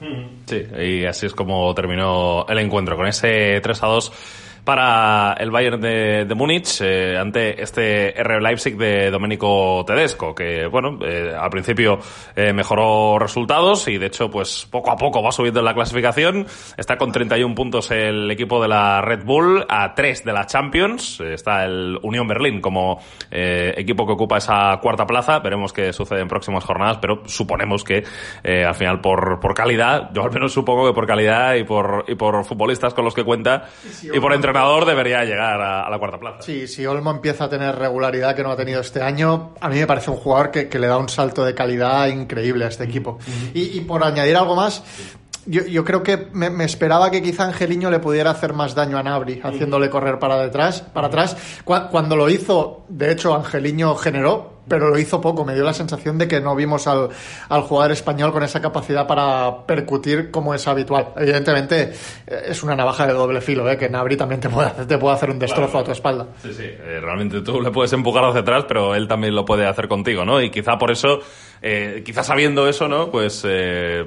Sí, 0.46 0.64
y 0.80 1.06
así 1.06 1.26
es 1.26 1.34
como 1.34 1.74
terminó 1.74 2.46
el 2.48 2.60
encuentro, 2.60 2.96
con 2.96 3.08
ese 3.08 3.60
3 3.62 3.84
a 3.84 3.88
2 3.88 4.12
para 4.64 5.34
el 5.40 5.52
Bayern 5.52 5.82
de, 5.82 6.26
de 6.26 6.36
Múnich 6.36 6.82
eh, 6.82 7.18
ante 7.18 7.62
este 7.62 8.20
R 8.20 8.42
Leipzig 8.42 8.78
de 8.78 9.10
Domenico 9.12 9.84
Tedesco, 9.86 10.34
que 10.36 10.68
bueno, 10.68 11.00
eh, 11.04 11.34
al 11.38 11.50
principio 11.50 12.00
eh, 12.36 12.54
mejoró 12.54 13.20
resultados 13.20 13.88
y 13.88 13.98
de 13.98 14.08
hecho 14.08 14.30
pues 14.30 14.68
poco 14.70 14.92
a 14.92 14.96
poco 14.96 15.22
va 15.22 15.32
subiendo 15.32 15.60
en 15.60 15.66
la 15.66 15.74
clasificación. 15.74 16.46
Está 16.78 16.98
con 16.98 17.12
31 17.12 17.56
puntos 17.56 17.92
el 17.92 18.30
equipo 18.32 18.62
de 18.62 18.68
la 18.68 19.02
Red 19.02 19.24
Bull, 19.24 19.66
a 19.68 19.94
3 19.96 20.26
de 20.26 20.34
la 20.34 20.46
Champions. 20.46 21.20
Está 21.22 21.66
el 21.66 21.98
Unión 22.04 22.28
Berlín 22.28 22.62
como 22.62 23.00
equipo 23.32 24.06
que 24.06 24.14
ocupa 24.14 24.38
esa 24.38 24.80
cuarta 24.82 25.06
plaza. 25.06 25.40
Veremos 25.40 25.74
qué 25.74 25.94
sucede 25.94 26.22
en 26.22 26.28
próximas 26.28 26.64
jornadas, 26.64 26.98
pero 27.02 27.24
suponemos 27.26 27.84
que 27.84 28.04
al 28.44 28.76
final 28.76 29.02
por, 29.02 29.40
por 29.40 29.54
calidad, 29.54 30.10
yo 30.14 30.24
al 30.24 30.32
menos 30.32 30.54
supongo 30.54 30.88
que 30.88 30.94
por 30.94 31.08
calidad 31.08 31.56
y 31.56 31.64
por, 31.64 32.06
y 32.08 32.16
por 32.16 32.44
futbolistas 32.46 32.94
con 32.94 33.06
los 33.06 33.14
que 33.14 33.24
cuenta 33.24 33.70
y 34.04 34.20
por 34.20 34.34
entrenador 34.50 34.86
debería 34.86 35.24
llegar 35.24 35.62
a, 35.62 35.86
a, 35.86 35.90
la 35.90 35.98
cuarta 36.00 36.20
plaza. 36.20 36.42
Sí, 36.42 36.68
si 36.68 36.86
Olmo 36.86 37.12
empieza 37.12 37.46
a 37.46 37.50
tener 37.50 37.76
regularidad 37.76 38.36
que 38.36 38.44
no 38.44 38.52
ha 38.52 38.56
tenido 38.58 38.82
este 38.82 39.02
año, 39.02 39.54
a 39.60 39.70
mí 39.70 39.80
me 39.80 39.88
parece 39.88 40.12
un 40.12 40.18
jugador 40.18 40.52
que, 40.52 40.68
que 40.70 40.80
le 40.80 40.88
da 40.88 40.98
un 40.98 41.10
salto 41.10 41.44
de 41.46 41.54
calidad 41.54 42.08
increíble 42.08 42.66
a 42.66 42.68
este 42.68 42.84
equipo. 42.84 43.12
Uh 43.12 43.18
-huh. 43.20 43.52
y, 43.54 43.78
y, 43.78 43.82
por 43.82 44.04
añadir 44.04 44.36
algo 44.36 44.56
más, 44.56 44.84
yo, 45.46 45.66
yo 45.66 45.84
creo 45.84 46.04
que 46.04 46.28
me, 46.34 46.50
me, 46.50 46.66
esperaba 46.66 47.12
que 47.12 47.22
quizá 47.22 47.46
Angeliño 47.46 47.90
le 47.90 48.00
pudiera 48.00 48.32
hacer 48.32 48.54
más 48.54 48.76
daño 48.76 48.98
a 48.98 49.04
Nabri, 49.04 49.42
haciéndole 49.44 49.90
correr 49.90 50.20
para 50.20 50.38
detrás, 50.38 50.82
para 50.82 51.08
atrás. 51.08 51.36
Cuando 51.64 52.16
lo 52.16 52.30
hizo, 52.30 52.86
de 52.90 53.12
hecho, 53.12 53.34
Angeliño 53.36 53.96
generó, 53.96 54.60
pero 54.70 54.90
lo 54.90 54.98
hizo 54.98 55.20
poco. 55.20 55.44
Me 55.44 55.56
dio 55.56 55.64
la 55.64 55.74
sensación 55.74 56.18
de 56.18 56.28
que 56.28 56.40
no 56.40 56.56
vimos 56.56 56.88
al, 56.88 57.10
al 57.50 57.62
jugador 57.64 57.92
español 57.92 58.32
con 58.32 58.44
esa 58.44 58.62
capacidad 58.62 59.08
para 59.08 59.66
percutir 59.66 60.32
como 60.32 60.54
es 60.54 60.66
habitual. 60.68 61.10
Evidentemente, 61.18 61.92
es 62.28 62.64
una 62.64 62.76
navaja 62.76 63.08
de 63.08 63.14
doble 63.14 63.42
filo, 63.42 63.70
¿eh? 63.70 63.78
que 63.78 63.90
Nabri 63.90 64.16
también 64.16 64.40
te 64.40 64.50
puede 64.50 64.68
hacer, 64.68 64.86
te 64.86 64.98
puede 64.98 65.16
hacer 65.16 65.32
un 65.32 65.40
destrozo 65.40 65.72
claro. 65.72 65.80
a 65.80 65.86
tu 65.86 65.92
espalda. 65.92 66.28
Sí, 66.42 66.54
sí. 66.54 66.64
Eh, 66.64 67.00
realmente 67.02 67.42
tú 67.42 67.60
le 67.60 67.72
puedes 67.72 67.92
empujar 67.92 68.24
hacia 68.26 68.42
atrás, 68.42 68.66
pero 68.68 68.96
él 68.96 69.08
también 69.08 69.36
lo 69.36 69.44
puede 69.44 69.66
hacer 69.66 69.88
contigo, 69.88 70.24
¿no? 70.24 70.40
Y 70.42 70.52
quizá 70.52 70.78
por 70.78 70.92
eso, 70.92 71.20
eh, 71.62 72.04
quizá 72.06 72.24
sabiendo 72.24 72.68
eso, 72.68 72.88
¿no? 72.88 73.12
Pues 73.12 73.46
eh, 73.48 74.06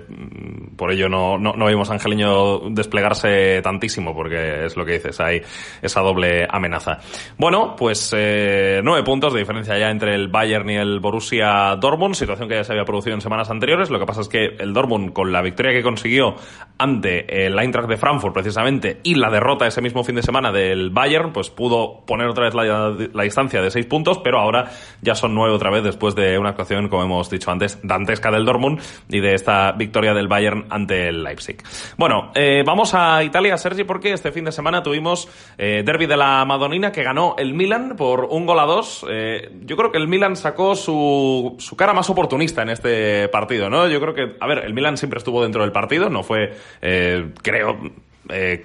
por 0.76 0.92
ello 0.92 1.08
no, 1.08 1.38
no, 1.38 1.66
vimos 1.66 1.90
a 1.90 1.94
Angeliño 1.94 2.70
desplegarse 2.70 3.60
tantísimo, 3.62 4.14
porque 4.14 4.64
es 4.64 4.76
lo 4.76 4.84
que 4.84 4.92
dices, 4.92 5.20
hay 5.20 5.42
esa 5.80 6.00
doble 6.00 6.46
amenaza. 6.48 6.98
Bueno, 7.36 7.76
pues 7.76 8.12
eh, 8.16 8.80
nueve 8.82 9.02
puntos 9.04 9.32
de 9.32 9.40
diferencia 9.40 9.78
ya 9.78 9.90
entre 9.90 10.14
el 10.14 10.28
Bayern 10.28 10.68
y 10.70 10.76
el 10.76 11.00
Borussia 11.00 11.76
Dortmund, 11.76 12.14
situación 12.14 12.48
que 12.48 12.56
ya 12.56 12.64
se 12.64 12.72
había 12.72 12.84
producido 12.84 13.14
en 13.14 13.20
semanas 13.20 13.50
anteriores. 13.50 13.90
Lo 13.90 13.98
que 13.98 14.06
pasa 14.06 14.22
es 14.22 14.28
que 14.28 14.56
el 14.58 14.72
Dortmund, 14.72 15.12
con 15.12 15.32
la 15.32 15.42
victoria 15.42 15.72
que 15.72 15.82
consiguió 15.82 16.36
ante 16.78 17.46
el 17.46 17.58
Eintracht 17.58 17.88
de 17.88 17.96
Frankfurt 17.96 18.34
precisamente 18.34 19.00
y 19.02 19.14
la 19.14 19.30
derrota 19.30 19.66
ese 19.66 19.82
mismo 19.82 20.04
fin 20.04 20.16
de 20.16 20.22
semana 20.22 20.52
del 20.52 20.90
Bayern, 20.90 21.32
pues 21.32 21.50
pudo 21.50 22.04
poner 22.06 22.28
otra 22.28 22.44
vez 22.44 22.54
la, 22.54 22.96
la 23.12 23.22
distancia 23.22 23.60
de 23.60 23.70
seis 23.70 23.86
puntos, 23.86 24.18
pero 24.18 24.38
ahora 24.40 24.70
ya 25.00 25.14
son 25.14 25.34
nueve 25.34 25.54
otra 25.54 25.70
vez 25.70 25.84
después 25.84 26.14
de 26.14 26.38
una 26.38 26.50
actuación, 26.50 26.88
como 26.88 27.02
hemos 27.04 27.30
dicho 27.30 27.41
antes, 27.50 27.78
dantesca 27.82 28.30
del 28.30 28.44
Dortmund 28.44 28.80
y 29.08 29.20
de 29.20 29.34
esta 29.34 29.72
victoria 29.72 30.14
del 30.14 30.28
Bayern 30.28 30.66
ante 30.70 31.08
el 31.08 31.22
Leipzig. 31.22 31.56
Bueno, 31.96 32.30
eh, 32.34 32.62
vamos 32.64 32.94
a 32.94 33.22
Italia, 33.24 33.56
Sergi, 33.56 33.84
porque 33.84 34.12
este 34.12 34.32
fin 34.32 34.44
de 34.44 34.52
semana 34.52 34.82
tuvimos 34.82 35.28
eh, 35.58 35.82
derby 35.84 36.06
de 36.06 36.16
la 36.16 36.44
Madonina 36.44 36.92
que 36.92 37.02
ganó 37.02 37.34
el 37.38 37.54
Milan 37.54 37.94
por 37.96 38.26
un 38.30 38.46
gol 38.46 38.58
a 38.58 38.64
dos. 38.64 39.04
Eh, 39.10 39.50
yo 39.64 39.76
creo 39.76 39.90
que 39.90 39.98
el 39.98 40.08
Milan 40.08 40.36
sacó 40.36 40.74
su, 40.76 41.56
su 41.58 41.76
cara 41.76 41.92
más 41.92 42.08
oportunista 42.10 42.62
en 42.62 42.70
este 42.70 43.28
partido, 43.28 43.68
¿no? 43.70 43.88
Yo 43.88 44.00
creo 44.00 44.14
que, 44.14 44.36
a 44.40 44.46
ver, 44.46 44.58
el 44.64 44.74
Milan 44.74 44.96
siempre 44.96 45.18
estuvo 45.18 45.42
dentro 45.42 45.62
del 45.62 45.72
partido, 45.72 46.08
no 46.08 46.22
fue, 46.22 46.52
eh, 46.80 47.30
creo, 47.42 47.78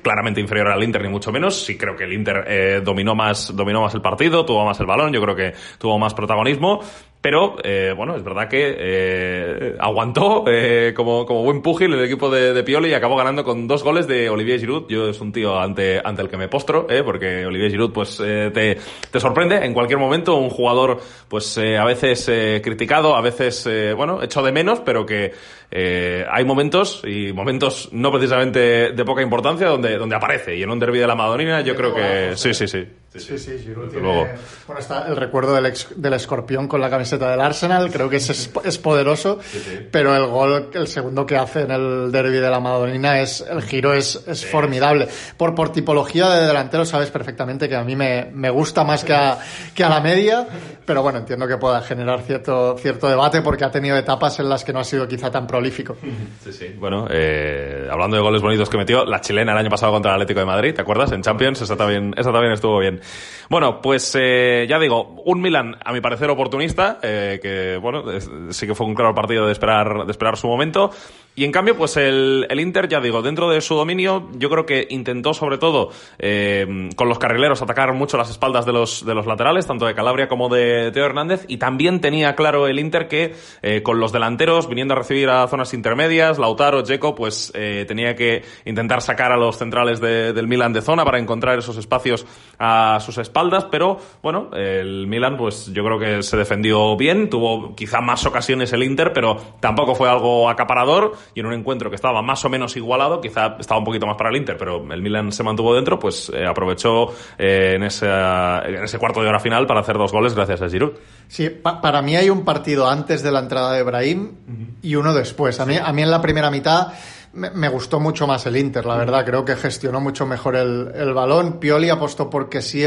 claramente 0.01 0.39
inferior 0.39 0.69
al 0.69 0.81
Inter, 0.83 1.01
ni 1.01 1.09
mucho 1.09 1.31
menos. 1.31 1.65
Sí 1.65 1.77
creo 1.77 1.95
que 1.95 2.05
el 2.05 2.13
Inter 2.13 2.83
dominó, 2.83 3.15
más, 3.15 3.53
dominó 3.53 3.81
más 3.81 3.93
el 3.95 4.01
partido, 4.01 4.45
tuvo 4.45 4.63
más 4.63 4.79
el 4.79 4.85
balón, 4.85 5.11
yo 5.11 5.21
creo 5.21 5.35
que 5.35 5.53
tuvo 5.77 5.99
más 5.99 6.13
protagonismo. 6.13 6.79
Pero, 7.19 7.55
eh, 7.63 7.93
bueno, 7.97 8.15
es 8.15 8.23
verdad 8.23 8.47
que 8.47 8.75
eh, 8.77 9.75
aguantó 9.79 10.45
eh, 10.47 10.93
como, 10.95 11.25
como 11.25 11.43
buen 11.43 11.61
pugil 11.61 11.93
el 11.93 12.03
equipo 12.05 12.29
de, 12.29 12.53
de, 12.53 12.63
Pioli 12.63 12.89
y 12.89 12.93
acabó 12.93 13.15
ganando 13.15 13.43
con 13.43 13.67
dos 13.67 13.83
goles 13.83 14.07
de 14.07 14.29
Olivier 14.29 14.59
Giroud. 14.59 14.87
Yo 14.87 15.09
es 15.09 15.19
un 15.19 15.31
tío 15.31 15.59
ante, 15.59 15.99
ante 16.03 16.21
el 16.21 16.29
que 16.29 16.37
me 16.37 16.47
postro, 16.47 16.87
eh, 16.89 17.01
porque 17.03 17.45
Olivier 17.45 17.71
Giroud 17.71 17.91
pues 17.91 18.17
te, 18.17 18.77
te 19.11 19.19
sorprende 19.19 19.57
en 19.65 19.73
cualquier 19.73 19.99
momento. 19.99 20.35
Un 20.35 20.49
jugador 20.49 20.99
pues 21.27 21.57
a 21.57 21.83
veces 21.85 22.31
criticado, 22.63 23.15
a 23.15 23.21
veces, 23.21 23.67
bueno, 23.95 24.21
hecho 24.21 24.43
de 24.43 24.51
menos, 24.51 24.79
pero 24.81 25.05
que 25.05 25.33
hay 25.71 26.45
momentos 26.45 27.01
y 27.03 27.33
momentos 27.33 27.89
no 27.91 28.11
precisamente 28.11 28.91
de 28.91 29.05
poca 29.05 29.23
importancia 29.23 29.67
donde, 29.67 29.97
donde 29.97 30.15
aparece. 30.15 30.55
Y 30.55 30.63
en 30.63 30.69
un 30.69 30.79
derby 30.79 30.99
de 30.99 31.07
la 31.07 31.15
Madonina 31.15 31.61
yo 31.61 31.75
creo 31.75 31.93
que 31.93 32.37
sí, 32.37 32.53
sí, 32.53 32.67
sí. 32.67 32.85
Sí, 33.19 33.37
sí, 33.37 33.37
sí 33.37 33.59
Giroud 33.63 33.89
tiene... 33.89 34.05
Luego. 34.05 34.27
Bueno, 34.67 34.79
está 34.79 35.07
el 35.07 35.15
recuerdo 35.15 35.53
del, 35.55 35.67
ex, 35.67 35.87
del 35.95 36.13
escorpión 36.13 36.67
con 36.67 36.81
la 36.81 36.89
camiseta 36.89 37.29
del 37.31 37.41
Arsenal, 37.41 37.91
creo 37.91 38.09
que 38.09 38.17
es, 38.17 38.29
es, 38.29 38.77
poderoso, 38.77 39.39
sí, 39.41 39.59
sí. 39.59 39.79
pero 39.91 40.15
el 40.15 40.27
gol, 40.27 40.69
el 40.73 40.87
segundo 40.87 41.25
que 41.25 41.35
hace 41.35 41.61
en 41.61 41.71
el 41.71 42.11
derby 42.11 42.37
de 42.37 42.49
la 42.49 42.59
Madonina, 42.59 43.21
es, 43.21 43.45
el 43.49 43.61
giro 43.61 43.93
es, 43.93 44.23
es 44.27 44.45
formidable. 44.45 45.07
Por, 45.37 45.55
por 45.55 45.71
tipología 45.71 46.29
de 46.29 46.47
delantero 46.47 46.85
sabes 46.85 47.09
perfectamente 47.09 47.67
que 47.67 47.75
a 47.75 47.83
mí 47.83 47.95
me, 47.95 48.29
me 48.33 48.49
gusta 48.49 48.83
más 48.83 49.03
que 49.03 49.13
a, 49.13 49.37
que 49.73 49.83
a 49.83 49.89
la 49.89 50.01
media, 50.01 50.47
pero 50.85 51.01
bueno, 51.01 51.19
entiendo 51.19 51.47
que 51.47 51.57
pueda 51.57 51.81
generar 51.81 52.21
cierto, 52.21 52.77
cierto 52.77 53.07
debate 53.07 53.41
porque 53.41 53.65
ha 53.65 53.71
tenido 53.71 53.97
etapas 53.97 54.39
en 54.39 54.49
las 54.49 54.63
que 54.63 54.73
no 54.73 54.79
ha 54.79 54.83
sido 54.83 55.07
quizá 55.07 55.31
tan 55.31 55.47
prolífico. 55.47 55.97
Sí, 56.43 56.53
sí. 56.53 56.67
Bueno, 56.77 57.07
eh, 57.09 57.87
hablando 57.91 58.17
de 58.17 58.23
goles 58.23 58.41
bonitos 58.41 58.69
que 58.69 58.77
metió, 58.77 59.05
la 59.05 59.21
chilena 59.21 59.51
el 59.53 59.57
año 59.57 59.69
pasado 59.69 59.91
contra 59.91 60.11
el 60.11 60.15
Atlético 60.15 60.39
de 60.39 60.45
Madrid, 60.45 60.73
¿te 60.73 60.81
acuerdas? 60.81 61.11
En 61.11 61.21
Champions, 61.21 61.61
esa 61.61 61.75
también, 61.75 62.13
esa 62.17 62.31
también 62.31 62.53
estuvo 62.53 62.79
bien. 62.79 63.01
Bueno, 63.49 63.81
pues 63.81 64.13
eh, 64.19 64.65
ya 64.67 64.77
digo, 64.79 65.21
un 65.25 65.41
Milan 65.41 65.77
a 65.83 65.93
mi 65.93 66.01
parecer 66.01 66.29
oportunista, 66.29 66.99
eh, 67.01 67.39
que 67.41 67.77
bueno, 67.77 68.03
sí 68.51 68.67
que 68.67 68.75
fue 68.75 68.85
un 68.85 68.95
claro 68.95 69.15
partido 69.15 69.45
de 69.45 69.53
esperar, 69.53 70.05
de 70.05 70.11
esperar 70.11 70.37
su 70.37 70.47
momento. 70.47 70.91
Y 71.39 71.45
en 71.45 71.51
cambio, 71.51 71.77
pues 71.77 71.95
el, 71.97 72.47
el, 72.49 72.59
Inter, 72.59 72.87
ya 72.87 72.99
digo, 72.99 73.21
dentro 73.21 73.47
de 73.47 73.61
su 73.61 73.75
dominio, 73.75 74.27
yo 74.39 74.49
creo 74.49 74.65
que 74.65 74.87
intentó 74.89 75.35
sobre 75.35 75.59
todo 75.59 75.91
eh, 76.17 76.89
con 76.95 77.09
los 77.09 77.19
carrileros 77.19 77.61
atacar 77.61 77.93
mucho 77.93 78.17
las 78.17 78.31
espaldas 78.31 78.65
de 78.65 78.73
los, 78.73 79.05
de 79.05 79.13
los 79.13 79.27
laterales, 79.27 79.67
tanto 79.67 79.85
de 79.85 79.93
Calabria 79.93 80.27
como 80.27 80.49
de 80.49 80.89
Teo 80.91 81.05
Hernández, 81.05 81.45
y 81.47 81.57
también 81.57 82.01
tenía 82.01 82.33
claro 82.35 82.65
el 82.65 82.79
Inter 82.79 83.07
que 83.07 83.35
eh, 83.61 83.83
con 83.83 83.99
los 83.99 84.11
delanteros 84.11 84.67
viniendo 84.67 84.95
a 84.95 84.97
recibir 84.97 85.29
a 85.29 85.47
zonas 85.47 85.75
intermedias, 85.75 86.39
Lautaro, 86.39 86.81
Dzeko, 86.81 87.13
pues 87.13 87.51
eh, 87.53 87.85
tenía 87.87 88.15
que 88.15 88.41
intentar 88.65 89.03
sacar 89.03 89.31
a 89.31 89.37
los 89.37 89.59
centrales 89.59 90.01
de, 90.01 90.33
del 90.33 90.47
Milan 90.47 90.73
de 90.73 90.81
zona 90.81 91.05
para 91.05 91.19
encontrar 91.19 91.59
esos 91.59 91.77
espacios 91.77 92.25
a 92.57 92.97
sus 92.99 93.19
espaldas, 93.19 93.65
pero 93.65 93.99
bueno, 94.23 94.49
el 94.55 95.05
Milan 95.05 95.37
pues 95.37 95.71
yo 95.71 95.83
creo 95.83 95.99
que 95.99 96.23
se 96.23 96.35
defendió 96.35 96.97
bien, 96.97 97.29
tuvo 97.29 97.75
quizá 97.75 98.01
más 98.01 98.25
ocasiones 98.25 98.73
el 98.73 98.81
Inter, 98.81 99.13
pero 99.13 99.37
tampoco 99.59 99.93
fue 99.93 100.09
algo 100.09 100.49
acaparador 100.49 101.13
y 101.33 101.39
en 101.39 101.45
un 101.45 101.53
encuentro 101.53 101.89
que 101.89 101.95
estaba 101.95 102.21
más 102.21 102.43
o 102.45 102.49
menos 102.49 102.75
igualado, 102.77 103.21
quizá 103.21 103.57
estaba 103.59 103.79
un 103.79 103.85
poquito 103.85 104.05
más 104.05 104.17
para 104.17 104.29
el 104.29 104.37
Inter, 104.37 104.57
pero 104.57 104.91
el 104.91 105.01
Milan 105.01 105.31
se 105.31 105.43
mantuvo 105.43 105.75
dentro, 105.75 105.99
pues 105.99 106.31
eh, 106.33 106.45
aprovechó 106.45 107.13
eh, 107.37 107.73
en, 107.75 107.83
ese, 107.83 108.07
en 108.07 108.83
ese 108.83 108.97
cuarto 108.97 109.21
de 109.21 109.29
hora 109.29 109.39
final 109.39 109.67
para 109.67 109.81
hacer 109.81 109.97
dos 109.97 110.11
goles 110.11 110.33
gracias 110.33 110.61
a 110.61 110.69
Giroud. 110.69 110.93
Sí, 111.27 111.49
pa 111.49 111.81
para 111.81 112.01
mí 112.01 112.15
hay 112.15 112.29
un 112.29 112.43
partido 112.43 112.89
antes 112.89 113.23
de 113.23 113.31
la 113.31 113.39
entrada 113.39 113.73
de 113.73 113.83
Brahim 113.83 114.23
uh 114.23 114.51
-huh. 114.51 114.67
y 114.81 114.95
uno 114.95 115.13
después. 115.13 115.59
A 115.59 115.65
mí, 115.65 115.77
a 115.77 115.91
mí 115.91 116.01
en 116.01 116.11
la 116.11 116.21
primera 116.21 116.49
mitad 116.49 116.93
me, 117.33 117.51
me, 117.51 117.69
gustó 117.69 117.99
mucho 117.99 118.25
más 118.25 118.45
el 118.45 118.57
Inter, 118.57 118.85
la 118.85 118.97
verdad. 118.97 119.25
Creo 119.25 119.45
que 119.45 119.55
gestionó 119.55 119.99
mucho 119.99 120.25
mejor 120.25 120.55
el, 120.55 120.91
el 120.95 121.13
balón. 121.13 121.59
Pioli 121.59 121.89
apostó 121.89 122.29
porque 122.29 122.61
sí 122.61 122.83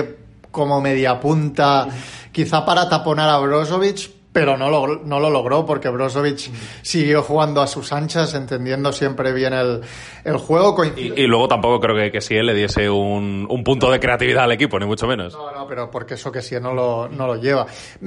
como 0.50 0.80
media 0.80 1.20
punta, 1.20 1.88
quizá 2.32 2.64
para 2.64 2.88
taponar 2.88 3.28
a 3.28 3.38
Brozovic, 3.38 4.10
pero 4.32 4.56
no 4.56 4.70
lo, 4.70 5.00
no 5.04 5.18
lo 5.18 5.28
logró 5.28 5.66
porque 5.66 5.88
Brozovic 5.88 6.50
siguió 6.82 7.22
jugando 7.22 7.60
a 7.60 7.66
sus 7.66 7.92
anchas, 7.92 8.34
entendiendo 8.34 8.92
siempre 8.92 9.32
bien 9.32 9.52
el, 9.52 9.80
el 10.24 10.36
juego. 10.36 10.84
Y, 10.84 11.12
y, 11.20 11.26
luego 11.26 11.48
tampoco 11.48 11.80
creo 11.80 11.96
que, 11.96 12.12
que 12.12 12.20
si 12.20 12.36
él 12.36 12.46
le 12.46 12.54
diese 12.54 12.88
un, 12.88 13.46
un, 13.48 13.64
punto 13.64 13.90
de 13.90 13.98
creatividad 13.98 14.44
al 14.44 14.52
equipo, 14.52 14.78
ni 14.78 14.86
mucho 14.86 15.06
menos. 15.06 15.32
No, 15.32 15.50
no, 15.50 15.66
pero 15.66 15.90
porque 15.90 16.14
eso 16.14 16.30
que 16.30 16.42
si 16.42 16.58
no 16.60 16.72
lo, 16.72 17.08
no 17.08 17.26
lo 17.26 17.36
lleva. 17.36 17.66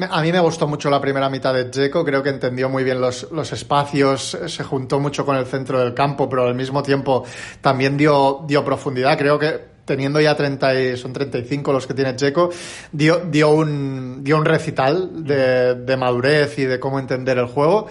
A 0.09 0.21
mí 0.21 0.31
me 0.31 0.39
gustó 0.39 0.65
mucho 0.65 0.89
la 0.89 1.01
primera 1.01 1.29
mitad 1.29 1.53
de 1.53 1.65
Dzeko, 1.65 2.05
creo 2.05 2.23
que 2.23 2.29
entendió 2.29 2.69
muy 2.69 2.83
bien 2.83 3.01
los, 3.01 3.29
los 3.31 3.51
espacios, 3.51 4.38
se 4.45 4.63
juntó 4.63 4.99
mucho 4.99 5.25
con 5.25 5.36
el 5.36 5.45
centro 5.45 5.79
del 5.79 5.93
campo, 5.93 6.29
pero 6.29 6.43
al 6.43 6.55
mismo 6.55 6.81
tiempo 6.83 7.25
también 7.59 7.97
dio, 7.97 8.43
dio 8.47 8.63
profundidad. 8.63 9.17
Creo 9.17 9.38
que 9.38 9.72
teniendo 9.86 10.19
ya 10.22 10.36
30 10.36 10.82
y, 10.82 10.98
son 10.98 11.13
35 11.13 11.74
los 11.74 11.88
que 11.88 11.93
tiene 11.93 12.15
Checo, 12.15 12.50
dio, 12.91 13.19
dio, 13.30 13.50
un, 13.50 14.24
dio 14.24 14.38
un 14.38 14.46
recital 14.46 15.24
de, 15.24 15.76
de 15.76 15.98
madurez 15.98 16.58
y 16.60 16.65
de 16.65 16.80
cómo 16.80 17.00
entender 17.00 17.38
el 17.38 17.48
juego. 17.48 17.88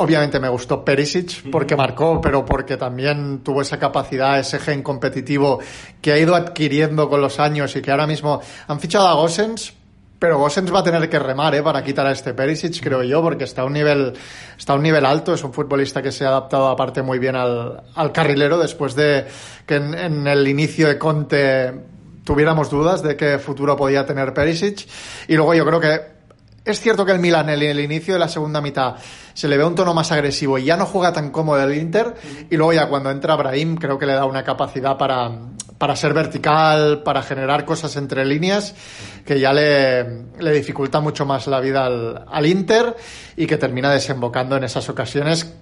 Obviamente 0.00 0.38
me 0.38 0.48
gustó 0.48 0.84
Perisic 0.84 1.50
porque 1.50 1.74
marcó, 1.74 2.20
pero 2.20 2.44
porque 2.44 2.76
también 2.76 3.40
tuvo 3.42 3.62
esa 3.62 3.80
capacidad, 3.80 4.38
ese 4.38 4.60
gen 4.60 4.80
competitivo 4.80 5.58
que 6.00 6.12
ha 6.12 6.18
ido 6.18 6.36
adquiriendo 6.36 7.08
con 7.08 7.20
los 7.20 7.40
años 7.40 7.74
y 7.74 7.82
que 7.82 7.90
ahora 7.90 8.06
mismo 8.06 8.40
han 8.68 8.78
fichado 8.78 9.08
a 9.08 9.14
Gossens, 9.14 9.74
pero 10.18 10.38
Gossens 10.38 10.72
va 10.74 10.80
a 10.80 10.82
tener 10.82 11.08
que 11.08 11.18
remar 11.18 11.54
¿eh? 11.54 11.62
para 11.62 11.82
quitar 11.84 12.06
a 12.06 12.12
este 12.12 12.34
Perisic, 12.34 12.82
creo 12.82 13.02
yo, 13.02 13.22
porque 13.22 13.44
está 13.44 13.62
a 13.62 13.64
un 13.64 13.72
nivel, 13.72 14.14
está 14.58 14.72
a 14.72 14.76
un 14.76 14.82
nivel 14.82 15.04
alto, 15.04 15.32
es 15.32 15.44
un 15.44 15.52
futbolista 15.52 16.02
que 16.02 16.10
se 16.10 16.24
ha 16.24 16.28
adaptado 16.28 16.68
aparte 16.68 17.02
muy 17.02 17.18
bien 17.18 17.36
al, 17.36 17.84
al 17.94 18.12
carrilero 18.12 18.58
después 18.58 18.94
de 18.94 19.26
que 19.64 19.76
en, 19.76 19.94
en, 19.94 20.26
el 20.26 20.48
inicio 20.48 20.88
de 20.88 20.98
Conte 20.98 21.72
tuviéramos 22.24 22.68
dudas 22.68 23.02
de 23.02 23.16
qué 23.16 23.38
futuro 23.38 23.76
podía 23.76 24.04
tener 24.04 24.34
Perisic. 24.34 24.88
Y 25.28 25.36
luego 25.36 25.54
yo 25.54 25.64
creo 25.64 25.80
que 25.80 26.00
es 26.64 26.80
cierto 26.80 27.06
que 27.06 27.12
el 27.12 27.20
Milan 27.20 27.48
en 27.48 27.62
el 27.62 27.80
inicio 27.80 28.14
de 28.14 28.20
la 28.20 28.28
segunda 28.28 28.60
mitad 28.60 28.96
se 29.32 29.48
le 29.48 29.56
ve 29.56 29.64
un 29.64 29.74
tono 29.74 29.94
más 29.94 30.12
agresivo 30.12 30.58
y 30.58 30.64
ya 30.64 30.76
no 30.76 30.84
juega 30.84 31.12
tan 31.12 31.30
cómodo 31.30 31.62
el 31.62 31.74
Inter. 31.78 32.14
Y 32.50 32.56
luego 32.56 32.72
ya 32.72 32.88
cuando 32.88 33.10
entra 33.10 33.36
Brahim 33.36 33.76
creo 33.76 33.98
que 33.98 34.04
le 34.04 34.12
da 34.14 34.26
una 34.26 34.42
capacidad 34.44 34.98
para, 34.98 35.30
para 35.78 35.94
ser 35.96 36.12
vertical, 36.12 37.02
para 37.04 37.22
generar 37.22 37.64
cosas 37.64 37.96
entre 37.96 38.24
líneas, 38.24 38.74
que 39.24 39.38
ya 39.40 39.52
le, 39.52 40.52
dificulta 40.52 41.00
mucho 41.00 41.24
más 41.24 41.46
la 41.46 41.60
vida 41.60 41.86
al, 41.86 42.24
al, 42.28 42.46
Inter 42.46 42.96
y 43.36 43.46
que 43.46 43.56
termina 43.56 43.90
desembocando 43.90 44.56
en 44.56 44.64
esas 44.64 44.88
ocasiones 44.88 45.54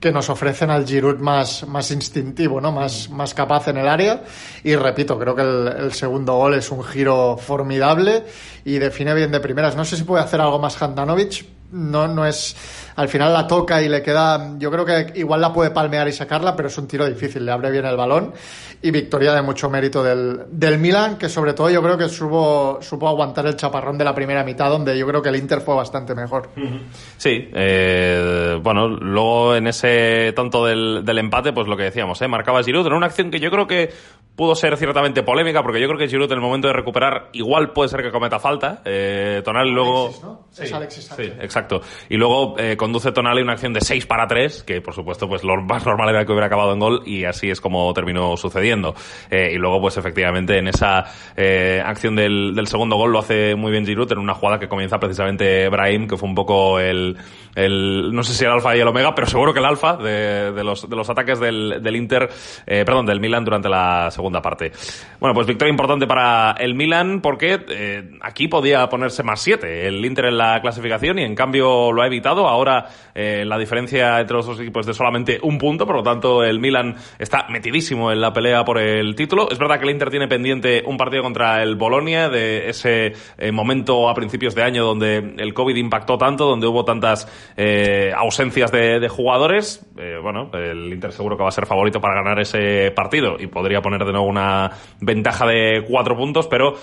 que 0.00 0.10
nos 0.10 0.30
ofrecen 0.30 0.70
al 0.70 0.86
Giroud 0.86 1.18
más, 1.18 1.68
más 1.68 1.90
instintivo, 1.90 2.60
¿no? 2.60 2.72
más, 2.72 3.10
más 3.10 3.34
capaz 3.34 3.68
en 3.68 3.76
el 3.76 3.86
área. 3.86 4.22
Y 4.64 4.74
repito, 4.74 5.18
creo 5.18 5.36
que 5.36 5.42
el, 5.42 5.68
el, 5.68 5.92
segundo 5.92 6.36
gol 6.36 6.54
es 6.54 6.70
un 6.70 6.82
giro 6.82 7.36
formidable 7.36 8.24
y 8.64 8.78
define 8.78 9.12
bien 9.14 9.30
de 9.30 9.40
primeras. 9.40 9.76
No 9.76 9.84
sé 9.84 9.98
si 9.98 10.04
puede 10.04 10.24
hacer 10.24 10.40
algo 10.40 10.58
más 10.58 10.80
Handanovic. 10.80 11.44
No, 11.72 12.08
no 12.08 12.26
es 12.26 12.56
al 12.96 13.08
final 13.08 13.32
la 13.32 13.46
toca 13.46 13.82
y 13.82 13.88
le 13.88 14.02
queda, 14.02 14.54
yo 14.58 14.70
creo 14.70 14.84
que 14.84 15.12
igual 15.16 15.40
la 15.40 15.52
puede 15.52 15.70
palmear 15.70 16.08
y 16.08 16.12
sacarla, 16.12 16.56
pero 16.56 16.68
es 16.68 16.78
un 16.78 16.86
tiro 16.86 17.06
difícil, 17.06 17.44
le 17.44 17.52
abre 17.52 17.70
bien 17.70 17.84
el 17.84 17.96
balón 17.96 18.32
y 18.82 18.90
victoria 18.90 19.34
de 19.34 19.42
mucho 19.42 19.68
mérito 19.68 20.02
del, 20.02 20.42
del 20.50 20.78
Milan, 20.78 21.18
que 21.18 21.28
sobre 21.28 21.52
todo 21.52 21.70
yo 21.70 21.82
creo 21.82 21.98
que 21.98 22.08
supo, 22.08 22.78
supo 22.80 23.08
aguantar 23.08 23.46
el 23.46 23.56
chaparrón 23.56 23.98
de 23.98 24.04
la 24.04 24.14
primera 24.14 24.42
mitad, 24.44 24.70
donde 24.70 24.98
yo 24.98 25.06
creo 25.06 25.20
que 25.20 25.28
el 25.28 25.36
Inter 25.36 25.60
fue 25.60 25.74
bastante 25.74 26.14
mejor. 26.14 26.50
Sí, 27.16 27.48
eh, 27.52 28.58
bueno, 28.62 28.88
luego 28.88 29.54
en 29.54 29.66
ese 29.66 30.32
tanto 30.34 30.64
del, 30.64 31.04
del 31.04 31.18
empate, 31.18 31.52
pues 31.52 31.66
lo 31.66 31.76
que 31.76 31.84
decíamos, 31.84 32.20
¿eh? 32.22 32.28
marcaba 32.28 32.62
Giroud 32.62 32.86
en 32.86 32.92
una 32.94 33.06
acción 33.06 33.30
que 33.30 33.40
yo 33.40 33.50
creo 33.50 33.66
que 33.66 33.90
pudo 34.36 34.54
ser 34.54 34.76
ciertamente 34.78 35.22
polémica, 35.22 35.62
porque 35.62 35.80
yo 35.80 35.86
creo 35.86 35.98
que 35.98 36.08
Giroud 36.08 36.32
en 36.32 36.38
el 36.38 36.42
momento 36.42 36.68
de 36.68 36.72
recuperar 36.72 37.28
igual 37.32 37.72
puede 37.72 37.90
ser 37.90 38.02
que 38.02 38.10
cometa 38.10 38.38
falta. 38.38 38.80
Eh, 38.86 39.42
Tonali 39.44 39.70
luego... 39.70 40.06
Alexis, 40.06 40.22
¿no? 40.22 40.46
Sí, 40.50 40.62
es 40.64 40.72
Alexis 40.72 41.10
sí, 41.14 41.32
exacto. 41.40 41.82
Y 42.08 42.16
luego 42.16 42.58
eh, 42.58 42.76
conduce 42.80 43.12
Tonali 43.12 43.42
una 43.42 43.52
acción 43.52 43.74
de 43.74 43.82
6 43.82 44.06
para 44.06 44.26
3, 44.26 44.62
que 44.62 44.80
por 44.80 44.94
supuesto 44.94 45.28
pues 45.28 45.44
lo 45.44 45.60
más 45.60 45.84
normal 45.84 46.08
era 46.08 46.24
que 46.24 46.32
hubiera 46.32 46.46
acabado 46.46 46.72
en 46.72 46.78
gol 46.78 47.02
y 47.04 47.24
así 47.24 47.50
es 47.50 47.60
como 47.60 47.92
terminó 47.92 48.38
sucediendo. 48.38 48.94
Eh, 49.30 49.52
y 49.54 49.58
luego 49.58 49.82
pues 49.82 49.98
efectivamente 49.98 50.56
en 50.56 50.66
esa 50.66 51.04
eh, 51.36 51.82
acción 51.84 52.16
del, 52.16 52.58
segundo 52.66 52.96
gol 52.96 53.12
lo 53.12 53.18
hace 53.18 53.54
muy 53.54 53.70
bien 53.70 53.84
Giroud 53.84 54.10
en 54.12 54.18
una 54.18 54.32
jugada 54.32 54.58
que 54.58 54.66
comienza 54.66 54.98
precisamente 54.98 55.68
Brahim, 55.68 56.08
que 56.08 56.16
fue 56.16 56.26
un 56.26 56.34
poco 56.34 56.80
el, 56.80 57.18
el 57.54 58.14
no 58.14 58.22
sé 58.22 58.32
si 58.32 58.46
el 58.46 58.50
alfa 58.50 58.74
y 58.74 58.80
el 58.80 58.88
omega, 58.88 59.14
pero 59.14 59.26
seguro 59.26 59.52
que 59.52 59.58
el 59.58 59.66
alfa 59.66 59.98
de, 59.98 60.64
los, 60.64 60.88
de 60.88 60.96
los 60.96 61.10
ataques 61.10 61.38
del, 61.38 61.96
Inter, 61.96 62.30
eh, 62.66 62.84
perdón, 62.86 63.04
del 63.04 63.20
Milan 63.20 63.44
durante 63.44 63.68
la 63.68 64.10
segunda 64.10 64.40
parte. 64.40 64.72
Bueno, 65.18 65.34
pues 65.34 65.46
victoria 65.46 65.70
importante 65.70 66.06
para 66.06 66.52
el 66.52 66.74
Milan 66.74 67.20
porque 67.20 68.16
aquí 68.22 68.48
podía 68.48 68.88
ponerse 68.88 69.22
más 69.22 69.42
7 69.42 69.86
el 69.86 70.02
Inter 70.02 70.26
en 70.26 70.38
la 70.38 70.62
clasificación 70.62 71.18
y 71.18 71.24
en 71.24 71.34
cambio 71.34 71.92
lo 71.92 72.00
ha 72.00 72.06
evitado. 72.06 72.48
Ahora 72.48 72.69
eh, 73.14 73.44
la 73.46 73.58
diferencia 73.58 74.20
entre 74.20 74.36
los 74.36 74.46
dos 74.46 74.60
equipos 74.60 74.86
de 74.86 74.94
solamente 74.94 75.38
un 75.42 75.58
punto, 75.58 75.86
por 75.86 75.96
lo 75.96 76.02
tanto 76.02 76.44
el 76.44 76.60
Milan 76.60 76.96
está 77.18 77.46
metidísimo 77.48 78.12
en 78.12 78.20
la 78.20 78.32
pelea 78.32 78.64
por 78.64 78.78
el 78.78 79.14
título. 79.14 79.48
Es 79.50 79.58
verdad 79.58 79.78
que 79.78 79.84
el 79.84 79.90
Inter 79.90 80.10
tiene 80.10 80.28
pendiente 80.28 80.82
un 80.86 80.96
partido 80.96 81.22
contra 81.22 81.62
el 81.62 81.76
Bolonia 81.76 82.28
de 82.28 82.68
ese 82.68 83.12
eh, 83.38 83.52
momento 83.52 84.08
a 84.08 84.14
principios 84.14 84.54
de 84.54 84.62
año 84.62 84.84
donde 84.84 85.34
el 85.38 85.54
COVID 85.54 85.76
impactó 85.76 86.18
tanto, 86.18 86.46
donde 86.46 86.66
hubo 86.66 86.84
tantas 86.84 87.28
eh, 87.56 88.12
ausencias 88.16 88.70
de, 88.72 89.00
de 89.00 89.08
jugadores. 89.08 89.86
Bueno, 90.22 90.50
el 90.54 90.90
Inter 90.92 91.12
seguro 91.12 91.36
que 91.36 91.42
va 91.42 91.50
a 91.50 91.52
ser 91.52 91.66
favorito 91.66 92.00
para 92.00 92.14
ganar 92.14 92.40
ese 92.40 92.90
partido 92.90 93.36
y 93.38 93.48
podría 93.48 93.82
poner 93.82 94.02
de 94.04 94.12
nuevo 94.12 94.26
una 94.26 94.70
ventaja 95.00 95.46
de 95.46 95.84
cuatro 95.86 96.16
puntos, 96.16 96.46
pero 96.46 96.74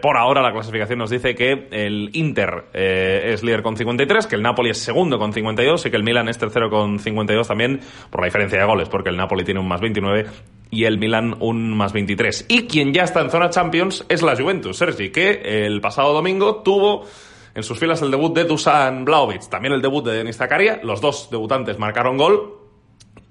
por 0.00 0.16
ahora 0.16 0.40
la 0.40 0.52
clasificación 0.52 1.00
nos 1.00 1.10
dice 1.10 1.34
que 1.34 1.66
el 1.72 2.10
Inter 2.12 2.66
es 2.72 3.42
líder 3.42 3.62
con 3.62 3.76
53, 3.76 4.28
que 4.28 4.36
el 4.36 4.42
Napoli 4.42 4.70
es 4.70 4.78
segundo 4.78 5.18
con 5.18 5.29
52 5.32 5.86
y 5.86 5.90
que 5.90 5.96
el 5.96 6.02
Milan 6.02 6.28
es 6.28 6.38
tercero 6.38 6.70
con 6.70 6.98
52 6.98 7.46
también 7.46 7.80
por 8.10 8.20
la 8.20 8.26
diferencia 8.26 8.58
de 8.58 8.64
goles, 8.64 8.88
porque 8.88 9.10
el 9.10 9.16
Napoli 9.16 9.44
tiene 9.44 9.60
un 9.60 9.68
más 9.68 9.80
29 9.80 10.26
y 10.70 10.84
el 10.84 10.98
Milan 10.98 11.36
un 11.40 11.76
más 11.76 11.92
23. 11.92 12.46
Y 12.48 12.66
quien 12.66 12.92
ya 12.92 13.04
está 13.04 13.20
en 13.20 13.30
zona 13.30 13.50
Champions 13.50 14.04
es 14.08 14.22
la 14.22 14.36
Juventus, 14.36 14.76
Sergi, 14.76 15.10
que 15.10 15.66
el 15.66 15.80
pasado 15.80 16.12
domingo 16.12 16.62
tuvo 16.62 17.06
en 17.54 17.62
sus 17.62 17.78
filas 17.78 18.00
el 18.02 18.10
debut 18.10 18.34
de 18.34 18.44
Dusan 18.44 19.04
Blaovic, 19.04 19.48
también 19.48 19.74
el 19.74 19.82
debut 19.82 20.04
de 20.04 20.12
Denis 20.12 20.36
Zakaria, 20.36 20.80
los 20.84 21.00
dos 21.00 21.28
debutantes 21.30 21.78
marcaron 21.78 22.16
gol, 22.16 22.59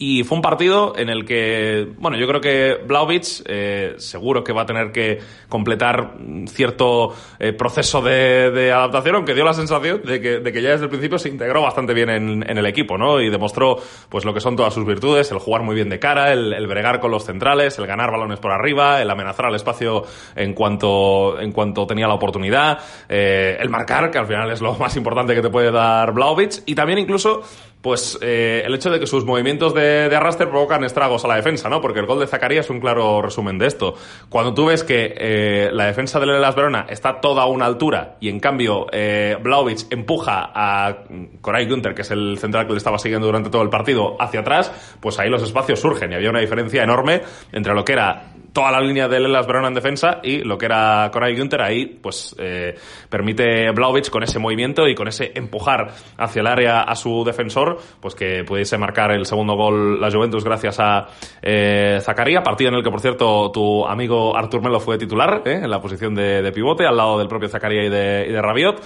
y 0.02 0.24
fue 0.24 0.38
un 0.38 0.42
partido 0.42 0.94
en 0.96 1.10
el 1.10 1.26
que, 1.26 1.90
bueno, 1.98 2.18
yo 2.18 2.26
creo 2.26 2.40
que 2.40 2.78
Blaovic 2.88 3.44
eh, 3.46 3.96
seguro 3.98 4.46
que 4.46 4.54
va 4.54 4.62
a 4.62 4.66
tener 4.66 4.94
que 4.94 5.20
completar 5.50 6.14
cierto 6.48 7.14
eh, 7.38 7.52
proceso 7.52 8.02
de, 8.02 8.50
de, 8.50 8.72
adaptación, 8.72 9.16
aunque 9.16 9.34
dio 9.34 9.44
la 9.44 9.54
sensación 9.54 10.02
de 10.06 10.22
que, 10.22 10.40
de 10.40 10.54
que, 10.54 10.62
ya 10.62 10.70
desde 10.70 10.86
el 10.86 10.90
principio 10.90 11.20
se 11.20 11.28
integró 11.28 11.62
bastante 11.62 11.94
bien 11.94 12.10
en, 12.10 12.58
el 12.58 12.66
equipo, 12.66 12.98
¿no? 12.98 13.20
Y 13.20 13.30
demostró 13.30 13.76
pues 14.08 14.24
lo 14.24 14.34
que 14.34 14.40
son 14.40 14.56
todas 14.56 14.74
sus 14.74 14.86
virtudes, 14.86 15.32
el 15.32 15.40
jugar 15.40 15.64
muy 15.64 15.76
bien 15.76 15.90
de 15.90 16.00
cara, 16.00 16.32
el, 16.32 16.54
el, 16.54 16.66
bregar 16.68 17.02
con 17.02 17.12
los 17.12 17.26
centrales, 17.26 17.78
el 17.78 17.86
ganar 17.86 18.10
balones 18.10 18.40
por 18.40 18.54
arriba, 18.54 19.02
el 19.02 19.10
amenazar 19.10 19.48
al 19.48 19.56
espacio 19.56 20.06
en 20.34 20.54
cuanto, 20.54 21.42
en 21.42 21.52
cuanto 21.52 21.86
tenía 21.86 22.08
la 22.08 22.14
oportunidad, 22.14 22.80
eh, 23.10 23.58
el 23.60 23.70
marcar, 23.70 24.10
que 24.12 24.18
al 24.18 24.28
final 24.28 24.50
es 24.50 24.62
lo 24.62 24.76
más 24.76 24.96
importante 24.96 25.36
que 25.36 25.42
te 25.42 25.50
puede 25.50 25.72
dar 25.72 26.14
Blaovic, 26.14 26.64
y 26.66 26.74
también 26.74 27.00
incluso 27.00 27.44
pues 27.82 28.18
eh, 28.22 28.64
el 28.66 28.74
hecho 28.74 28.90
de 28.90 29.00
que 29.00 29.08
sus 29.08 29.26
movimientos 29.26 29.74
de, 29.74 30.10
de, 30.10 30.16
arrastre 30.16 30.48
provocan 30.48 30.84
estragos 30.84 31.24
a 31.24 31.30
la 31.30 31.36
defensa, 31.36 31.70
¿no? 31.70 31.80
Porque 31.80 32.00
el 32.00 32.06
gol 32.06 32.20
de 32.20 32.28
Zacarías 32.28 32.66
es 32.66 32.70
un 32.70 32.80
claro 32.80 33.22
resumen 33.22 33.58
de 33.58 33.68
esto. 33.68 33.96
Cuando 34.28 34.54
tú 34.54 34.66
ves 34.66 34.84
que 34.84 35.14
eh, 35.18 35.70
la 35.72 35.86
defensa 35.86 36.20
del 36.20 36.42
Las 36.42 36.56
Verona 36.56 36.86
está 36.90 37.22
toda 37.22 37.44
a 37.44 37.46
una 37.46 37.66
altura 37.66 38.18
y 38.20 38.30
en 38.30 38.40
cambio 38.40 38.88
eh, 38.92 39.38
Blaovic 39.42 39.92
empuja 39.92 40.52
a 40.54 40.98
Koray 41.42 41.68
Günther, 41.68 41.96
que 41.96 42.02
es 42.02 42.12
el 42.12 42.38
central 42.38 42.68
que 42.68 42.74
le 42.74 42.78
estaba 42.78 43.00
siguiendo 43.00 43.28
durante 43.28 43.50
todo 43.50 43.62
el 43.62 43.70
partido, 43.70 44.18
hacia 44.20 44.42
atrás, 44.42 44.72
pues 45.00 45.18
ahí 45.20 45.30
los 45.30 45.42
espacios 45.42 45.80
surgen 45.80 46.12
y 46.12 46.16
había 46.16 46.30
una 46.30 46.40
diferencia 46.40 46.84
enorme 46.84 47.22
entre 47.54 47.74
lo 47.74 47.86
que 47.86 47.94
era 47.94 48.34
toda 48.54 48.72
la 48.72 48.80
línea 48.82 49.08
de 49.08 49.20
Las 49.20 49.46
Verona 49.46 49.68
en 49.68 49.74
defensa 49.74 50.20
y 50.24 50.40
lo 50.40 50.58
que 50.58 50.66
era 50.66 51.10
Koray 51.12 51.38
Günther 51.38 51.62
ahí, 51.62 51.86
pues 51.86 52.36
eh, 52.40 52.76
permite 53.10 53.72
Blaovic 53.72 54.10
con 54.10 54.24
ese 54.24 54.40
movimiento 54.40 54.88
y 54.88 54.96
con 54.96 55.08
ese 55.08 55.32
empujar 55.36 55.92
hacia 56.18 56.42
el 56.42 56.48
área 56.48 56.82
a 56.82 56.96
su 56.96 57.24
defensor, 57.24 57.78
pues 58.00 58.16
que 58.16 58.44
pudiese 58.44 58.78
marcar 58.78 59.12
el 59.12 59.26
segundo 59.26 59.56
gol 59.56 60.00
la 60.00 60.12
Juventus 60.12 60.44
gracias 60.44 60.80
a 60.80 61.08
eh, 61.42 62.00
Zacaría, 62.02 62.42
partido 62.42 62.70
en 62.70 62.78
el 62.78 62.84
que, 62.84 62.92
por 62.92 63.02
cierto, 63.02 63.52
tu 63.52 63.86
amigo 63.86 64.36
Artur 64.36 64.62
Melo 64.62 64.80
fue 64.80 64.98
titular 64.98 65.44
¿eh? 65.46 65.60
en 65.64 65.70
la 65.70 65.82
posición 65.82 66.16
de, 66.16 66.52
pivote, 66.52 66.86
al 66.86 66.98
lado 66.98 67.18
del 67.20 67.28
propio 67.28 67.50
Zacaría 67.50 67.86
y 67.86 67.90
de, 67.90 68.26
y 68.28 68.32
de 68.32 68.42
Rabiot. 68.42 68.82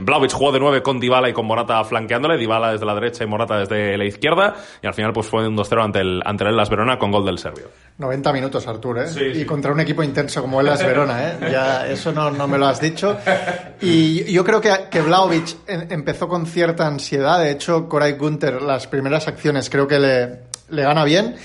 Blaovic 0.00 0.32
jugó 0.32 0.52
de 0.52 0.60
nueve 0.60 0.82
con 0.82 0.98
Dybala 0.98 1.28
y 1.28 1.32
con 1.32 1.46
Morata 1.46 1.82
flanqueándole, 1.84 2.36
Dybala 2.36 2.72
desde 2.72 2.86
la 2.86 2.94
derecha 2.94 3.24
y 3.24 3.26
Morata 3.26 3.58
desde 3.58 3.96
la 3.96 4.04
izquierda, 4.04 4.54
y 4.82 4.86
al 4.86 4.94
final 4.94 5.12
pues 5.12 5.26
fue 5.26 5.46
un 5.46 5.56
2-0 5.56 5.84
ante 5.84 6.00
el, 6.00 6.22
ante 6.24 6.44
el 6.44 6.56
Verona 6.68 6.98
con 6.98 7.10
gol 7.10 7.24
del 7.24 7.38
serbio. 7.38 7.66
90 7.98 8.32
minutos, 8.32 8.66
Artur, 8.66 8.98
¿eh? 8.98 9.08
Sí, 9.08 9.20
y 9.20 9.34
sí. 9.40 9.44
contra 9.44 9.72
un 9.72 9.80
equipo 9.80 10.02
intenso 10.02 10.40
como 10.40 10.60
el 10.60 10.66
Las 10.66 10.84
Verona, 10.84 11.28
¿eh? 11.28 11.38
Ya, 11.52 11.86
eso 11.86 12.12
no, 12.12 12.30
no 12.30 12.48
me 12.48 12.58
lo 12.58 12.66
has 12.66 12.80
dicho. 12.80 13.16
Y 13.80 14.24
yo 14.32 14.44
creo 14.44 14.60
que, 14.60 14.72
que 14.90 15.00
Vlaovic 15.00 15.56
en, 15.66 15.92
empezó 15.92 16.26
con 16.28 16.46
cierta 16.46 16.86
ansiedad. 16.86 17.40
De 17.40 17.50
hecho, 17.50 17.88
Koray 17.88 18.12
Gunter, 18.12 18.62
las 18.62 18.86
primeras 18.86 19.28
acciones 19.28 19.70
creo 19.70 19.86
que 19.86 19.98
le, 19.98 20.40
le 20.70 20.82
gana 20.82 21.04
bien. 21.04 21.36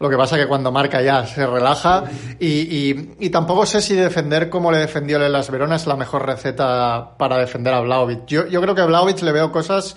Lo 0.00 0.10
que 0.10 0.16
pasa 0.16 0.36
que 0.36 0.46
cuando 0.46 0.70
marca 0.72 1.00
ya 1.00 1.26
se 1.26 1.46
relaja 1.46 2.04
y, 2.38 2.46
y, 2.46 3.16
y, 3.20 3.30
tampoco 3.30 3.64
sé 3.64 3.80
si 3.80 3.94
defender 3.94 4.50
como 4.50 4.72
le 4.72 4.78
defendió 4.78 5.24
el 5.24 5.32
Las 5.32 5.50
Verona 5.50 5.76
es 5.76 5.86
la 5.86 5.96
mejor 5.96 6.26
receta 6.26 7.16
para 7.16 7.38
defender 7.38 7.72
a 7.72 7.80
Vlaovic. 7.80 8.26
Yo, 8.26 8.46
yo 8.46 8.60
creo 8.60 8.74
que 8.74 8.82
a 8.82 8.86
Vlaovic 8.86 9.22
le 9.22 9.32
veo 9.32 9.52
cosas 9.52 9.96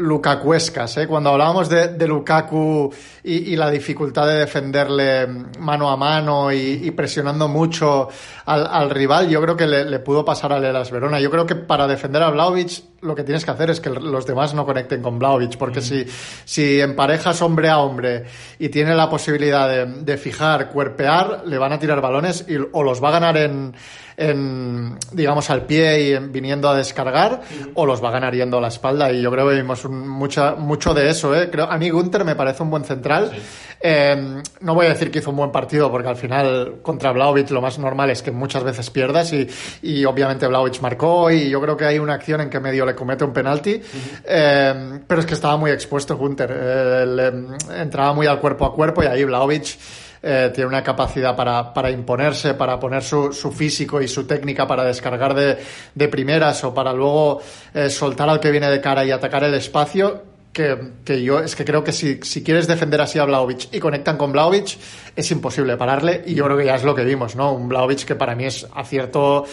lukakuescas, 0.00 0.96
¿eh? 0.96 1.06
Cuando 1.06 1.30
hablábamos 1.30 1.68
de, 1.68 1.88
de 1.88 2.08
Lukaku 2.08 2.92
y, 3.22 3.52
y, 3.52 3.56
la 3.56 3.70
dificultad 3.70 4.26
de 4.26 4.34
defenderle 4.34 5.26
mano 5.58 5.90
a 5.90 5.96
mano 5.96 6.50
y, 6.50 6.80
y 6.82 6.90
presionando 6.90 7.48
mucho 7.48 8.08
al, 8.46 8.66
al, 8.66 8.90
rival, 8.90 9.28
yo 9.28 9.40
creo 9.42 9.56
que 9.56 9.66
le, 9.66 9.84
le 9.84 9.98
pudo 10.00 10.24
pasar 10.24 10.52
al 10.52 10.64
Elas 10.64 10.90
Verona. 10.90 11.20
Yo 11.20 11.30
creo 11.30 11.46
que 11.46 11.54
para 11.54 11.86
defender 11.86 12.22
a 12.22 12.30
Vlaovic 12.30 12.82
lo 13.02 13.14
que 13.14 13.24
tienes 13.24 13.44
que 13.44 13.50
hacer 13.50 13.70
es 13.70 13.80
que 13.80 13.90
los 13.90 14.26
demás 14.26 14.54
no 14.54 14.66
conecten 14.66 15.02
con 15.02 15.18
Vlaovic, 15.18 15.56
porque 15.56 15.80
mm. 15.80 15.82
si, 15.82 16.04
si 16.44 16.80
emparejas 16.80 17.40
hombre 17.42 17.68
a 17.68 17.78
hombre 17.78 18.24
y 18.58 18.68
tiene 18.68 18.94
la 18.94 19.08
posibilidad 19.08 19.68
de, 19.68 19.86
de 19.86 20.16
fijar, 20.16 20.70
cuerpear, 20.70 21.42
le 21.46 21.58
van 21.58 21.72
a 21.72 21.78
tirar 21.78 22.00
balones 22.00 22.44
y, 22.48 22.56
o 22.56 22.82
los 22.82 23.02
va 23.02 23.08
a 23.08 23.12
ganar 23.12 23.36
en, 23.36 23.74
en, 24.20 24.98
digamos, 25.12 25.48
al 25.48 25.64
pie 25.64 26.02
y 26.02 26.12
en, 26.12 26.30
viniendo 26.30 26.68
a 26.68 26.76
descargar, 26.76 27.40
o 27.74 27.86
los 27.86 28.04
va 28.04 28.10
a 28.10 28.12
ganar 28.12 28.34
yendo 28.34 28.58
a 28.58 28.60
la 28.60 28.68
espalda. 28.68 29.10
Y 29.10 29.22
yo 29.22 29.30
creo 29.30 29.48
que 29.48 29.56
vimos 29.56 29.84
un, 29.86 30.06
mucha, 30.06 30.54
mucho 30.54 30.92
de 30.92 31.08
eso. 31.08 31.34
¿eh? 31.34 31.48
Creo, 31.50 31.64
a 31.64 31.78
mí 31.78 31.88
Gunter 31.88 32.24
me 32.24 32.36
parece 32.36 32.62
un 32.62 32.70
buen 32.70 32.84
central. 32.84 33.30
Sí. 33.34 33.40
Eh, 33.82 34.42
no 34.60 34.74
voy 34.74 34.86
a 34.86 34.90
decir 34.90 35.10
que 35.10 35.20
hizo 35.20 35.30
un 35.30 35.36
buen 35.36 35.50
partido, 35.50 35.90
porque 35.90 36.08
al 36.08 36.16
final 36.16 36.80
contra 36.82 37.12
Vlaovic 37.12 37.50
lo 37.50 37.62
más 37.62 37.78
normal 37.78 38.10
es 38.10 38.20
que 38.20 38.30
muchas 38.30 38.62
veces 38.62 38.90
pierdas 38.90 39.32
y, 39.32 39.48
y 39.80 40.04
obviamente 40.04 40.46
Vlaovic 40.46 40.82
marcó 40.82 41.30
y 41.30 41.48
yo 41.48 41.62
creo 41.62 41.78
que 41.78 41.86
hay 41.86 41.98
una 41.98 42.12
acción 42.12 42.42
en 42.42 42.50
que 42.50 42.60
medio 42.60 42.84
le 42.84 42.94
comete 42.94 43.24
un 43.24 43.32
penalti, 43.32 43.76
uh 43.76 43.78
-huh. 43.78 44.22
eh, 44.26 45.00
pero 45.06 45.20
es 45.22 45.26
que 45.26 45.32
estaba 45.32 45.56
muy 45.56 45.70
expuesto 45.70 46.14
Gunter. 46.18 46.54
Eh, 46.54 47.32
entraba 47.78 48.12
muy 48.12 48.26
al 48.26 48.38
cuerpo 48.38 48.66
a 48.66 48.74
cuerpo 48.74 49.02
y 49.02 49.06
ahí 49.06 49.24
Vlaovic 49.24 49.78
eh, 50.22 50.50
tiene 50.54 50.68
una 50.68 50.82
capacidad 50.82 51.34
para, 51.34 51.72
para 51.72 51.90
imponerse, 51.90 52.54
para 52.54 52.78
poner 52.78 53.02
su, 53.02 53.32
su, 53.32 53.50
físico 53.50 54.02
y 54.02 54.08
su 54.08 54.26
técnica 54.26 54.66
para 54.66 54.84
descargar 54.84 55.34
de, 55.34 55.56
de 55.94 56.08
primeras 56.08 56.62
o 56.64 56.74
para 56.74 56.92
luego 56.92 57.40
eh, 57.72 57.88
soltar 57.88 58.28
al 58.28 58.38
que 58.38 58.50
viene 58.50 58.68
de 58.68 58.80
cara 58.80 59.04
y 59.04 59.10
atacar 59.10 59.44
el 59.44 59.54
espacio. 59.54 60.28
Que, 60.52 60.76
que, 61.04 61.22
yo 61.22 61.38
es 61.38 61.54
que 61.54 61.64
creo 61.64 61.84
que 61.84 61.92
si, 61.92 62.18
si 62.22 62.42
quieres 62.42 62.66
defender 62.66 63.00
así 63.00 63.20
a 63.20 63.24
Vlaovic 63.24 63.72
y 63.72 63.78
conectan 63.78 64.16
con 64.16 64.32
Vlaovic, 64.32 64.76
es 65.16 65.30
imposible 65.30 65.76
pararle. 65.76 66.22
Y 66.26 66.34
yo 66.34 66.44
creo 66.44 66.56
que 66.56 66.66
ya 66.66 66.74
es 66.74 66.84
lo 66.84 66.94
que 66.94 67.04
vimos, 67.04 67.36
¿no? 67.36 67.52
Un 67.52 67.68
Vlaovic 67.68 68.04
que 68.04 68.16
para 68.16 68.34
mí 68.34 68.44
es 68.44 68.66
acierto, 68.74 69.46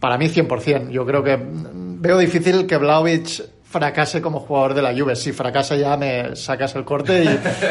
para 0.00 0.16
mí 0.16 0.26
100%. 0.28 0.90
Yo 0.90 1.04
creo 1.04 1.22
que 1.22 1.38
veo 1.42 2.18
difícil 2.18 2.66
que 2.66 2.76
Vlaovic 2.76 3.42
fracase 3.72 4.20
como 4.20 4.40
jugador 4.40 4.74
de 4.74 4.82
la 4.82 4.94
Juve. 4.94 5.16
Si 5.16 5.32
fracasa 5.32 5.76
ya 5.76 5.96
me 5.96 6.36
sacas 6.36 6.74
el 6.76 6.84
corte 6.84 7.24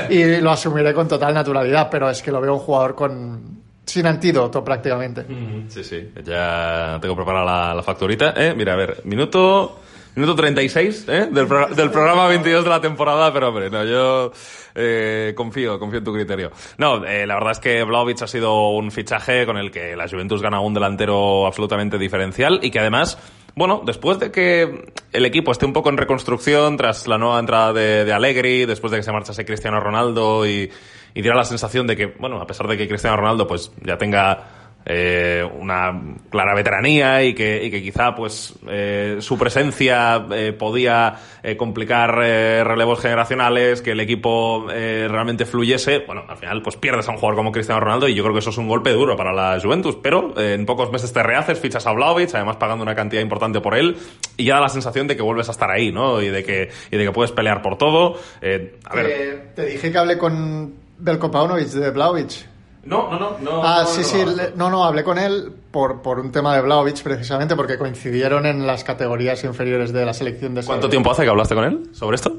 y, 0.09 0.41
lo 0.41 0.51
asumiré 0.51 0.93
con 0.93 1.07
total 1.07 1.33
naturalidad, 1.33 1.89
pero 1.89 2.09
es 2.09 2.21
que 2.21 2.31
lo 2.31 2.41
veo 2.41 2.53
un 2.53 2.59
jugador 2.59 2.95
con 2.95 3.61
sin 3.85 4.07
antídoto 4.07 4.63
prácticamente. 4.63 5.25
Sí, 5.67 5.83
sí, 5.83 6.09
ya 6.23 6.97
tengo 7.01 7.15
preparada 7.15 7.45
la, 7.45 7.75
la 7.75 7.83
facturita. 7.83 8.33
Eh, 8.35 8.53
mira, 8.55 8.73
a 8.73 8.77
ver, 8.77 9.01
minuto... 9.05 9.77
Minuto 10.13 10.35
36 10.35 11.05
¿eh? 11.07 11.29
del, 11.31 11.47
pro 11.47 11.67
del, 11.67 11.89
programa 11.89 12.27
22 12.27 12.65
de 12.65 12.69
la 12.69 12.81
temporada, 12.81 13.31
pero 13.31 13.47
hombre, 13.47 13.69
no, 13.69 13.85
yo 13.85 14.33
eh, 14.75 15.31
confío, 15.37 15.79
confío 15.79 15.99
en 15.99 16.03
tu 16.03 16.13
criterio. 16.13 16.51
No, 16.77 17.05
eh, 17.05 17.25
la 17.25 17.35
verdad 17.35 17.51
es 17.53 17.59
que 17.59 17.81
Vlaovic 17.85 18.21
ha 18.21 18.27
sido 18.27 18.71
un 18.71 18.91
fichaje 18.91 19.45
con 19.45 19.55
el 19.55 19.71
que 19.71 19.95
la 19.95 20.09
Juventus 20.09 20.41
gana 20.41 20.59
un 20.59 20.73
delantero 20.73 21.47
absolutamente 21.47 21.97
diferencial 21.97 22.59
y 22.61 22.71
que 22.71 22.79
además 22.79 23.17
bueno, 23.55 23.81
después 23.85 24.19
de 24.19 24.31
que 24.31 24.91
el 25.11 25.25
equipo 25.25 25.51
esté 25.51 25.65
un 25.65 25.73
poco 25.73 25.89
en 25.89 25.97
reconstrucción 25.97 26.77
tras 26.77 27.07
la 27.07 27.17
nueva 27.17 27.39
entrada 27.39 27.73
de, 27.73 28.05
de 28.05 28.13
Allegri, 28.13 28.65
después 28.65 28.91
de 28.91 28.97
que 28.97 29.03
se 29.03 29.11
marchase 29.11 29.45
Cristiano 29.45 29.79
Ronaldo 29.79 30.45
y, 30.45 30.71
y 31.13 31.21
diera 31.21 31.35
la 31.35 31.45
sensación 31.45 31.87
de 31.87 31.95
que, 31.95 32.05
bueno, 32.07 32.41
a 32.41 32.47
pesar 32.47 32.67
de 32.67 32.77
que 32.77 32.87
Cristiano 32.87 33.17
Ronaldo 33.17 33.47
pues 33.47 33.71
ya 33.83 33.97
tenga 33.97 34.50
eh, 34.85 35.47
una 35.59 35.99
clara 36.29 36.55
veteranía 36.55 37.23
y 37.23 37.33
que, 37.33 37.63
y 37.63 37.71
que 37.71 37.81
quizá 37.81 38.15
pues 38.15 38.55
eh, 38.67 39.17
su 39.19 39.37
presencia 39.37 40.25
eh, 40.31 40.53
podía 40.53 41.15
eh, 41.43 41.57
complicar 41.57 42.19
eh, 42.23 42.63
relevos 42.63 42.99
generacionales, 42.99 43.81
que 43.81 43.91
el 43.91 43.99
equipo 43.99 44.67
eh, 44.71 45.07
realmente 45.09 45.45
fluyese, 45.45 46.03
bueno, 46.05 46.23
al 46.27 46.37
final 46.37 46.61
pues 46.61 46.75
pierdes 46.75 47.07
a 47.07 47.11
un 47.11 47.17
jugador 47.17 47.35
como 47.35 47.51
Cristiano 47.51 47.79
Ronaldo 47.79 48.07
y 48.07 48.13
yo 48.13 48.23
creo 48.23 48.33
que 48.33 48.39
eso 48.39 48.51
es 48.51 48.57
un 48.57 48.67
golpe 48.67 48.91
duro 48.91 49.15
para 49.15 49.33
la 49.33 49.59
Juventus, 49.59 49.97
pero 50.01 50.39
en 50.39 50.65
pocos 50.65 50.91
meses 50.91 51.11
te 51.11 51.23
rehaces, 51.23 51.59
fichas 51.59 51.85
a 51.87 51.93
Vlaovic, 51.93 52.33
además 52.35 52.57
pagando 52.57 52.83
una 52.83 52.95
cantidad 52.95 53.21
importante 53.21 53.59
por 53.59 53.75
él 53.75 53.97
y 54.37 54.45
ya 54.45 54.55
da 54.55 54.61
la 54.61 54.69
sensación 54.69 55.07
de 55.07 55.15
que 55.15 55.23
vuelves 55.23 55.49
a 55.49 55.51
estar 55.51 55.71
ahí, 55.71 55.91
¿no? 55.91 56.21
Y 56.21 56.29
de 56.29 56.43
que, 56.43 56.69
y 56.91 56.97
de 56.97 57.05
que 57.05 57.11
puedes 57.11 57.31
pelear 57.31 57.61
por 57.61 57.77
todo. 57.77 58.19
a 58.41 58.95
ver. 58.95 59.53
te 59.55 59.65
dije 59.65 59.91
que 59.91 59.97
hablé 59.97 60.17
con 60.17 60.73
Belko 60.99 61.31
Paunovic 61.31 61.67
de 61.67 61.89
Vlaovic. 61.89 62.50
No, 62.83 63.11
no, 63.11 63.19
no. 63.19 63.37
no 63.39 63.63
ah, 63.63 63.83
no, 63.83 63.87
sí, 63.87 64.01
no, 64.01 64.31
sí. 64.31 64.41
No, 64.55 64.69
no, 64.69 64.83
hablé 64.83 65.03
con 65.03 65.19
él 65.19 65.53
por, 65.69 66.01
por 66.01 66.19
un 66.19 66.31
tema 66.31 66.55
de 66.55 66.61
Vlaovic, 66.61 67.01
precisamente, 67.03 67.55
porque 67.55 67.77
coincidieron 67.77 68.45
en 68.45 68.65
las 68.65 68.83
categorías 68.83 69.43
inferiores 69.43 69.93
de 69.93 70.05
la 70.05 70.13
selección 70.13 70.55
de 70.55 70.63
¿Cuánto 70.63 70.89
tiempo 70.89 71.11
hace 71.11 71.23
que 71.23 71.29
hablaste 71.29 71.53
con 71.53 71.63
él 71.63 71.89
sobre 71.93 72.15
esto? 72.15 72.35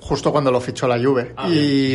Justo 0.00 0.32
cuando 0.32 0.50
lo 0.50 0.60
fichó 0.60 0.88
la 0.88 1.02
Juve. 1.02 1.32
Ah, 1.36 1.48
y, 1.48 1.94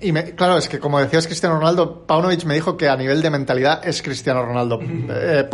y 0.00 0.12
me, 0.12 0.34
claro, 0.34 0.56
es 0.56 0.68
que 0.68 0.78
como 0.78 0.98
decías 0.98 1.26
Cristiano 1.26 1.56
Ronaldo, 1.56 2.06
Paunovic 2.06 2.44
me 2.44 2.54
dijo 2.54 2.76
que 2.76 2.88
a 2.88 2.96
nivel 2.96 3.20
de 3.20 3.30
mentalidad 3.30 3.86
es 3.86 4.02
Cristiano 4.02 4.42
Ronaldo. 4.42 4.80
eh, 4.82 5.48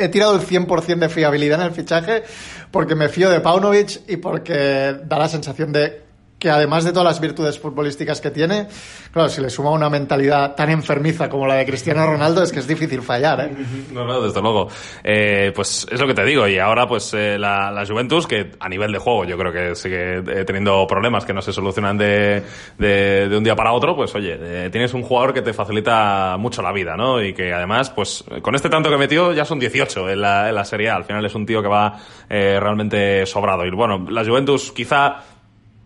he 0.00 0.08
tirado 0.08 0.34
el 0.34 0.40
100% 0.40 0.98
de 0.98 1.08
fiabilidad 1.08 1.60
en 1.60 1.66
el 1.66 1.72
fichaje 1.72 2.22
porque 2.70 2.94
me 2.94 3.08
fío 3.08 3.30
de 3.30 3.40
Paunovic 3.40 4.08
y 4.08 4.16
porque 4.16 4.96
da 5.04 5.18
la 5.18 5.28
sensación 5.28 5.72
de 5.72 6.07
que 6.38 6.50
además 6.50 6.84
de 6.84 6.92
todas 6.92 7.06
las 7.06 7.20
virtudes 7.20 7.58
futbolísticas 7.58 8.20
que 8.20 8.30
tiene, 8.30 8.68
claro, 9.12 9.28
si 9.28 9.40
le 9.40 9.50
suma 9.50 9.70
una 9.70 9.90
mentalidad 9.90 10.54
tan 10.54 10.70
enfermiza 10.70 11.28
como 11.28 11.46
la 11.46 11.54
de 11.54 11.66
Cristiano 11.66 12.06
Ronaldo, 12.06 12.42
es 12.42 12.52
que 12.52 12.60
es 12.60 12.66
difícil 12.66 13.02
fallar, 13.02 13.40
¿eh? 13.40 13.50
No, 13.92 14.04
no, 14.04 14.20
desde 14.20 14.40
luego. 14.40 14.68
Eh, 15.02 15.52
pues 15.54 15.86
es 15.90 16.00
lo 16.00 16.06
que 16.06 16.14
te 16.14 16.24
digo, 16.24 16.46
y 16.46 16.58
ahora 16.58 16.86
pues 16.86 17.12
eh, 17.14 17.38
la, 17.38 17.70
la, 17.70 17.84
Juventus, 17.84 18.26
que 18.26 18.52
a 18.60 18.68
nivel 18.68 18.92
de 18.92 18.98
juego 18.98 19.24
yo 19.24 19.36
creo 19.36 19.52
que 19.52 19.74
sigue 19.74 20.18
eh, 20.18 20.44
teniendo 20.44 20.86
problemas 20.86 21.24
que 21.24 21.32
no 21.32 21.42
se 21.42 21.52
solucionan 21.52 21.98
de, 21.98 22.42
de, 22.76 23.28
de 23.28 23.36
un 23.36 23.42
día 23.42 23.56
para 23.56 23.72
otro, 23.72 23.96
pues 23.96 24.14
oye, 24.14 24.38
eh, 24.40 24.68
tienes 24.70 24.94
un 24.94 25.02
jugador 25.02 25.34
que 25.34 25.42
te 25.42 25.52
facilita 25.52 26.36
mucho 26.38 26.62
la 26.62 26.72
vida, 26.72 26.96
¿no? 26.96 27.22
Y 27.22 27.32
que 27.32 27.52
además, 27.52 27.90
pues 27.90 28.24
con 28.42 28.54
este 28.54 28.68
tanto 28.68 28.90
que 28.90 28.96
metió 28.96 29.32
ya 29.32 29.44
son 29.44 29.58
18 29.58 30.10
en 30.10 30.20
la, 30.20 30.48
en 30.48 30.54
la 30.54 30.64
Serie 30.64 30.90
A, 30.90 30.96
al 30.96 31.04
final 31.04 31.24
es 31.24 31.34
un 31.34 31.46
tío 31.46 31.62
que 31.62 31.68
va 31.68 31.98
eh, 32.28 32.58
realmente 32.60 33.26
sobrado. 33.26 33.64
Y 33.64 33.70
bueno, 33.70 34.06
la 34.10 34.24
Juventus 34.24 34.72
quizá 34.72 35.22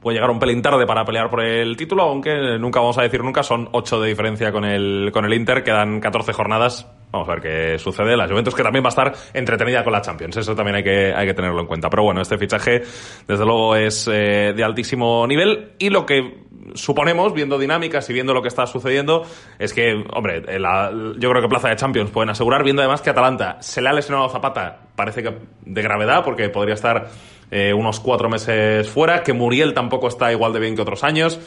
puede 0.02 0.16
llegar 0.16 0.30
un 0.30 0.40
pelín 0.40 0.60
tarde 0.60 0.84
para 0.84 1.04
pelear 1.04 1.30
por 1.30 1.42
el 1.42 1.76
título, 1.76 2.02
aunque 2.02 2.58
nunca 2.58 2.80
vamos 2.80 2.98
a 2.98 3.02
decir 3.02 3.22
nunca, 3.22 3.42
son 3.42 3.68
8 3.72 4.00
de 4.00 4.08
diferencia 4.08 4.52
con 4.52 4.64
el, 4.64 5.10
con 5.12 5.24
el 5.24 5.32
Inter, 5.32 5.62
quedan 5.62 6.00
14 6.00 6.32
jornadas. 6.32 6.90
Vamos 7.12 7.28
a 7.28 7.32
ver 7.32 7.42
qué 7.42 7.78
sucede. 7.78 8.16
La 8.16 8.26
Juventus 8.26 8.54
que 8.54 8.62
también 8.62 8.82
va 8.82 8.88
a 8.88 8.90
estar 8.90 9.12
entretenida 9.34 9.84
con 9.84 9.92
la 9.92 10.00
Champions, 10.00 10.36
eso 10.38 10.56
también 10.56 10.76
hay 10.76 10.82
que, 10.82 11.12
hay 11.14 11.26
que 11.26 11.34
tenerlo 11.34 11.60
en 11.60 11.66
cuenta. 11.66 11.88
Pero 11.88 12.02
bueno, 12.02 12.20
este 12.20 12.36
fichaje 12.36 12.82
desde 13.28 13.44
luego 13.44 13.76
es 13.76 14.08
eh, 14.10 14.52
de 14.56 14.64
altísimo 14.64 15.26
nivel 15.26 15.72
y 15.78 15.90
lo 15.90 16.04
que 16.04 16.42
suponemos, 16.74 17.34
viendo 17.34 17.58
dinámicas 17.58 18.08
y 18.10 18.12
viendo 18.12 18.34
lo 18.34 18.42
que 18.42 18.48
está 18.48 18.66
sucediendo, 18.66 19.24
es 19.58 19.72
que, 19.72 20.04
hombre, 20.14 20.42
la, 20.58 20.90
yo 21.18 21.30
creo 21.30 21.42
que 21.42 21.48
plaza 21.48 21.68
de 21.68 21.76
Champions 21.76 22.10
pueden 22.10 22.30
asegurar, 22.30 22.64
viendo 22.64 22.82
además 22.82 23.02
que 23.02 23.10
Atalanta 23.10 23.58
se 23.60 23.82
le 23.82 23.88
ha 23.88 23.92
lesionado 23.92 24.28
Zapata, 24.28 24.80
parece 24.96 25.22
que 25.22 25.36
de 25.64 25.82
gravedad, 25.82 26.24
porque 26.24 26.48
podría 26.48 26.74
estar 26.74 27.08
eh, 27.52 27.72
unos 27.74 28.00
cuatro 28.00 28.30
meses 28.30 28.88
fuera, 28.88 29.22
que 29.22 29.34
Muriel 29.34 29.74
tampoco 29.74 30.08
está 30.08 30.32
igual 30.32 30.54
de 30.54 30.58
bien 30.58 30.74
que 30.74 30.80
otros 30.82 31.04
años. 31.04 31.38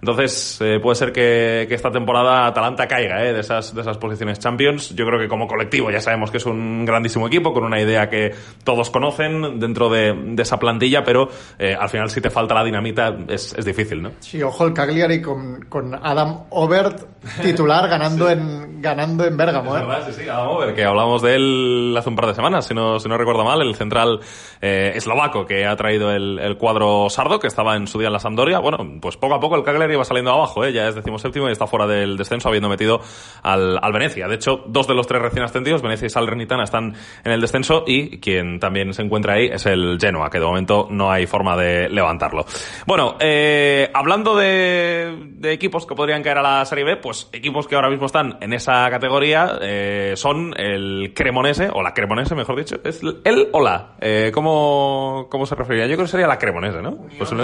Entonces, 0.00 0.58
eh, 0.60 0.78
puede 0.80 0.96
ser 0.96 1.12
que, 1.12 1.66
que, 1.68 1.74
esta 1.74 1.90
temporada 1.90 2.46
Atalanta 2.46 2.86
caiga 2.86 3.24
eh, 3.24 3.32
de, 3.32 3.40
esas, 3.40 3.74
de 3.74 3.80
esas 3.80 3.96
posiciones 3.98 4.38
Champions. 4.38 4.94
Yo 4.94 5.06
creo 5.06 5.18
que 5.18 5.28
como 5.28 5.46
colectivo 5.46 5.90
ya 5.90 6.00
sabemos 6.00 6.30
que 6.30 6.36
es 6.36 6.46
un 6.46 6.84
grandísimo 6.84 7.26
equipo, 7.26 7.52
con 7.52 7.64
una 7.64 7.80
idea 7.80 8.08
que 8.08 8.34
todos 8.64 8.90
conocen 8.90 9.58
dentro 9.58 9.88
de, 9.88 10.12
de 10.12 10.42
esa 10.42 10.58
plantilla, 10.58 11.02
pero 11.02 11.28
eh, 11.58 11.76
al 11.78 11.88
final 11.88 12.10
si 12.10 12.20
te 12.20 12.30
falta 12.30 12.54
la 12.54 12.64
dinamita 12.64 13.16
es, 13.28 13.54
es, 13.54 13.64
difícil, 13.64 14.02
¿no? 14.02 14.12
Sí, 14.20 14.42
ojo 14.42 14.66
el 14.66 14.74
Cagliari 14.74 15.22
con, 15.22 15.62
con 15.68 15.94
Adam 15.94 16.44
Obert 16.50 17.02
titular 17.42 17.88
ganando, 17.88 18.26
sí. 18.26 18.34
en, 18.34 18.82
ganando 18.82 19.24
en 19.24 19.36
Bérgamo. 19.36 19.76
Es 19.76 19.86
verdad, 19.86 20.06
sí, 20.06 20.22
sí, 20.22 20.28
Adam 20.28 20.48
Obert, 20.48 20.74
que 20.74 20.84
hablamos 20.84 21.22
de 21.22 21.34
él 21.36 21.94
hace 21.98 22.10
un 22.10 22.16
par 22.16 22.26
de 22.26 22.34
semanas, 22.34 22.66
si 22.66 22.74
no, 22.74 23.00
si 23.00 23.08
no 23.08 23.16
recuerdo 23.16 23.44
mal, 23.44 23.62
el 23.62 23.74
central 23.74 24.20
eslovaco 24.60 25.46
que 25.46 25.64
ha 25.64 25.76
traído 25.76 26.10
el, 26.10 26.38
el 26.38 26.56
cuadro 26.58 27.08
sardo, 27.08 27.38
que 27.38 27.46
estaba 27.46 27.76
en 27.76 27.86
su 27.86 27.98
día 27.98 28.08
en 28.08 28.12
la 28.12 28.18
Sampdoria. 28.18 28.58
Bueno, 28.58 28.78
pues 29.00 29.16
poco 29.16 29.34
a 29.34 29.40
poco 29.40 29.56
el 29.56 29.62
Cagliari 29.62 29.85
iba 29.94 30.04
saliendo 30.04 30.32
abajo, 30.32 30.64
¿eh? 30.64 30.72
ya 30.72 30.88
es 30.88 30.94
decimoséptimo 30.94 31.48
y 31.48 31.52
está 31.52 31.66
fuera 31.66 31.86
del 31.86 32.16
descenso, 32.16 32.48
habiendo 32.48 32.68
metido 32.68 33.00
al, 33.42 33.78
al, 33.80 33.92
Venecia. 33.92 34.28
De 34.28 34.34
hecho, 34.34 34.62
dos 34.66 34.86
de 34.86 34.94
los 34.94 35.06
tres 35.06 35.22
recién 35.22 35.44
ascendidos, 35.44 35.82
Venecia 35.82 36.06
y 36.06 36.10
Salernitana, 36.10 36.64
están 36.64 36.94
en 37.24 37.32
el 37.32 37.40
descenso 37.40 37.84
y 37.86 38.18
quien 38.18 38.60
también 38.60 38.92
se 38.92 39.02
encuentra 39.02 39.34
ahí 39.34 39.46
es 39.46 39.66
el 39.66 39.98
Genoa, 40.00 40.30
que 40.30 40.38
de 40.38 40.44
momento 40.44 40.88
no 40.90 41.10
hay 41.10 41.26
forma 41.26 41.56
de 41.56 41.88
levantarlo. 41.88 42.44
Bueno, 42.86 43.16
eh, 43.20 43.90
hablando 43.94 44.36
de, 44.36 45.32
de, 45.32 45.52
equipos 45.52 45.86
que 45.86 45.94
podrían 45.94 46.22
caer 46.22 46.38
a 46.38 46.42
la 46.42 46.64
Serie 46.64 46.84
B, 46.84 46.96
pues 46.96 47.28
equipos 47.32 47.66
que 47.66 47.74
ahora 47.74 47.88
mismo 47.88 48.06
están 48.06 48.38
en 48.40 48.52
esa 48.52 48.88
categoría 48.90 49.58
eh, 49.60 50.12
son 50.16 50.54
el 50.56 51.12
Cremonese, 51.14 51.68
o 51.72 51.82
la 51.82 51.94
Cremonese, 51.94 52.34
mejor 52.34 52.56
dicho, 52.56 52.76
es 52.84 53.00
el 53.02 53.48
o 53.52 53.60
la. 53.60 53.96
Eh, 54.00 54.30
¿cómo, 54.32 55.28
¿Cómo 55.30 55.46
se 55.46 55.54
referiría? 55.54 55.86
Yo 55.86 55.94
creo 55.94 56.06
que 56.06 56.10
sería 56.10 56.26
la 56.26 56.38
Cremonese, 56.38 56.82
¿no? 56.82 56.96
Pues, 57.18 57.34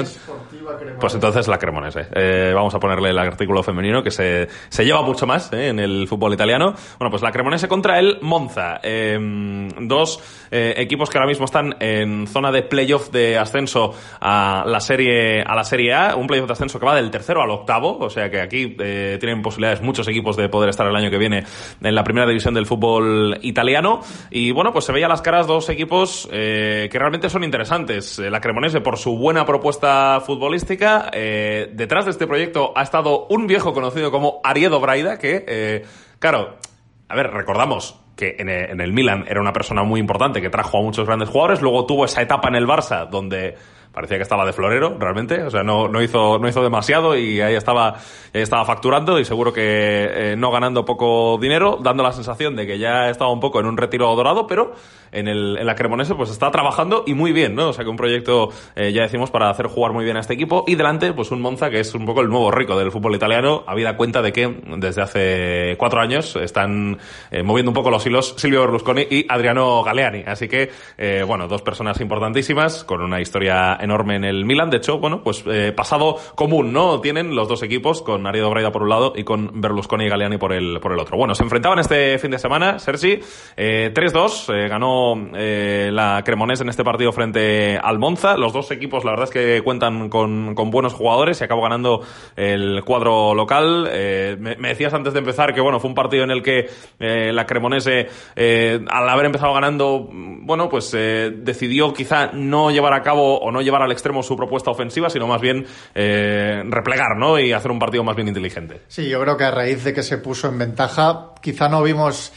pues, 1.00 1.14
entonces 1.14 1.48
la 1.48 1.58
Cremonese. 1.58 2.06
Eh, 2.32 2.52
vamos 2.54 2.74
a 2.74 2.80
ponerle 2.80 3.10
el 3.10 3.18
artículo 3.18 3.62
femenino 3.62 4.02
que 4.02 4.10
se, 4.10 4.48
se 4.68 4.84
lleva 4.84 5.02
mucho 5.02 5.26
más 5.26 5.52
eh, 5.52 5.68
en 5.68 5.78
el 5.78 6.08
fútbol 6.08 6.32
italiano. 6.32 6.74
Bueno, 6.98 7.10
pues 7.10 7.22
la 7.22 7.30
Cremonese 7.30 7.68
contra 7.68 7.98
el 7.98 8.18
Monza. 8.22 8.80
Eh, 8.82 9.18
dos 9.80 10.22
equipos 10.54 11.08
que 11.08 11.16
ahora 11.16 11.28
mismo 11.28 11.46
están 11.46 11.76
en 11.80 12.26
zona 12.26 12.52
de 12.52 12.62
playoff 12.62 13.10
de 13.10 13.38
ascenso 13.38 13.94
a 14.20 14.64
la 14.66 14.80
serie 14.80 15.42
a 15.42 15.54
la 15.54 15.64
serie 15.64 15.94
A, 15.94 16.14
un 16.14 16.26
playoff 16.26 16.46
de 16.46 16.52
ascenso 16.52 16.78
que 16.78 16.84
va 16.84 16.94
del 16.94 17.10
tercero 17.10 17.40
al 17.40 17.50
octavo, 17.50 17.96
o 17.98 18.10
sea 18.10 18.30
que 18.30 18.38
aquí 18.38 18.76
tienen 18.76 19.40
posibilidades 19.40 19.80
muchos 19.80 20.06
equipos 20.08 20.36
de 20.36 20.50
poder 20.50 20.68
estar 20.68 20.86
el 20.86 20.94
año 20.94 21.10
que 21.10 21.16
viene 21.16 21.44
en 21.80 21.94
la 21.94 22.04
primera 22.04 22.26
división 22.26 22.52
del 22.52 22.66
fútbol 22.66 23.38
italiano. 23.40 24.00
Y 24.30 24.50
bueno, 24.50 24.74
pues 24.74 24.84
se 24.84 24.92
veía 24.92 25.08
las 25.08 25.22
caras 25.22 25.46
dos 25.46 25.70
equipos 25.70 26.28
que 26.30 26.90
realmente 26.92 27.30
son 27.30 27.44
interesantes. 27.44 28.18
La 28.18 28.42
Cremonese 28.42 28.82
por 28.82 28.98
su 28.98 29.16
buena 29.16 29.46
propuesta 29.46 30.20
futbolística, 30.20 31.10
detrás 31.10 32.04
de 32.04 32.10
este 32.10 32.21
proyecto 32.26 32.72
ha 32.76 32.82
estado 32.82 33.26
un 33.28 33.46
viejo 33.46 33.72
conocido 33.72 34.10
como 34.10 34.40
Ariedo 34.44 34.80
Braida, 34.80 35.18
que, 35.18 35.44
eh, 35.46 35.84
claro, 36.18 36.56
a 37.08 37.14
ver, 37.16 37.30
recordamos 37.30 38.00
que 38.16 38.36
el, 38.38 38.48
en 38.48 38.80
el, 38.80 38.92
Milan 38.92 39.24
era 39.28 39.40
una 39.40 39.52
persona 39.52 39.82
muy 39.82 40.00
importante 40.00 40.40
que 40.40 40.50
trajo 40.50 40.78
a 40.78 40.82
muchos 40.82 41.06
grandes 41.06 41.28
jugadores, 41.28 41.62
luego 41.62 41.86
tuvo 41.86 42.04
esa 42.04 42.22
etapa 42.22 42.48
en 42.48 42.56
el 42.56 42.66
Barça 42.66 43.08
donde 43.08 43.56
parecía 43.92 44.16
que 44.16 44.22
estaba 44.22 44.46
de 44.46 44.52
florero, 44.52 44.96
realmente, 44.98 45.42
o 45.42 45.50
sea, 45.50 45.62
no, 45.62 45.88
no, 45.88 46.02
hizo, 46.02 46.38
no 46.38 46.48
hizo 46.48 46.62
demasiado 46.62 47.16
y 47.16 47.40
ahí 47.40 47.54
estaba, 47.54 47.96
ahí 48.34 48.40
estaba 48.40 48.64
facturando 48.64 49.18
y 49.18 49.24
seguro 49.24 49.52
que 49.52 49.62
eh, 49.62 50.36
no 50.36 50.50
ganando 50.50 50.84
poco 50.84 51.38
dinero, 51.38 51.78
dando 51.80 52.02
la 52.02 52.12
sensación 52.12 52.56
de 52.56 52.66
que 52.66 52.78
ya 52.78 53.10
estaba 53.10 53.30
un 53.30 53.40
poco 53.40 53.60
en 53.60 53.66
un 53.66 53.76
retiro 53.76 54.14
dorado, 54.14 54.46
pero 54.46 54.74
en, 55.12 55.28
el, 55.28 55.58
en 55.58 55.66
la 55.66 55.74
Cremonese 55.74 56.14
pues 56.14 56.30
está 56.30 56.50
trabajando 56.50 57.04
y 57.06 57.14
muy 57.14 57.32
bien, 57.32 57.54
¿no? 57.54 57.68
O 57.68 57.72
sea 57.72 57.84
que 57.84 57.90
un 57.90 57.96
proyecto, 57.96 58.48
eh, 58.74 58.92
ya 58.92 59.02
decimos, 59.02 59.30
para 59.30 59.50
hacer 59.50 59.66
jugar 59.66 59.92
muy 59.92 60.04
bien 60.04 60.16
a 60.16 60.20
este 60.20 60.34
equipo. 60.34 60.64
Y 60.66 60.74
delante 60.74 61.12
pues 61.12 61.30
un 61.30 61.40
Monza 61.40 61.70
que 61.70 61.80
es 61.80 61.94
un 61.94 62.06
poco 62.06 62.22
el 62.22 62.28
nuevo 62.28 62.50
rico 62.50 62.76
del 62.76 62.90
fútbol 62.90 63.14
italiano, 63.14 63.62
habida 63.66 63.96
cuenta 63.96 64.22
de 64.22 64.32
que 64.32 64.62
desde 64.78 65.02
hace 65.02 65.76
cuatro 65.78 66.00
años 66.00 66.34
están 66.36 66.98
eh, 67.30 67.42
moviendo 67.42 67.70
un 67.70 67.74
poco 67.74 67.90
los 67.90 68.04
hilos 68.06 68.34
Silvio 68.38 68.60
Berlusconi 68.62 69.06
y 69.10 69.26
Adriano 69.28 69.82
Galeani, 69.82 70.24
así 70.26 70.48
que, 70.48 70.70
eh, 70.96 71.24
bueno, 71.26 71.46
dos 71.46 71.62
personas 71.62 72.00
importantísimas 72.00 72.84
con 72.84 73.02
una 73.02 73.20
historia 73.20 73.76
enorme 73.82 74.16
en 74.16 74.24
el 74.24 74.44
Milan, 74.44 74.70
de 74.70 74.78
hecho, 74.78 74.98
bueno, 74.98 75.22
pues 75.22 75.44
eh, 75.46 75.72
pasado 75.76 76.16
común, 76.34 76.72
¿no? 76.72 77.00
Tienen 77.00 77.34
los 77.34 77.48
dos 77.48 77.62
equipos 77.62 78.02
con 78.02 78.26
Ariedo 78.26 78.50
Braida 78.50 78.72
por 78.72 78.82
un 78.82 78.88
lado 78.88 79.12
y 79.16 79.24
con 79.24 79.60
Berlusconi 79.60 80.06
y 80.06 80.08
Galeani 80.08 80.38
por 80.38 80.52
el, 80.52 80.80
por 80.80 80.92
el 80.92 80.98
otro. 80.98 81.16
Bueno, 81.16 81.34
se 81.34 81.42
enfrentaban 81.42 81.78
este 81.78 82.18
fin 82.18 82.30
de 82.30 82.38
semana, 82.38 82.78
Sergi, 82.78 83.20
3-2, 83.56 84.68
ganó 84.68 85.14
eh, 85.34 85.90
la 85.92 86.22
Cremonese 86.24 86.62
en 86.62 86.68
este 86.68 86.84
partido 86.84 87.12
frente 87.12 87.78
al 87.78 87.98
Monza. 87.98 88.36
Los 88.36 88.52
dos 88.52 88.70
equipos, 88.70 89.04
la 89.04 89.12
verdad 89.12 89.24
es 89.24 89.30
que 89.30 89.62
cuentan 89.62 90.08
con, 90.08 90.54
con 90.54 90.70
buenos 90.70 90.94
jugadores 90.94 91.40
y 91.40 91.44
acabó 91.44 91.62
ganando 91.62 92.02
el 92.36 92.82
cuadro 92.84 93.34
local. 93.34 93.88
Eh, 93.90 94.36
me, 94.38 94.56
decías 94.56 94.94
antes 94.94 95.12
de 95.12 95.20
empezar 95.20 95.54
que 95.54 95.60
bueno, 95.60 95.80
fue 95.80 95.88
un 95.88 95.94
partido 95.94 96.24
en 96.24 96.30
el 96.30 96.42
que 96.42 96.68
eh, 96.98 97.32
la 97.32 97.46
Cremonese, 97.46 98.08
al 98.36 99.08
haber 99.08 99.26
empezado 99.26 99.52
ganando, 99.52 100.08
bueno, 100.10 100.68
pues 100.68 100.92
decidió 100.92 101.92
quizá 101.92 102.30
no 102.32 102.70
llevar 102.70 102.94
a 102.94 103.02
cabo 103.02 103.38
o 103.38 103.50
no 103.50 103.60
llevar 103.60 103.71
al 103.80 103.92
extremo 103.92 104.22
su 104.22 104.36
propuesta 104.36 104.70
ofensiva, 104.70 105.08
sino 105.08 105.26
más 105.26 105.40
bien 105.40 105.64
replegar, 105.94 107.16
¿no? 107.16 107.38
Y 107.38 107.52
hacer 107.52 107.70
un 107.70 107.78
partido 107.78 108.04
más 108.04 108.16
bien 108.16 108.28
inteligente. 108.28 108.82
Sí, 108.88 109.08
yo 109.08 109.20
creo 109.20 109.36
que 109.36 109.44
a 109.44 109.50
raíz 109.50 109.84
de 109.84 109.94
que 109.94 110.02
se 110.02 110.18
puso 110.18 110.48
en 110.48 110.58
ventaja, 110.58 111.30
quizá 111.40 111.68
no 111.68 111.82
vimos 111.82 112.32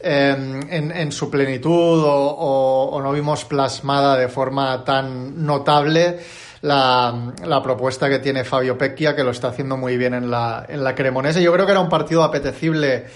eh, 0.00 0.60
en, 0.70 1.10
su 1.10 1.28
plenitud 1.28 2.04
o, 2.06 3.00
no 3.02 3.12
vimos 3.12 3.44
plasmada 3.44 4.16
de 4.16 4.28
forma 4.28 4.84
tan 4.84 5.44
notable 5.44 6.20
la, 6.60 7.32
la, 7.44 7.60
propuesta 7.60 8.08
que 8.08 8.20
tiene 8.20 8.44
Fabio 8.44 8.78
Pecchia, 8.78 9.16
que 9.16 9.24
lo 9.24 9.32
está 9.32 9.48
haciendo 9.48 9.76
muy 9.76 9.96
bien 9.96 10.14
en 10.14 10.30
la, 10.30 10.64
en 10.68 10.84
la 10.84 10.94
Cremonese. 10.94 11.42
Yo 11.42 11.52
creo 11.52 11.66
que 11.66 11.72
era 11.72 11.80
un 11.80 11.88
partido 11.88 12.22
apetecible 12.22 13.06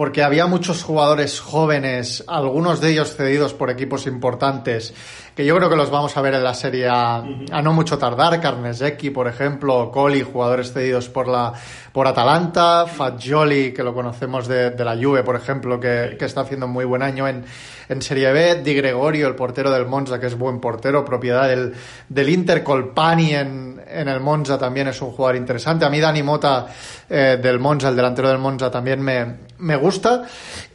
porque 0.00 0.22
había 0.22 0.46
muchos 0.46 0.82
jugadores 0.82 1.40
jóvenes, 1.40 2.24
algunos 2.26 2.80
de 2.80 2.88
ellos 2.90 3.14
cedidos 3.14 3.52
por 3.52 3.68
equipos 3.68 4.06
importantes, 4.06 4.94
que 5.36 5.44
yo 5.44 5.54
creo 5.54 5.68
que 5.68 5.76
los 5.76 5.90
vamos 5.90 6.16
a 6.16 6.22
ver 6.22 6.32
en 6.32 6.42
la 6.42 6.54
serie 6.54 6.88
a, 6.88 7.16
a 7.16 7.60
no 7.60 7.74
mucho 7.74 7.98
tardar, 7.98 8.40
Carnesecchi, 8.40 9.10
por 9.10 9.28
ejemplo, 9.28 9.90
Coli, 9.90 10.22
jugadores 10.22 10.72
cedidos 10.72 11.10
por 11.10 11.28
la 11.28 11.52
por 11.92 12.06
Atalanta, 12.06 12.86
Fagioli, 12.86 13.74
que 13.74 13.82
lo 13.82 13.92
conocemos 13.92 14.48
de, 14.48 14.70
de 14.70 14.84
la 14.86 14.96
Juve, 14.96 15.22
por 15.22 15.36
ejemplo, 15.36 15.78
que, 15.78 16.16
que, 16.18 16.24
está 16.24 16.42
haciendo 16.42 16.66
muy 16.66 16.86
buen 16.86 17.02
año 17.02 17.28
en, 17.28 17.44
en 17.88 18.00
Serie 18.00 18.32
B, 18.32 18.62
Di 18.62 18.74
Gregorio, 18.74 19.28
el 19.28 19.34
portero 19.34 19.70
del 19.70 19.84
Monza, 19.84 20.18
que 20.18 20.28
es 20.28 20.38
buen 20.38 20.60
portero, 20.60 21.04
propiedad 21.04 21.46
del, 21.46 21.74
del 22.08 22.28
Inter, 22.30 22.62
Colpani 22.62 23.34
en, 23.34 23.79
en 23.92 24.08
el 24.08 24.20
Monza 24.20 24.58
también 24.58 24.88
es 24.88 25.00
un 25.02 25.10
jugador 25.10 25.36
interesante. 25.36 25.84
A 25.84 25.90
mí 25.90 26.00
Dani 26.00 26.22
Mota 26.22 26.66
eh, 27.08 27.38
del 27.42 27.58
Monza, 27.58 27.88
el 27.88 27.96
delantero 27.96 28.28
del 28.28 28.38
Monza, 28.38 28.70
también 28.70 29.00
me, 29.00 29.36
me 29.58 29.76
gusta. 29.76 30.22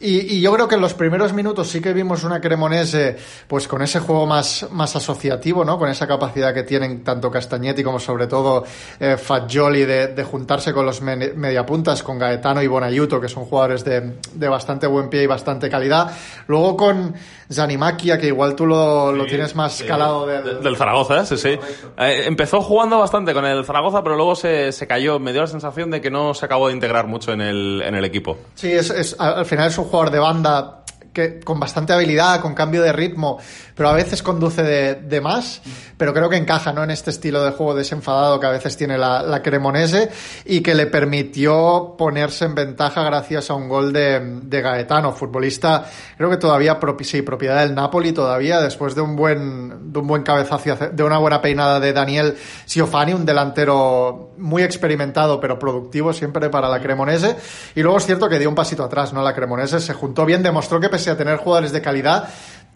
Y, 0.00 0.36
y, 0.36 0.40
yo 0.40 0.52
creo 0.52 0.68
que 0.68 0.74
en 0.74 0.80
los 0.80 0.94
primeros 0.94 1.32
minutos 1.32 1.68
sí 1.68 1.80
que 1.80 1.92
vimos 1.92 2.24
una 2.24 2.40
Cremonese, 2.40 3.16
pues 3.46 3.66
con 3.66 3.82
ese 3.82 4.00
juego 4.00 4.26
más, 4.26 4.66
más 4.70 4.94
asociativo, 4.96 5.64
¿no? 5.64 5.78
Con 5.78 5.88
esa 5.88 6.06
capacidad 6.06 6.52
que 6.52 6.62
tienen 6.62 7.02
tanto 7.02 7.30
Castagnetti 7.30 7.82
como 7.82 7.98
sobre 7.98 8.26
todo 8.26 8.64
eh, 9.00 9.16
Fagioli 9.16 9.84
de, 9.84 10.08
de 10.08 10.24
juntarse 10.24 10.72
con 10.72 10.86
los 10.86 11.00
mediapuntas 11.00 12.02
con 12.02 12.18
Gaetano 12.18 12.62
y 12.62 12.66
Bonaiuto, 12.66 13.20
que 13.20 13.28
son 13.28 13.44
jugadores 13.44 13.84
de, 13.84 14.18
de, 14.32 14.48
bastante 14.48 14.86
buen 14.86 15.08
pie 15.08 15.22
y 15.22 15.26
bastante 15.26 15.68
calidad. 15.70 16.10
Luego 16.46 16.76
con 16.76 17.14
Zanimakia, 17.50 18.18
que 18.18 18.26
igual 18.28 18.54
tú 18.54 18.66
lo, 18.66 19.12
sí, 19.12 19.18
lo 19.18 19.26
tienes 19.26 19.54
más 19.54 19.74
sí, 19.74 19.84
calado 19.84 20.26
del, 20.26 20.62
del 20.62 20.76
Zaragoza, 20.76 21.24
sí, 21.24 21.36
sí. 21.36 21.58
Eh, 21.98 22.24
empezó 22.26 22.60
jugando 22.60 22.98
bastante 23.06 23.32
con 23.32 23.44
el 23.44 23.64
Zaragoza, 23.64 24.02
pero 24.02 24.16
luego 24.16 24.34
se, 24.34 24.72
se, 24.72 24.86
cayó. 24.86 25.18
Me 25.18 25.32
dio 25.32 25.42
la 25.42 25.46
sensación 25.46 25.90
de 25.90 26.00
que 26.00 26.10
no 26.10 26.34
se 26.34 26.44
acabó 26.44 26.68
de 26.68 26.74
integrar 26.74 27.06
mucho 27.06 27.32
en 27.32 27.40
el, 27.40 27.82
en 27.84 27.94
el 27.94 28.04
equipo. 28.04 28.36
Sí, 28.54 28.72
es, 28.72 28.90
es, 28.90 29.16
al 29.18 29.46
final 29.46 29.68
es 29.68 29.78
un 29.78 29.84
jugador 29.84 30.10
de 30.10 30.18
banda 30.18 30.82
que, 31.12 31.40
con 31.40 31.58
bastante 31.58 31.92
habilidad, 31.92 32.40
con 32.40 32.54
cambio 32.54 32.82
de 32.82 32.92
ritmo, 32.92 33.38
pero 33.76 33.90
a 33.90 33.92
veces 33.92 34.22
conduce 34.22 34.62
de, 34.62 34.94
de, 34.94 35.20
más, 35.20 35.60
pero 35.98 36.14
creo 36.14 36.30
que 36.30 36.36
encaja 36.36 36.72
¿no? 36.72 36.82
en 36.82 36.90
este 36.90 37.10
estilo 37.10 37.44
de 37.44 37.50
juego 37.50 37.74
desenfadado 37.74 38.40
que 38.40 38.46
a 38.46 38.50
veces 38.50 38.74
tiene 38.76 38.96
la, 38.96 39.22
la, 39.22 39.42
Cremonese 39.42 40.08
y 40.46 40.62
que 40.62 40.74
le 40.74 40.86
permitió 40.86 41.94
ponerse 41.98 42.46
en 42.46 42.54
ventaja 42.54 43.04
gracias 43.04 43.50
a 43.50 43.54
un 43.54 43.68
gol 43.68 43.92
de, 43.92 44.40
de 44.42 44.62
Gaetano, 44.62 45.12
futbolista, 45.12 45.84
creo 46.16 46.30
que 46.30 46.38
todavía 46.38 46.78
sí, 47.02 47.20
propiedad 47.20 47.60
del 47.60 47.74
Napoli 47.74 48.12
todavía, 48.12 48.62
después 48.62 48.94
de 48.94 49.02
un 49.02 49.14
buen, 49.14 49.92
de 49.92 49.98
un 49.98 50.06
buen 50.06 50.22
cabezazo, 50.22 50.88
de 50.92 51.02
una 51.02 51.18
buena 51.18 51.42
peinada 51.42 51.78
de 51.78 51.92
Daniel 51.92 52.34
Siofani, 52.64 53.12
un 53.12 53.26
delantero 53.26 54.32
muy 54.38 54.62
experimentado 54.62 55.38
pero 55.38 55.58
productivo 55.58 56.14
siempre 56.14 56.48
para 56.48 56.70
la 56.70 56.80
Cremonese, 56.80 57.36
y 57.74 57.82
luego 57.82 57.98
es 57.98 58.06
cierto 58.06 58.26
que 58.28 58.38
dio 58.38 58.48
un 58.48 58.54
pasito 58.54 58.84
atrás, 58.84 59.12
¿no? 59.12 59.22
La 59.22 59.34
Cremonese 59.34 59.80
se 59.80 59.92
juntó 59.92 60.24
bien, 60.24 60.42
demostró 60.42 60.80
que 60.80 60.88
pese 60.88 61.10
a 61.10 61.16
tener 61.16 61.36
jugadores 61.36 61.72
de 61.72 61.82
calidad, 61.82 62.26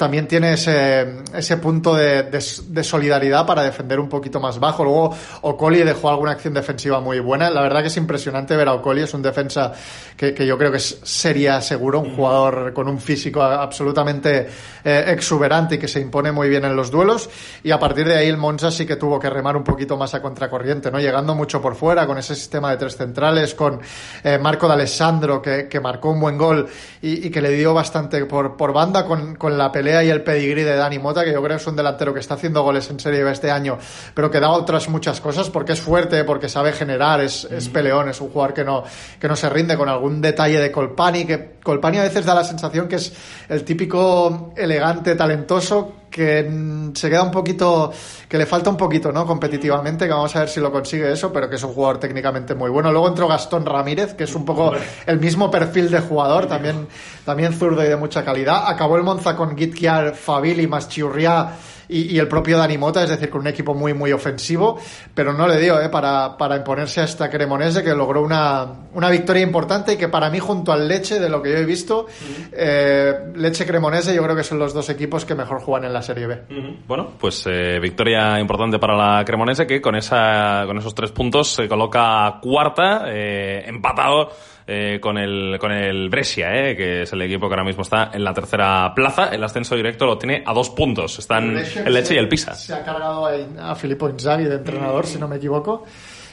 también 0.01 0.27
tiene 0.27 0.55
ese, 0.55 1.19
ese 1.35 1.59
punto 1.59 1.95
de, 1.95 2.23
de, 2.23 2.83
solidaridad 2.83 3.45
para 3.45 3.63
defender 3.63 4.01
un 4.01 4.09
poquito 4.09 4.41
más 4.41 4.59
bajo. 4.59 4.83
Luego 4.83 5.15
Ocoli 5.43 5.83
dejó 5.83 6.09
alguna 6.09 6.31
acción 6.31 6.55
defensiva 6.55 7.01
muy 7.01 7.21
buena. 7.21 7.51
La 7.51 7.61
verdad 7.61 7.83
que 7.83 7.89
es 7.89 7.97
impresionante 7.99 8.57
ver 8.57 8.67
a 8.69 8.73
Ocoli, 8.73 9.03
es 9.03 9.13
un 9.13 9.21
defensa 9.21 9.75
que, 10.17 10.33
que 10.33 10.47
yo 10.47 10.57
creo 10.57 10.73
que 10.73 10.79
sería 10.79 11.61
seguro, 11.61 12.01
un 12.01 12.17
jugador 12.17 12.73
con 12.73 12.89
un 12.89 12.99
físico 12.99 13.43
absolutamente 13.43 14.49
eh, 14.85 15.05
exuberante 15.09 15.75
y 15.75 15.79
que 15.79 15.87
se 15.87 16.01
impone 16.01 16.33
muy 16.33 16.49
bien 16.49 16.65
en 16.65 16.75
los 16.75 16.91
duelos. 16.91 17.29
Y 17.63 17.71
a 17.71 17.79
partir 17.79 18.09
de 18.09 18.17
ahí 18.17 18.29
el 18.29 18.39
Monza 18.39 18.71
sí 18.71 18.87
que 18.87 18.97
tuvo 18.97 19.21
que 19.21 19.29
remar 19.29 19.55
un 19.55 19.65
poquito 19.65 19.99
más 19.99 20.15
a 20.15 20.23
contracorriente, 20.23 20.91
¿no? 20.91 20.99
Llegando 20.99 21.35
mucho 21.35 21.61
por 21.61 21.75
fuera, 21.75 22.07
con 22.07 22.17
ese 22.17 22.35
sistema 22.35 22.71
de 22.71 22.79
tres 22.79 22.97
centrales, 22.97 23.55
con 23.55 23.81
eh, 24.25 24.39
Marco 24.39 24.67
D'Alessandro, 24.67 25.43
que, 25.43 25.69
que 25.69 25.79
marcó 25.79 26.11
un 26.11 26.21
buen 26.21 26.39
gol 26.39 26.67
y, 27.03 27.27
y, 27.27 27.31
que 27.31 27.43
le 27.43 27.51
dio 27.51 27.75
bastante 27.75 28.25
por, 28.25 28.57
por 28.57 28.73
banda, 28.73 29.05
con, 29.05 29.37
con 29.37 29.59
la 29.59 29.71
pelea 29.71 29.90
y 30.03 30.11
el 30.11 30.23
pedigrí 30.23 30.63
de 30.63 30.77
Dani 30.77 30.99
Mota, 30.99 31.25
que 31.25 31.33
yo 31.33 31.43
creo 31.43 31.57
que 31.57 31.63
es 31.63 31.67
un 31.67 31.77
delantero 31.77 32.15
que 32.15 32.21
está 32.21 32.35
haciendo 32.35 32.63
goles 32.63 32.89
en 32.91 33.01
Serie 33.01 33.25
B 33.25 33.31
este 33.31 33.51
año, 33.51 33.79
pero 34.15 34.31
que 34.31 34.41
da 34.41 34.51
otras 34.51 34.89
muchas 34.89 35.21
cosas 35.21 35.51
porque 35.51 35.73
es 35.73 35.81
fuerte, 35.81 36.25
porque 36.25 36.49
sabe 36.49 36.73
generar, 36.73 37.21
es, 37.21 37.45
es 37.45 37.69
peleón, 37.69 38.09
es 38.09 38.21
un 38.21 38.31
jugador 38.31 38.55
que 38.55 38.65
no, 38.65 38.85
que 39.21 39.29
no 39.29 39.37
se 39.37 39.49
rinde 39.51 39.77
con 39.77 39.89
algún 39.89 40.21
detalle 40.21 40.61
de 40.61 40.71
Colpani, 40.71 41.25
que 41.25 41.57
Colpani 41.63 41.99
a 41.99 42.03
veces 42.03 42.25
da 42.25 42.35
la 42.35 42.45
sensación 42.45 42.89
que 42.89 42.97
es 42.97 43.13
el 43.49 43.65
típico 43.65 44.53
elegante, 44.57 45.15
talentoso, 45.15 46.00
que 46.11 46.91
se 46.95 47.09
queda 47.09 47.23
un 47.23 47.31
poquito, 47.31 47.93
que 48.29 48.37
le 48.37 48.47
falta 48.47 48.69
un 48.69 48.77
poquito, 48.77 49.13
¿no? 49.13 49.25
Competitivamente, 49.25 50.07
que 50.07 50.13
vamos 50.13 50.35
a 50.37 50.41
ver 50.41 50.49
si 50.49 50.61
lo 50.61 50.73
consigue 50.73 51.11
eso, 51.13 51.33
pero 51.33 51.49
que 51.49 51.57
es 51.57 51.63
un 51.63 51.73
jugador 51.73 51.99
técnicamente 51.99 52.55
muy 52.55 52.71
bueno. 52.71 52.91
Luego 52.91 53.09
entró 53.09 53.29
Gastón 53.29 53.65
Ramírez, 53.65 54.15
que 54.15 54.25
es 54.25 54.35
un 54.35 54.45
poco 54.45 54.73
el 55.07 55.21
mismo 55.21 55.51
perfil 55.51 55.91
de 55.91 56.01
jugador, 56.01 56.47
también, 56.47 56.89
también 57.25 57.53
zurdo 57.53 57.85
y 57.85 57.89
de 57.89 57.97
mucha 57.97 58.25
calidad. 58.25 58.65
Acabó 58.67 58.97
el 58.97 59.05
Monza 59.05 59.37
con 59.37 59.57
Gitkiar, 59.57 60.15
Fabili, 60.15 60.67
Maschiurria 60.67 61.53
y, 61.91 62.19
el 62.19 62.29
propio 62.29 62.57
Dani 62.59 62.79
Mota, 62.79 63.03
es 63.03 63.11
decir, 63.11 63.31
con 63.31 63.43
un 63.43 63.49
equipo 63.49 63.75
muy, 63.75 63.95
muy 63.95 64.13
ofensivo, 64.13 64.79
pero 65.15 65.33
no 65.33 65.47
le 65.47 65.59
dio 65.59 65.81
¿eh? 65.81 65.89
para, 65.89 66.37
para 66.37 66.57
imponerse 66.57 67.01
a 67.01 67.05
esta 67.05 67.29
Cremonese 67.29 67.83
que 67.83 67.95
logró 67.95 68.23
una, 68.23 68.67
una 68.95 69.11
victoria 69.11 69.43
importante 69.43 69.95
y 69.95 69.97
que 69.97 70.09
para 70.09 70.31
mí, 70.31 70.39
junto 70.39 70.73
al 70.73 70.87
Leche, 70.87 71.19
de 71.19 71.29
lo 71.29 71.43
que 71.43 71.51
yo 71.51 71.59
he 71.59 71.65
visto, 71.65 72.07
eh, 72.53 73.13
Leche 73.35 73.67
Cremonese, 73.67 74.15
yo 74.15 74.23
creo 74.23 74.37
que 74.37 74.45
son 74.45 74.59
los 74.59 74.73
dos 74.73 74.89
equipos 74.91 75.25
que 75.25 75.35
mejor 75.35 75.61
juegan 75.61 75.87
en 75.87 75.93
la 75.93 76.03
Serie 76.03 76.27
B. 76.27 76.43
Bueno, 76.87 77.11
pues 77.19 77.45
eh, 77.47 77.79
victoria 77.81 78.39
importante 78.39 78.79
para 78.79 78.97
la 78.97 79.25
Cremonese 79.25 79.67
que 79.67 79.81
con, 79.81 79.97
esa, 79.97 80.65
con 80.67 80.79
esos 80.79 80.95
tres 80.95 81.11
puntos 81.11 81.53
se 81.53 81.69
coloca 81.69 82.39
cuarta, 82.41 83.05
eh, 83.09 83.65
empatado 83.67 84.31
eh, 84.73 85.01
con 85.01 85.19
el 85.19 85.59
con 85.59 85.73
el 85.73 86.09
Brescia, 86.09 86.55
eh, 86.55 86.77
que 86.77 87.03
es 87.03 87.13
el 87.13 87.23
equipo 87.23 87.49
que 87.49 87.55
ahora 87.55 87.65
mismo 87.65 87.83
está 87.83 88.13
en 88.15 88.23
la 88.23 88.33
tercera 88.33 88.93
plaza. 88.95 89.31
El 89.35 89.43
ascenso 89.43 89.75
directo 89.75 90.07
lo 90.07 90.17
tiene 90.17 90.45
a 90.47 90.55
dos 90.55 90.71
puntos. 90.71 91.19
Están 91.19 91.57
el, 91.57 91.67
el 91.87 91.93
Leche 91.93 92.15
y 92.15 92.19
el 92.19 92.29
Pisa. 92.29 92.55
Se 92.55 92.73
ha 92.73 92.85
cargado 92.85 93.27
a, 93.27 93.75
Filippo 93.75 94.09
Inzaghi 94.09 94.45
de 94.45 94.55
entrenador, 94.55 95.07
si 95.07 95.19
no 95.19 95.27
me 95.27 95.37
equivoco 95.39 95.85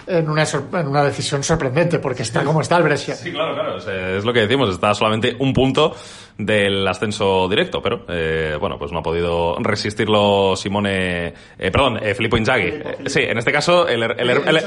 en 0.05 0.29
una, 0.29 0.43
en 0.43 0.88
una 0.88 1.03
decisión 1.03 1.41
sorprendente, 1.41 1.97
porque 1.97 2.21
está 2.21 2.43
como 2.43 2.61
está 2.61 2.77
el 2.77 2.83
Brescia. 2.83 3.15
Sí, 3.15 3.31
claro, 3.31 3.55
claro. 3.55 3.77
Es 3.77 4.23
lo 4.23 4.31
que 4.31 4.41
decimos, 4.41 4.69
está 4.69 4.93
solamente 4.93 5.35
un 5.39 5.51
punto 5.51 5.95
del 6.38 6.88
ascenso 6.88 7.47
directo, 7.49 7.81
pero 7.81 8.05
eh, 8.09 8.55
bueno, 8.59 8.77
pues 8.77 8.91
no 8.91 8.99
ha 8.99 9.03
podido 9.03 9.57
resistirlo 9.59 10.55
Simone, 10.55 11.33
eh, 11.57 11.71
perdón, 11.71 11.99
eh, 12.01 12.13
Filippo 12.13 12.38
Inzaghi. 12.38 12.67
Eh, 12.67 12.97
sí, 13.07 13.21
en 13.21 13.38
este 13.38 13.51
caso 13.51 13.88
el, 13.88 14.03
el, 14.03 14.29
el, 14.29 14.63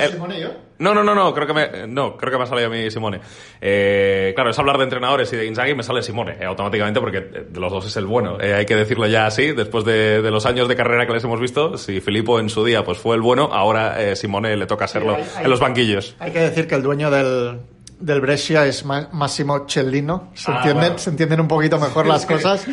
no, 0.78 0.94
no, 0.94 1.04
no, 1.04 1.14
no, 1.14 1.32
creo 1.32 1.46
que 1.46 1.52
me, 1.52 1.86
no, 1.86 2.16
creo 2.16 2.32
que 2.32 2.38
me 2.38 2.44
ha 2.44 2.46
salido 2.46 2.66
a 2.66 2.70
mí 2.70 2.90
Simone. 2.90 3.20
Eh, 3.60 4.32
claro, 4.34 4.50
es 4.50 4.58
hablar 4.58 4.78
de 4.78 4.84
entrenadores 4.84 5.32
y 5.32 5.36
de 5.36 5.46
Inzaghi 5.46 5.74
me 5.74 5.82
sale 5.82 6.02
Simone 6.02 6.36
eh, 6.40 6.44
automáticamente 6.44 7.00
porque 7.00 7.20
de 7.20 7.60
los 7.60 7.70
dos 7.70 7.86
es 7.86 7.96
el 7.96 8.06
bueno. 8.06 8.38
hay 8.40 8.66
que 8.66 8.74
decirlo 8.74 9.06
ya 9.06 9.26
así, 9.26 9.52
después 9.52 9.84
de, 9.84 10.22
de, 10.22 10.30
los 10.30 10.46
años 10.46 10.66
de 10.66 10.74
carrera 10.74 11.06
que 11.06 11.12
les 11.12 11.22
hemos 11.22 11.40
visto, 11.40 11.78
si 11.78 12.00
Filippo 12.00 12.40
en 12.40 12.48
su 12.48 12.64
día 12.64 12.84
pues 12.84 12.98
fue 12.98 13.14
el 13.14 13.22
bueno, 13.22 13.50
ahora 13.52 14.16
Simone 14.16 14.56
le 14.56 14.66
toca 14.66 14.88
serlo 14.88 15.16
en 15.16 15.50
los 15.50 15.60
banquillos. 15.60 16.16
Hay 16.18 16.32
que 16.32 16.40
decir 16.40 16.66
que 16.66 16.74
el 16.74 16.82
dueño 16.82 17.10
del 17.10 17.60
del 18.00 18.20
Brescia 18.20 18.66
es 18.66 18.84
Massimo 18.84 19.66
Cellino. 19.68 20.30
Se, 20.34 20.50
ah, 20.50 20.56
entienden, 20.56 20.98
se 20.98 21.10
entienden 21.10 21.40
un 21.40 21.48
poquito 21.48 21.78
mejor 21.78 22.06
las 22.08 22.26
cosas. 22.26 22.66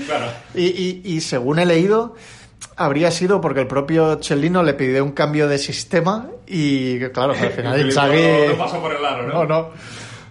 y, 0.55 1.01
y, 1.03 1.21
según 1.21 1.59
he 1.59 1.65
leído, 1.65 2.15
habría 2.75 3.11
sido 3.11 3.41
porque 3.41 3.61
el 3.61 3.67
propio 3.67 4.19
Cellino 4.21 4.63
le 4.63 4.73
pidió 4.73 5.03
un 5.03 5.11
cambio 5.11 5.47
de 5.47 5.57
sistema 5.57 6.27
y, 6.47 6.99
claro, 7.09 7.33
al 7.33 7.51
final. 7.51 7.87
No, 7.87 8.57
pasó 8.57 8.81
por 8.81 8.93
el 8.93 9.05
aro, 9.05 9.27
¿no? 9.27 9.33
No, 9.33 9.45
no. 9.45 9.69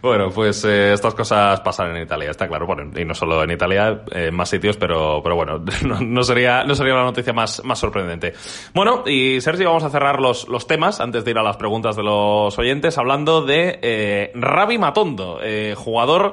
Bueno, 0.07 0.31
pues 0.31 0.65
eh, 0.65 0.93
estas 0.93 1.15
cosas 1.15 1.61
pasan 1.61 1.97
en 1.97 2.03
Italia, 2.03 2.31
está 2.31 2.47
claro. 2.47 2.65
Bueno, 2.65 2.91
y 2.97 3.05
no 3.05 3.13
solo 3.13 3.43
en 3.43 3.51
Italia, 3.51 4.05
en 4.13 4.35
más 4.35 4.49
sitios, 4.49 4.77
pero, 4.77 5.21
pero 5.21 5.35
bueno, 5.35 5.59
no, 6.01 6.23
sería, 6.23 6.63
no 6.63 6.75
sería 6.77 6.95
la 6.95 7.03
noticia 7.03 7.33
más, 7.33 7.65
más 7.65 7.79
sorprendente. 7.79 8.33
Bueno, 8.73 9.03
y 9.05 9.41
Sergio, 9.41 9.67
vamos 9.67 9.83
a 9.83 9.91
cerrar 9.91 10.21
los, 10.21 10.49
los 10.49 10.67
temas 10.67 11.01
antes 11.01 11.25
de 11.25 11.33
ir 11.33 11.39
a 11.39 11.43
las 11.43 11.57
preguntas 11.57 11.97
de 11.97 12.05
los 12.05 12.57
oyentes, 12.57 12.97
hablando 12.99 13.43
de 13.43 13.81
eh, 13.83 14.31
Ravi 14.35 14.79
Matondo, 14.79 15.41
eh, 15.43 15.75
jugador 15.77 16.33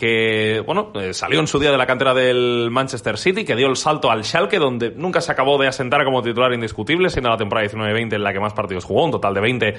que, 0.00 0.62
bueno, 0.64 0.92
eh, 0.94 1.12
salió 1.12 1.40
en 1.40 1.46
su 1.46 1.58
día 1.58 1.70
de 1.70 1.76
la 1.76 1.86
cantera 1.86 2.14
del 2.14 2.70
Manchester 2.70 3.18
City, 3.18 3.44
que 3.44 3.54
dio 3.54 3.66
el 3.66 3.76
salto 3.76 4.10
al 4.10 4.24
Schalke, 4.24 4.58
donde 4.58 4.92
nunca 4.92 5.20
se 5.20 5.30
acabó 5.30 5.58
de 5.58 5.68
asentar 5.68 6.06
como 6.06 6.22
titular 6.22 6.54
indiscutible, 6.54 7.10
siendo 7.10 7.28
la 7.28 7.36
temporada 7.36 7.68
19-20 7.68 8.14
en 8.14 8.24
la 8.24 8.32
que 8.32 8.40
más 8.40 8.54
partidos 8.54 8.86
jugó, 8.86 9.04
un 9.04 9.10
total 9.10 9.34
de 9.34 9.40
20 9.42 9.74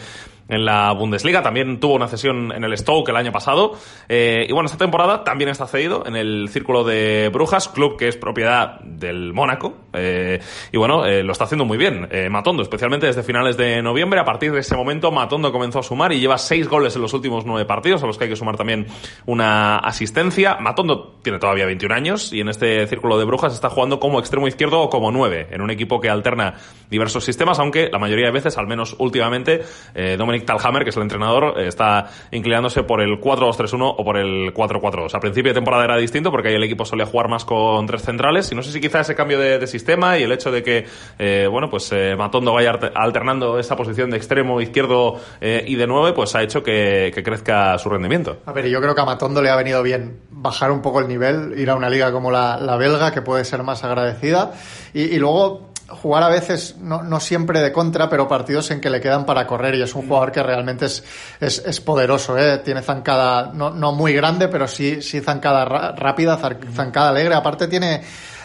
en 0.48 0.66
la 0.66 0.92
Bundesliga. 0.92 1.42
También 1.42 1.80
tuvo 1.80 1.96
una 1.96 2.08
cesión 2.08 2.52
en 2.52 2.64
el 2.64 2.78
Stoke 2.78 3.10
el 3.10 3.16
año 3.16 3.32
pasado. 3.32 3.72
Eh, 4.08 4.46
y 4.48 4.54
bueno, 4.54 4.68
esta 4.68 4.78
temporada 4.78 5.24
también 5.24 5.50
está 5.50 5.66
cedido 5.66 6.04
en 6.06 6.16
el 6.16 6.50
Círculo 6.50 6.84
de 6.84 7.32
Brujas, 7.34 7.68
club 7.70 7.98
que 7.98 8.08
es 8.08 8.16
propiedad 8.16 8.80
del 8.82 9.34
Mónaco. 9.34 9.74
Eh, 9.94 10.40
y 10.72 10.78
bueno, 10.78 11.04
lo 11.04 11.32
está 11.32 11.46
haciendo 11.46 11.66
muy 11.66 11.80
bien. 11.80 12.08
Matondo, 12.30 12.62
especialmente 12.62 13.08
desde 13.08 13.24
finales 13.24 13.58
de 13.58 13.82
noviembre. 13.82 14.20
A 14.20 14.26
partir 14.26 14.52
de 14.52 14.60
ese 14.60 14.76
momento, 14.76 15.12
Matondo 15.12 15.52
comenzó 15.52 15.80
a 15.80 15.84
sumar 15.84 16.12
y 16.12 16.20
lleva 16.20 16.38
seis 16.38 16.68
goles 16.68 16.96
en 16.96 17.02
los 17.02 17.14
últimos 17.16 17.44
nueve 17.44 17.66
partidos, 17.66 18.04
a 18.04 18.06
los 18.06 18.20
que 18.20 18.26
hay 18.26 18.30
que 18.30 18.36
sumar 18.36 18.56
también 18.56 18.86
una 19.26 19.78
asistencia 19.78 20.11
Matondo 20.60 21.16
tiene 21.22 21.40
todavía 21.40 21.66
21 21.66 21.94
años 21.94 22.34
y 22.34 22.42
en 22.42 22.50
este 22.50 22.86
círculo 22.88 23.18
de 23.18 23.26
brujas 23.26 23.54
está 23.54 23.70
jugando 23.70 24.00
como 24.00 24.20
extremo 24.20 24.48
izquierdo 24.48 24.82
o 24.82 24.90
como 24.90 25.12
9, 25.12 25.48
en 25.52 25.62
un 25.62 25.70
equipo 25.70 26.00
que 26.00 26.10
alterna 26.10 26.56
diversos 26.90 27.24
sistemas, 27.24 27.60
aunque 27.60 27.90
la 27.92 28.00
mayoría 28.00 28.26
de 28.26 28.32
veces, 28.32 28.58
al 28.58 28.68
menos 28.68 28.96
últimamente, 29.00 29.62
eh, 29.94 30.16
Dominic 30.18 30.46
Talhammer, 30.46 30.84
que 30.84 30.90
es 30.90 30.98
el 30.98 31.04
entrenador, 31.04 31.60
eh, 31.60 31.68
está 31.68 32.10
inclinándose 32.32 32.84
por 32.84 33.02
el 33.02 33.20
4-2-3-1 33.20 33.96
o 33.98 34.04
por 34.04 34.18
el 34.18 34.54
4-4-2. 34.54 35.16
A 35.16 35.20
principio 35.20 35.52
de 35.52 35.56
temporada 35.56 35.86
era 35.86 35.98
distinto 35.98 36.32
porque 36.32 36.50
ahí 36.50 36.56
el 36.56 36.64
equipo 36.64 36.86
solía 36.86 37.06
jugar 37.06 37.30
más 37.30 37.46
con 37.46 37.86
tres 37.86 38.02
centrales 38.02 38.52
y 38.52 38.56
no 38.56 38.64
sé 38.64 38.72
si 38.72 38.82
quizá 38.82 39.02
ese 39.02 39.16
cambio 39.16 39.40
de, 39.40 39.62
sistema 39.62 40.18
y 40.18 40.24
el 40.24 40.32
hecho 40.32 40.52
de 40.52 40.64
que, 40.64 40.86
eh, 41.20 41.48
bueno, 41.50 41.70
pues 41.70 41.94
Matondo 42.18 42.52
vaya 42.52 42.72
alternando 42.96 43.60
esa 43.60 43.76
posición 43.76 44.10
de 44.10 44.18
extremo 44.18 44.60
izquierdo 44.60 45.20
y 45.40 45.76
de 45.76 45.88
9, 45.88 46.14
pues 46.14 46.36
ha 46.36 46.42
hecho 46.42 46.64
que, 46.64 47.12
que 47.14 47.22
crezca 47.22 47.78
su 47.78 47.90
rendimiento. 47.90 48.38
A 48.46 48.52
ver, 48.52 48.68
yo 48.68 48.82
creo 48.82 48.96
que 48.96 49.02
a 49.02 49.06
Matondo 49.06 49.42
le 49.42 49.50
ha 49.50 49.56
venido 49.56 49.84
bien 49.84 49.91
bajar 50.30 50.72
un 50.72 50.82
poco 50.82 51.00
el 51.00 51.08
nivel, 51.08 51.58
ir 51.58 51.70
a 51.70 51.76
una 51.76 51.90
liga 51.90 52.12
como 52.12 52.32
la, 52.32 52.58
belga, 52.78 53.12
que 53.12 53.22
puede 53.22 53.46
ser 53.46 53.64
más 53.64 53.84
agradecida, 53.84 54.54
y, 54.94 55.18
luego 55.18 55.72
jugar 55.88 56.24
a 56.24 56.30
veces, 56.30 56.78
no, 56.80 57.04
no, 57.04 57.20
siempre 57.20 57.60
de 57.62 57.72
contra, 57.72 58.10
pero 58.10 58.28
partidos 58.28 58.72
en 58.72 58.80
que 58.80 58.90
le 58.90 59.02
quedan 59.02 59.26
para 59.26 59.46
correr. 59.46 59.76
Y 59.76 59.82
es 59.82 59.94
un 59.94 60.08
jugador 60.08 60.32
que 60.32 60.42
realmente 60.42 60.86
es, 60.86 61.04
es, 61.40 61.82
poderoso, 61.82 62.38
¿eh? 62.38 62.60
tiene 62.60 62.82
zancada 62.82 63.52
no, 63.54 63.72
no 63.72 63.92
muy 63.92 64.14
grande, 64.14 64.48
pero 64.48 64.68
sí, 64.68 65.02
sí 65.02 65.20
zancada 65.20 65.66
rápida, 65.94 66.38
zancada 66.38 67.10
alegre, 67.10 67.36
aparte 67.36 67.68
tiene 67.68 68.02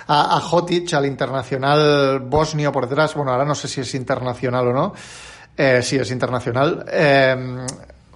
a, 0.09 0.36
a 0.36 0.40
Jotic, 0.40 0.92
al 0.94 1.07
internacional 1.07 2.20
bosnio 2.20 2.72
por 2.72 2.88
detrás, 2.88 3.14
bueno, 3.14 3.32
ahora 3.32 3.44
no 3.44 3.55
sé 3.55 3.68
si 3.68 3.80
es 3.80 3.94
internacional 3.94 4.68
o 4.68 4.72
no, 4.72 4.94
eh, 5.57 5.80
sí 5.82 5.97
es 5.97 6.11
internacional, 6.11 6.84
eh, 6.90 7.66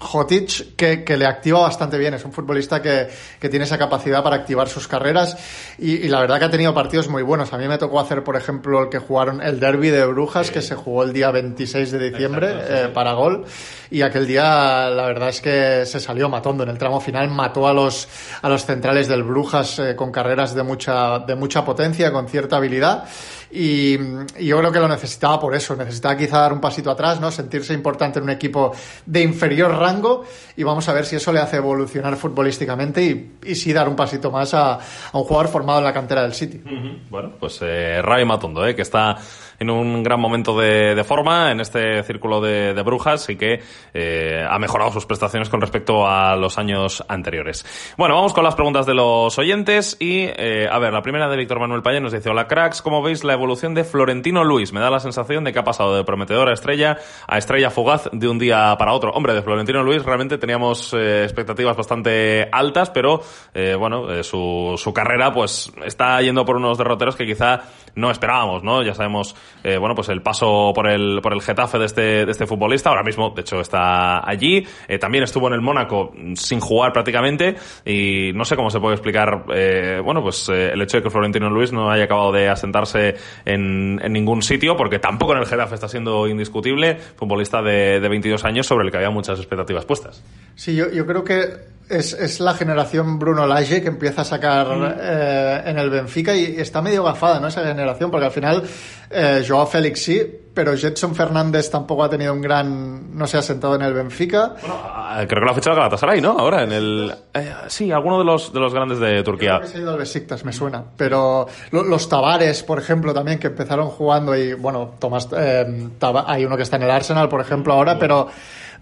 Jotic, 0.00 0.76
que, 0.76 1.04
que, 1.04 1.16
le 1.16 1.26
activa 1.26 1.60
bastante 1.60 1.98
bien. 1.98 2.14
Es 2.14 2.24
un 2.24 2.32
futbolista 2.32 2.80
que, 2.80 3.08
que 3.38 3.48
tiene 3.50 3.66
esa 3.66 3.76
capacidad 3.76 4.22
para 4.22 4.36
activar 4.36 4.68
sus 4.68 4.88
carreras 4.88 5.36
y, 5.78 5.96
y, 5.96 6.08
la 6.08 6.20
verdad 6.20 6.38
que 6.38 6.46
ha 6.46 6.50
tenido 6.50 6.72
partidos 6.72 7.08
muy 7.08 7.22
buenos. 7.22 7.52
A 7.52 7.58
mí 7.58 7.68
me 7.68 7.76
tocó 7.76 8.00
hacer, 8.00 8.24
por 8.24 8.36
ejemplo, 8.36 8.82
el 8.82 8.88
que 8.88 8.98
jugaron 8.98 9.42
el 9.42 9.60
derby 9.60 9.90
de 9.90 10.06
Brujas, 10.06 10.50
que 10.50 10.62
se 10.62 10.74
jugó 10.74 11.04
el 11.04 11.12
día 11.12 11.30
26 11.30 11.92
de 11.92 12.10
diciembre 12.10 12.48
eh, 12.50 12.88
para 12.92 13.12
gol. 13.12 13.44
Y 13.90 14.02
aquel 14.02 14.26
día, 14.26 14.88
la 14.88 15.04
verdad 15.04 15.28
es 15.28 15.40
que 15.40 15.84
se 15.84 16.00
salió 16.00 16.28
matando. 16.28 16.62
En 16.62 16.70
el 16.70 16.78
tramo 16.78 17.00
final 17.00 17.28
mató 17.28 17.68
a 17.68 17.74
los, 17.74 18.08
a 18.40 18.48
los 18.48 18.64
centrales 18.64 19.06
del 19.06 19.22
Brujas 19.22 19.78
eh, 19.80 19.94
con 19.94 20.10
carreras 20.10 20.54
de 20.54 20.62
mucha, 20.62 21.18
de 21.18 21.34
mucha 21.34 21.64
potencia, 21.64 22.10
con 22.10 22.26
cierta 22.26 22.56
habilidad. 22.56 23.04
Y, 23.52 23.98
yo 24.40 24.58
creo 24.58 24.72
que 24.72 24.78
lo 24.78 24.88
necesitaba 24.88 25.40
por 25.40 25.54
eso. 25.54 25.74
Necesitaba 25.76 26.16
quizá 26.16 26.40
dar 26.40 26.52
un 26.52 26.60
pasito 26.60 26.90
atrás, 26.90 27.20
¿no? 27.20 27.30
Sentirse 27.30 27.74
importante 27.74 28.18
en 28.18 28.24
un 28.24 28.30
equipo 28.30 28.72
de 29.06 29.22
inferior 29.22 29.76
rango 29.76 30.24
y 30.56 30.62
vamos 30.62 30.88
a 30.88 30.92
ver 30.92 31.04
si 31.04 31.16
eso 31.16 31.32
le 31.32 31.40
hace 31.40 31.56
evolucionar 31.56 32.16
futbolísticamente 32.16 33.02
y, 33.02 33.32
y 33.44 33.54
sí 33.54 33.72
dar 33.72 33.88
un 33.88 33.96
pasito 33.96 34.30
más 34.30 34.54
a, 34.54 34.74
a 34.74 35.18
un 35.18 35.24
jugador 35.24 35.48
formado 35.48 35.78
en 35.78 35.84
la 35.84 35.92
cantera 35.92 36.22
del 36.22 36.34
City. 36.34 36.62
Bueno, 37.08 37.32
pues 37.38 37.58
eh, 37.62 38.00
Ray 38.02 38.24
Matondo, 38.24 38.66
eh, 38.66 38.74
que 38.74 38.82
está 38.82 39.16
en 39.60 39.70
un 39.70 40.02
gran 40.02 40.18
momento 40.18 40.58
de, 40.58 40.94
de 40.94 41.04
forma 41.04 41.52
en 41.52 41.60
este 41.60 42.02
círculo 42.02 42.40
de, 42.40 42.72
de 42.72 42.82
brujas 42.82 43.28
y 43.28 43.36
que 43.36 43.60
eh, 43.92 44.44
ha 44.48 44.58
mejorado 44.58 44.90
sus 44.90 45.04
prestaciones 45.06 45.50
con 45.50 45.60
respecto 45.60 46.06
a 46.06 46.34
los 46.34 46.58
años 46.58 47.04
anteriores. 47.08 47.94
Bueno, 47.98 48.14
vamos 48.14 48.32
con 48.32 48.42
las 48.42 48.54
preguntas 48.54 48.86
de 48.86 48.94
los 48.94 49.38
oyentes 49.38 49.98
y, 50.00 50.22
eh, 50.24 50.66
a 50.70 50.78
ver, 50.78 50.92
la 50.92 51.02
primera 51.02 51.28
de 51.28 51.36
Víctor 51.36 51.60
Manuel 51.60 51.82
Payén 51.82 52.02
nos 52.02 52.12
dice, 52.12 52.30
hola 52.30 52.48
cracks, 52.48 52.80
¿cómo 52.80 53.02
veis 53.02 53.22
la 53.22 53.34
evolución 53.40 53.74
de 53.74 53.84
Florentino 53.84 54.44
Luis? 54.44 54.72
Me 54.72 54.80
da 54.80 54.90
la 54.90 55.00
sensación 55.00 55.44
de 55.44 55.52
que 55.52 55.58
ha 55.58 55.64
pasado 55.64 55.96
de 55.96 56.04
prometedora 56.04 56.52
estrella 56.52 56.98
a 57.26 57.38
estrella 57.38 57.70
fugaz 57.70 58.08
de 58.12 58.28
un 58.28 58.38
día 58.38 58.76
para 58.78 58.92
otro. 58.92 59.10
Hombre, 59.12 59.34
de 59.34 59.42
Florentino 59.42 59.82
Luis 59.82 60.04
realmente 60.04 60.38
teníamos 60.38 60.92
eh, 60.92 61.24
expectativas 61.24 61.76
bastante 61.76 62.48
altas, 62.52 62.90
pero 62.90 63.22
eh, 63.54 63.74
bueno, 63.78 64.12
eh, 64.12 64.22
su, 64.22 64.74
su 64.76 64.92
carrera 64.92 65.32
pues 65.32 65.72
está 65.84 66.20
yendo 66.20 66.44
por 66.44 66.56
unos 66.56 66.76
derroteros 66.76 67.16
que 67.16 67.26
quizá 67.26 67.62
no 67.94 68.10
esperábamos, 68.10 68.62
¿no? 68.62 68.82
Ya 68.82 68.94
sabemos, 68.94 69.34
eh, 69.64 69.78
bueno, 69.78 69.94
pues 69.94 70.08
el 70.08 70.22
paso 70.22 70.72
por 70.74 70.88
el, 70.88 71.20
por 71.22 71.32
el 71.32 71.42
Getafe 71.42 71.78
de 71.78 71.86
este, 71.86 72.26
de 72.26 72.30
este 72.30 72.46
futbolista, 72.46 72.90
ahora 72.90 73.02
mismo, 73.02 73.30
de 73.30 73.42
hecho, 73.42 73.60
está 73.60 74.28
allí, 74.28 74.66
eh, 74.88 74.98
también 74.98 75.24
estuvo 75.24 75.48
en 75.48 75.54
el 75.54 75.60
Mónaco 75.60 76.12
sin 76.34 76.60
jugar 76.60 76.92
prácticamente, 76.92 77.56
y 77.84 78.32
no 78.34 78.44
sé 78.44 78.56
cómo 78.56 78.70
se 78.70 78.80
puede 78.80 78.94
explicar, 78.94 79.44
eh, 79.54 80.00
bueno, 80.04 80.22
pues 80.22 80.48
eh, 80.48 80.70
el 80.72 80.82
hecho 80.82 80.98
de 80.98 81.02
que 81.02 81.10
Florentino 81.10 81.50
Luis 81.50 81.72
no 81.72 81.90
haya 81.90 82.04
acabado 82.04 82.32
de 82.32 82.48
asentarse 82.48 83.16
en, 83.44 84.00
en 84.02 84.12
ningún 84.12 84.42
sitio, 84.42 84.76
porque 84.76 84.98
tampoco 84.98 85.32
en 85.32 85.38
el 85.38 85.46
Getafe 85.46 85.74
está 85.74 85.88
siendo 85.88 86.26
indiscutible, 86.26 86.96
futbolista 87.16 87.62
de, 87.62 88.00
de 88.00 88.08
22 88.08 88.44
años 88.44 88.66
sobre 88.66 88.84
el 88.84 88.90
que 88.90 88.98
había 88.98 89.10
muchas 89.10 89.38
expectativas 89.38 89.84
puestas. 89.84 90.24
Sí, 90.60 90.74
yo, 90.76 90.90
yo 90.90 91.06
creo 91.06 91.24
que 91.24 91.70
es, 91.88 92.12
es 92.12 92.38
la 92.38 92.52
generación 92.52 93.18
Bruno 93.18 93.46
Lage 93.46 93.80
que 93.80 93.88
empieza 93.88 94.20
a 94.20 94.24
sacar 94.26 94.66
eh, 95.00 95.62
en 95.64 95.78
el 95.78 95.88
Benfica 95.88 96.34
y 96.34 96.56
está 96.60 96.82
medio 96.82 97.02
gafada, 97.02 97.40
¿no? 97.40 97.48
Esa 97.48 97.64
generación, 97.64 98.10
porque 98.10 98.26
al 98.26 98.30
final 98.32 98.62
eh, 99.10 99.42
Joao 99.48 99.66
Félix 99.66 100.04
sí, 100.04 100.20
pero 100.52 100.76
Jetson 100.76 101.14
Fernández 101.14 101.70
tampoco 101.70 102.04
ha 102.04 102.10
tenido 102.10 102.34
un 102.34 102.42
gran. 102.42 103.16
no 103.16 103.26
se 103.26 103.38
ha 103.38 103.42
sentado 103.42 103.74
en 103.76 103.80
el 103.82 103.94
Benfica. 103.94 104.54
Ah, 104.68 105.24
Creo 105.26 105.40
que 105.40 105.46
lo 105.46 105.50
ha 105.50 105.54
fichado 105.54 105.76
Galatasaray, 105.76 106.20
¿no? 106.20 106.38
Ahora, 106.38 106.62
en 106.64 106.72
el... 106.72 107.14
eh, 107.32 107.52
sí, 107.68 107.90
alguno 107.90 108.18
de 108.18 108.24
los, 108.26 108.52
de 108.52 108.60
los 108.60 108.74
grandes 108.74 109.00
de 109.00 109.22
Turquía. 109.22 109.52
Creo 109.56 109.60
que 109.62 109.66
se 109.68 109.78
ha 109.78 109.80
ido 109.80 109.90
al 109.92 109.98
Besiktas, 109.98 110.44
me 110.44 110.52
suena. 110.52 110.84
Pero 110.96 111.46
lo- 111.70 111.84
los 111.84 112.06
Tavares, 112.08 112.62
por 112.62 112.78
ejemplo, 112.78 113.14
también, 113.14 113.38
que 113.38 113.46
empezaron 113.46 113.88
jugando 113.88 114.36
y, 114.36 114.52
bueno, 114.52 114.92
Tomás, 114.98 115.26
eh, 115.36 115.88
hay 116.26 116.44
uno 116.44 116.56
que 116.58 116.62
está 116.64 116.76
en 116.76 116.82
el 116.82 116.90
Arsenal, 116.90 117.28
por 117.30 117.40
ejemplo, 117.40 117.72
ahora, 117.72 117.98
pero 117.98 118.28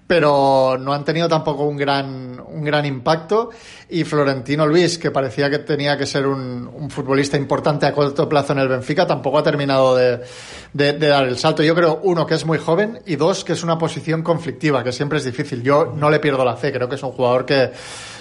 pero 0.09 0.76
no 0.80 0.92
han 0.94 1.04
tenido 1.04 1.28
tampoco 1.28 1.64
un 1.64 1.76
gran, 1.76 2.40
un 2.44 2.64
gran 2.64 2.84
impacto. 2.86 3.50
Y 3.90 4.02
Florentino 4.04 4.66
Luis, 4.66 4.98
que 4.98 5.11
parecía 5.11 5.48
que 5.50 5.59
tenía 5.61 5.96
que 5.98 6.06
ser 6.06 6.26
un, 6.26 6.66
un 6.72 6.90
futbolista 6.90 7.36
importante 7.36 7.84
a 7.86 7.92
corto 7.92 8.28
plazo 8.28 8.54
en 8.54 8.59
el 8.61 8.68
Benfica, 8.68 9.06
tampoco 9.06 9.38
ha 9.38 9.42
terminado 9.42 9.94
de, 9.94 10.20
de- 10.72 10.94
de 10.94 11.06
dar 11.06 11.28
el 11.28 11.36
salto. 11.38 11.62
Yo 11.62 11.74
creo, 11.74 12.00
uno, 12.02 12.26
que 12.26 12.34
es 12.34 12.44
muy 12.46 12.59
joven 12.59 13.00
y 13.06 13.16
dos, 13.16 13.44
que 13.44 13.52
es 13.52 13.62
una 13.62 13.76
posición 13.78 14.22
conflictiva, 14.22 14.82
que 14.82 14.92
siempre 14.92 15.18
es 15.18 15.24
difícil. 15.24 15.62
Yo 15.62 15.92
no 15.94 16.09
le 16.11 16.18
pierdo 16.20 16.44
la 16.44 16.56
fe, 16.56 16.72
creo 16.72 16.88
que 16.88 16.94
es 16.96 17.02
un 17.02 17.12
jugador 17.12 17.44
que, 17.44 17.70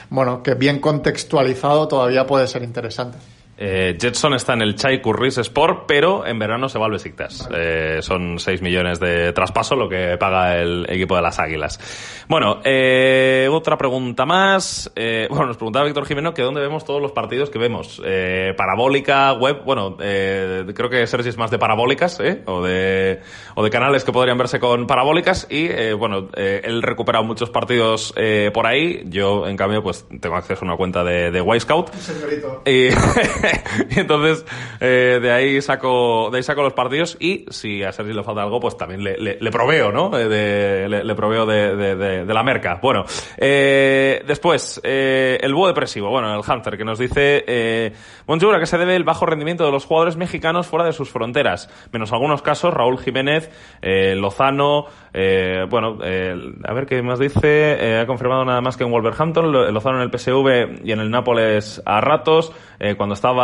bueno, 0.09 0.43
que 0.43 0.55
bien 0.55 0.79
contextualizado 0.79 1.87
todavía 1.87 2.27
puede 2.27 2.47
ser 2.47 2.63
interesante. 2.63 3.17
Eh, 3.57 3.97
Jetson 3.99 4.33
está 4.33 4.53
en 4.53 4.61
el 4.61 4.75
Chai 4.75 5.01
Kurris 5.01 5.37
Sport, 5.39 5.85
pero 5.87 6.25
en 6.25 6.37
verano 6.39 6.69
se 6.69 6.77
va 6.77 6.85
al 6.85 6.91
Besiktas. 6.91 7.49
Eh, 7.53 7.99
son 8.01 8.39
6 8.39 8.61
millones 8.61 8.99
de 8.99 9.33
traspaso 9.33 9.75
lo 9.75 9.89
que 9.89 10.17
paga 10.17 10.57
el 10.57 10.85
equipo 10.89 11.15
de 11.15 11.21
las 11.21 11.39
Águilas. 11.39 11.79
Bueno, 12.27 12.59
eh, 12.63 13.49
otra 13.51 13.77
pregunta 13.77 14.25
más. 14.25 14.91
Eh, 14.95 15.27
bueno, 15.29 15.47
nos 15.47 15.57
preguntaba 15.57 15.85
Víctor 15.85 16.05
Jimeno 16.05 16.33
que 16.33 16.41
dónde 16.41 16.61
vemos 16.61 16.85
todos 16.85 17.01
los 17.01 17.11
partidos 17.11 17.49
que 17.49 17.59
vemos. 17.59 18.01
Eh, 18.05 18.53
parabólica, 18.55 19.33
web, 19.33 19.63
bueno, 19.65 19.97
eh, 20.01 20.65
creo 20.75 20.89
que 20.89 21.05
Sergi 21.07 21.29
es 21.29 21.37
más 21.37 21.51
de 21.51 21.57
parabólicas, 21.57 22.19
¿eh? 22.19 22.43
O 22.45 22.61
de, 22.61 23.21
o 23.55 23.63
de 23.63 23.69
canales 23.69 24.03
que 24.03 24.11
podrían 24.11 24.37
verse 24.37 24.59
con 24.59 24.87
parabólicas 24.87 25.47
y, 25.49 25.65
eh, 25.65 25.93
bueno, 25.93 26.29
eh, 26.35 26.61
él 26.63 26.81
recupera 26.81 27.21
muchos 27.21 27.49
partidos 27.49 28.13
eh, 28.15 28.51
por 28.53 28.67
ahí. 28.67 29.03
Yo, 29.05 29.47
en 29.47 29.57
cambio, 29.57 29.81
pues 29.81 30.05
tengo 30.21 30.35
acceso 30.35 30.63
a 30.63 30.67
una 30.67 30.77
cuenta 30.77 31.03
de, 31.03 31.31
de 31.31 31.41
Wisecout. 31.41 31.93
Señorito. 31.93 32.61
Y, 32.65 32.89
y 33.89 33.99
entonces 33.99 34.45
eh, 34.79 35.19
de 35.21 35.31
ahí 35.31 35.61
saco 35.61 36.29
de 36.31 36.37
ahí 36.37 36.43
saco 36.43 36.61
los 36.63 36.73
partidos 36.73 37.17
y 37.19 37.45
si 37.49 37.83
a 37.83 37.91
Sergi 37.91 38.13
le 38.13 38.23
falta 38.23 38.43
algo 38.43 38.59
pues 38.59 38.77
también 38.77 39.03
le, 39.03 39.17
le, 39.17 39.37
le 39.39 39.51
proveo 39.51 39.91
no 39.91 40.17
Eh, 40.17 40.27
de, 40.27 40.89
le, 40.89 41.03
le 41.03 41.15
proveo 41.15 41.45
de, 41.45 41.75
de, 41.75 41.95
de- 42.25 42.33
la 42.33 42.43
merca. 42.43 42.79
Bueno 42.81 43.03
eh, 43.37 44.21
después 44.27 44.79
eh, 44.83 45.37
el 45.41 45.53
búho 45.53 45.67
depresivo. 45.67 46.09
Bueno 46.09 46.33
el 46.33 46.41
Hunter 46.47 46.77
que 46.77 46.83
nos 46.85 46.99
dice 46.99 47.43
eh, 47.47 47.93
Bonjour 48.25 48.53
a 48.55 48.59
qué 48.59 48.65
se 48.65 48.77
debe 48.77 48.95
el 48.95 49.03
bajo 49.03 49.25
rendimiento 49.25 49.65
de 49.65 49.71
los 49.71 49.85
jugadores 49.85 50.17
mexicanos 50.17 50.67
fuera 50.67 50.85
de 50.85 50.93
sus 50.93 51.09
fronteras 51.09 51.69
menos 51.91 52.11
algunos 52.13 52.41
casos 52.41 52.73
Raúl 52.73 52.99
Jiménez 52.99 53.49
eh, 53.81 54.15
Lozano 54.15 54.85
eh, 55.13 55.65
bueno 55.69 55.97
a 56.01 56.73
ver 56.73 56.85
qué 56.87 57.01
más 57.01 57.19
dice 57.19 57.99
ha 58.01 58.05
confirmado 58.05 58.45
nada 58.45 58.61
más 58.61 58.77
que 58.77 58.83
en 58.83 58.91
Wolverhampton 58.91 59.51
Lo- 59.51 59.71
Lozano 59.71 59.97
en 59.97 60.03
el 60.03 60.11
PSV 60.19 60.85
y 60.85 60.91
en 60.91 60.99
el 60.99 61.09
Nápoles 61.09 61.81
a 61.85 62.01
ratos 62.01 62.51
cuando 62.97 63.15
estaba, 63.15 63.36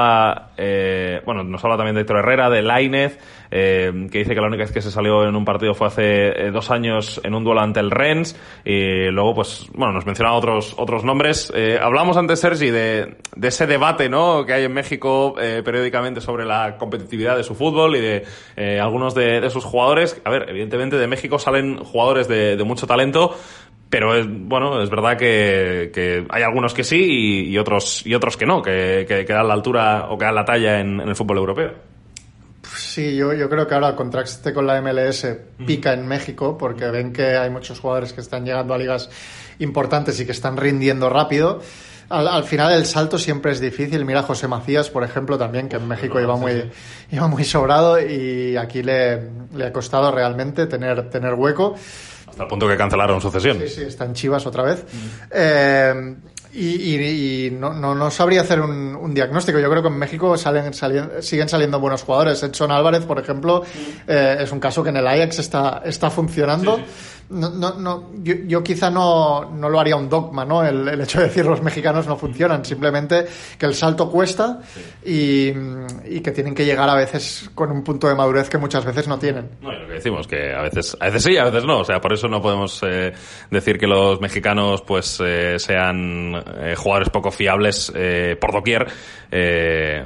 eh, 0.57 1.21
bueno, 1.25 1.43
nos 1.43 1.63
habla 1.63 1.77
también 1.77 1.95
de 1.95 2.01
Héctor 2.01 2.17
Herrera, 2.17 2.49
de 2.49 2.61
Lainez, 2.61 3.19
eh, 3.51 4.07
que 4.11 4.19
dice 4.19 4.33
que 4.33 4.41
la 4.41 4.47
única 4.47 4.63
vez 4.63 4.71
que 4.71 4.81
se 4.81 4.91
salió 4.91 5.27
en 5.27 5.35
un 5.35 5.45
partido 5.45 5.73
fue 5.73 5.87
hace 5.87 6.27
eh, 6.27 6.51
dos 6.51 6.71
años 6.71 7.21
en 7.23 7.33
un 7.33 7.43
duelo 7.43 7.61
ante 7.61 7.79
el 7.79 7.91
Rennes, 7.91 8.39
y 8.65 9.09
luego, 9.11 9.35
pues, 9.35 9.67
bueno, 9.73 9.93
nos 9.93 10.05
menciona 10.05 10.33
otros, 10.33 10.75
otros 10.77 11.03
nombres. 11.03 11.51
Hablamos 11.81 12.17
antes, 12.17 12.39
Sergi, 12.39 12.69
de, 12.71 13.17
ese 13.41 13.67
debate, 13.67 14.09
¿no?, 14.09 14.45
que 14.45 14.53
hay 14.53 14.65
en 14.65 14.73
México 14.73 15.35
periódicamente 15.35 16.21
sobre 16.21 16.45
la 16.45 16.77
competitividad 16.77 17.37
de 17.37 17.43
su 17.43 17.55
fútbol 17.55 17.95
y 17.95 18.01
de 18.01 18.79
algunos 18.79 19.15
de, 19.15 19.41
de 19.41 19.49
sus 19.49 19.65
jugadores. 19.65 20.21
A 20.25 20.29
ver, 20.29 20.49
evidentemente 20.49 20.97
de 20.97 21.07
México 21.07 21.39
salen 21.39 21.77
jugadores 21.77 22.27
de 22.27 22.63
mucho 22.63 22.87
talento, 22.87 23.35
pero 23.93 24.15
es, 24.15 24.25
bueno, 24.27 24.81
es 24.81 24.89
verdad 24.89 25.15
que, 25.15 25.91
que 25.93 26.25
hay 26.27 26.41
algunos 26.41 26.73
que 26.73 26.83
sí 26.83 26.95
y, 26.97 27.49
y 27.49 27.59
otros 27.59 28.03
y 28.03 28.15
otros 28.15 28.37
que 28.37 28.47
no, 28.47 28.59
que, 28.59 29.05
que, 29.07 29.23
que 29.23 29.33
dan 29.33 29.47
la 29.47 29.53
altura 29.53 30.07
o 30.09 30.17
que 30.17 30.25
dan 30.25 30.33
la 30.33 30.43
talla 30.43 30.79
en, 30.79 30.99
en 30.99 31.09
el 31.09 31.15
fútbol 31.15 31.37
europeo. 31.37 31.73
Sí, 32.75 33.15
yo, 33.15 33.33
yo 33.33 33.47
creo 33.51 33.67
que 33.67 33.75
ahora 33.75 33.89
el 33.89 33.95
contraste 33.95 34.51
con 34.51 34.65
la 34.65 34.81
MLS 34.81 35.27
pica 35.67 35.93
en 35.93 36.07
México 36.07 36.57
porque 36.57 36.87
ven 36.87 37.13
que 37.13 37.37
hay 37.37 37.51
muchos 37.51 37.79
jugadores 37.79 38.13
que 38.13 38.21
están 38.21 38.45
llegando 38.45 38.73
a 38.73 38.79
ligas 38.79 39.11
importantes 39.59 40.19
y 40.19 40.25
que 40.25 40.31
están 40.31 40.57
rindiendo 40.57 41.07
rápido. 41.07 41.61
Al, 42.09 42.27
al 42.27 42.45
final 42.45 42.73
el 42.73 42.87
salto 42.87 43.19
siempre 43.19 43.51
es 43.51 43.59
difícil. 43.59 44.05
Mira 44.05 44.21
a 44.21 44.23
José 44.23 44.47
Macías, 44.47 44.89
por 44.89 45.03
ejemplo, 45.03 45.37
también, 45.37 45.69
que 45.69 45.75
en 45.75 45.87
México 45.87 46.19
iba 46.19 46.35
muy, 46.35 46.71
iba 47.11 47.27
muy 47.27 47.43
sobrado 47.43 48.01
y 48.01 48.57
aquí 48.57 48.81
le, 48.81 49.21
le 49.55 49.67
ha 49.67 49.71
costado 49.71 50.11
realmente 50.11 50.65
tener, 50.65 51.11
tener 51.11 51.35
hueco. 51.35 51.75
Hasta 52.33 52.43
el 52.43 52.49
punto 52.49 52.67
que 52.67 52.75
cancelaron 52.77 53.21
sucesión. 53.21 53.59
Sí, 53.59 53.69
sí, 53.69 53.81
está 53.83 54.05
en 54.05 54.13
Chivas 54.13 54.45
otra 54.45 54.63
vez. 54.63 54.83
Eh, 55.31 56.15
y 56.53 56.65
y- 56.95 57.45
y 57.47 57.51
no, 57.51 57.73
no, 57.73 57.95
no 57.95 58.11
sabría 58.11 58.41
hacer 58.41 58.59
un, 58.61 58.95
un 58.95 59.13
diagnóstico. 59.13 59.59
Yo 59.59 59.69
creo 59.71 59.81
que 59.81 59.87
en 59.87 59.97
México 59.97 60.37
salen, 60.37 60.71
salien- 60.73 61.21
siguen 61.21 61.49
saliendo 61.49 61.79
buenos 61.79 62.03
jugadores. 62.03 62.43
Edson 62.43 62.71
Álvarez, 62.71 63.05
por 63.05 63.19
ejemplo, 63.19 63.63
eh, 64.07 64.37
es 64.39 64.51
un 64.51 64.59
caso 64.59 64.83
que 64.83 64.89
en 64.89 64.97
el 64.97 65.07
Ajax 65.07 65.39
está, 65.39 65.81
está 65.85 66.09
funcionando. 66.11 66.79
No, 67.29 67.49
no, 67.49 67.73
no, 67.79 68.09
yo, 68.21 68.35
yo 68.45 68.63
quizá 68.63 68.89
no, 68.89 69.49
no 69.51 69.69
lo 69.69 69.79
haría 69.79 69.95
un 69.95 70.09
dogma, 70.09 70.45
¿no? 70.45 70.63
El, 70.63 71.01
hecho 71.01 71.19
de 71.19 71.25
decir 71.25 71.45
los 71.45 71.61
mexicanos 71.61 72.07
no 72.07 72.17
funcionan, 72.17 72.63
simplemente 72.63 73.25
que 73.57 73.65
el 73.65 73.73
salto 73.73 74.09
cuesta 74.09 74.59
y, 75.05 75.51
y 76.05 76.21
que 76.21 76.31
tienen 76.31 76.53
que 76.53 76.65
llegar 76.65 76.89
a 76.89 76.95
veces 76.95 77.49
con 77.55 77.71
un 77.71 77.83
punto 77.83 78.07
de 78.07 78.15
madurez 78.15 78.49
que 78.49 78.57
muchas 78.57 78.85
veces 78.85 79.07
no 79.07 79.17
tienen. 79.17 79.49
No, 79.61 79.73
y 79.73 79.79
lo 79.79 79.87
que 79.87 79.93
decimos, 79.93 80.27
que 80.27 80.53
a 80.53 80.61
veces, 80.61 80.95
a 80.99 81.05
veces 81.05 81.23
sí, 81.23 81.37
a 81.37 81.45
veces 81.45 81.65
no. 81.65 81.79
O 81.79 81.83
sea, 81.83 81.99
por 81.99 82.13
eso 82.13 82.27
no 82.27 82.41
podemos 82.41 82.81
eh, 82.83 83.13
decir 83.49 83.77
que 83.77 83.87
los 83.87 84.21
mexicanos 84.21 84.81
pues 84.81 85.19
eh, 85.23 85.57
sean 85.59 86.35
eh, 86.35 86.75
jugadores 86.75 87.09
poco 87.09 87.31
fiables 87.31 87.91
eh, 87.95 88.37
por 88.39 88.51
doquier, 88.51 88.87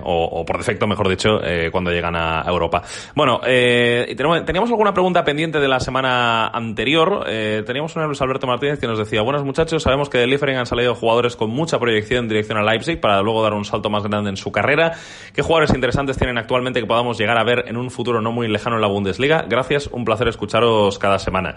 o, 0.04 0.24
o 0.24 0.46
por 0.46 0.58
defecto, 0.58 0.88
mejor 0.88 1.10
dicho, 1.10 1.40
cuando 1.70 1.92
llegan 1.92 2.16
a 2.16 2.46
Europa. 2.48 2.82
Bueno, 3.14 3.42
teníamos 3.42 4.70
alguna 4.70 4.94
pregunta 4.94 5.26
pendiente 5.26 5.60
de 5.60 5.68
la 5.68 5.82
semana 5.82 6.48
anterior. 6.48 7.07
Eh, 7.28 7.64
teníamos 7.66 7.94
de 7.94 8.06
Luis 8.06 8.22
Alberto 8.22 8.48
Martínez 8.48 8.80
que 8.80 8.88
nos 8.88 9.00
decía, 9.00 9.22
buenos 9.22 9.44
muchachos, 9.44 9.84
sabemos 9.84 10.10
que 10.10 10.18
de 10.18 10.28
Liefering 10.28 10.58
han 10.58 10.66
salido 10.66 10.96
jugadores 10.96 11.36
con 11.36 11.50
mucha 11.50 11.80
proyección 11.80 12.26
en 12.26 12.30
dirección 12.30 12.58
a 12.58 12.64
Leipzig 12.64 13.00
para 13.00 13.22
luego 13.22 13.44
dar 13.44 13.54
un 13.54 13.66
salto 13.66 13.90
más 13.90 14.04
grande 14.04 14.30
en 14.30 14.38
su 14.38 14.52
carrera. 14.52 14.94
¿Qué 15.34 15.42
jugadores 15.42 15.74
interesantes 15.74 16.18
tienen 16.18 16.38
actualmente 16.38 16.80
que 16.80 16.86
podamos 16.86 17.18
llegar 17.18 17.38
a 17.38 17.44
ver 17.44 17.66
en 17.68 17.78
un 17.78 17.90
futuro 17.90 18.22
no 18.22 18.32
muy 18.32 18.48
lejano 18.48 18.76
en 18.76 18.82
la 18.82 18.88
Bundesliga? 18.88 19.46
Gracias, 19.48 19.88
un 19.88 20.06
placer 20.06 20.28
escucharos 20.28 21.00
cada 21.00 21.20
semana. 21.20 21.56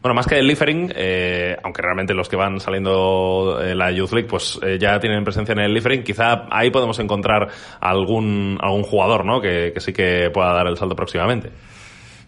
Bueno, 0.00 0.14
más 0.14 0.26
que 0.26 0.38
el 0.38 0.46
Liefering, 0.46 0.92
eh, 0.94 1.56
aunque 1.62 1.82
realmente 1.82 2.14
los 2.14 2.28
que 2.28 2.36
van 2.36 2.58
saliendo 2.60 3.60
en 3.62 3.78
la 3.78 3.90
Youth 3.90 4.12
League, 4.12 4.28
pues 4.28 4.58
eh, 4.62 4.78
ya 4.80 4.98
tienen 4.98 5.22
presencia 5.24 5.52
en 5.52 5.60
el 5.60 5.72
Liefering, 5.72 6.02
quizá 6.02 6.46
ahí 6.50 6.70
podemos 6.70 6.98
encontrar 6.98 7.48
algún, 7.80 8.58
algún 8.60 8.82
jugador, 8.82 9.24
¿no? 9.24 9.40
Que 9.40 9.72
sí 9.78 9.92
que 9.92 10.30
pueda 10.32 10.52
dar 10.52 10.66
el 10.66 10.76
salto 10.76 10.96
próximamente. 10.96 11.50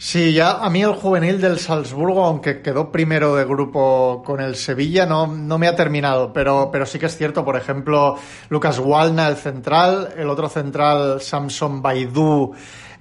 Sí, 0.05 0.35
ya 0.35 0.59
a 0.63 0.69
mí 0.69 0.83
el 0.83 0.93
juvenil 0.93 1.41
del 1.41 1.59
Salzburgo, 1.59 2.27
aunque 2.27 2.61
quedó 2.61 2.93
primero 2.93 3.37
de 3.37 3.47
grupo 3.47 4.23
con 4.23 4.39
el 4.39 4.55
Sevilla, 4.55 5.07
no, 5.07 5.27
no 5.27 5.57
me 5.57 5.67
ha 5.67 5.75
terminado, 5.75 6.31
pero, 6.31 6.69
pero 6.71 6.85
sí 6.85 6.99
que 6.99 7.07
es 7.07 7.17
cierto, 7.17 7.43
por 7.43 7.57
ejemplo, 7.57 8.19
Lucas 8.51 8.79
Walna, 8.79 9.29
el 9.29 9.37
central, 9.37 10.13
el 10.15 10.29
otro 10.29 10.51
central, 10.51 11.23
Samson 11.23 11.81
Baidu, 11.81 12.55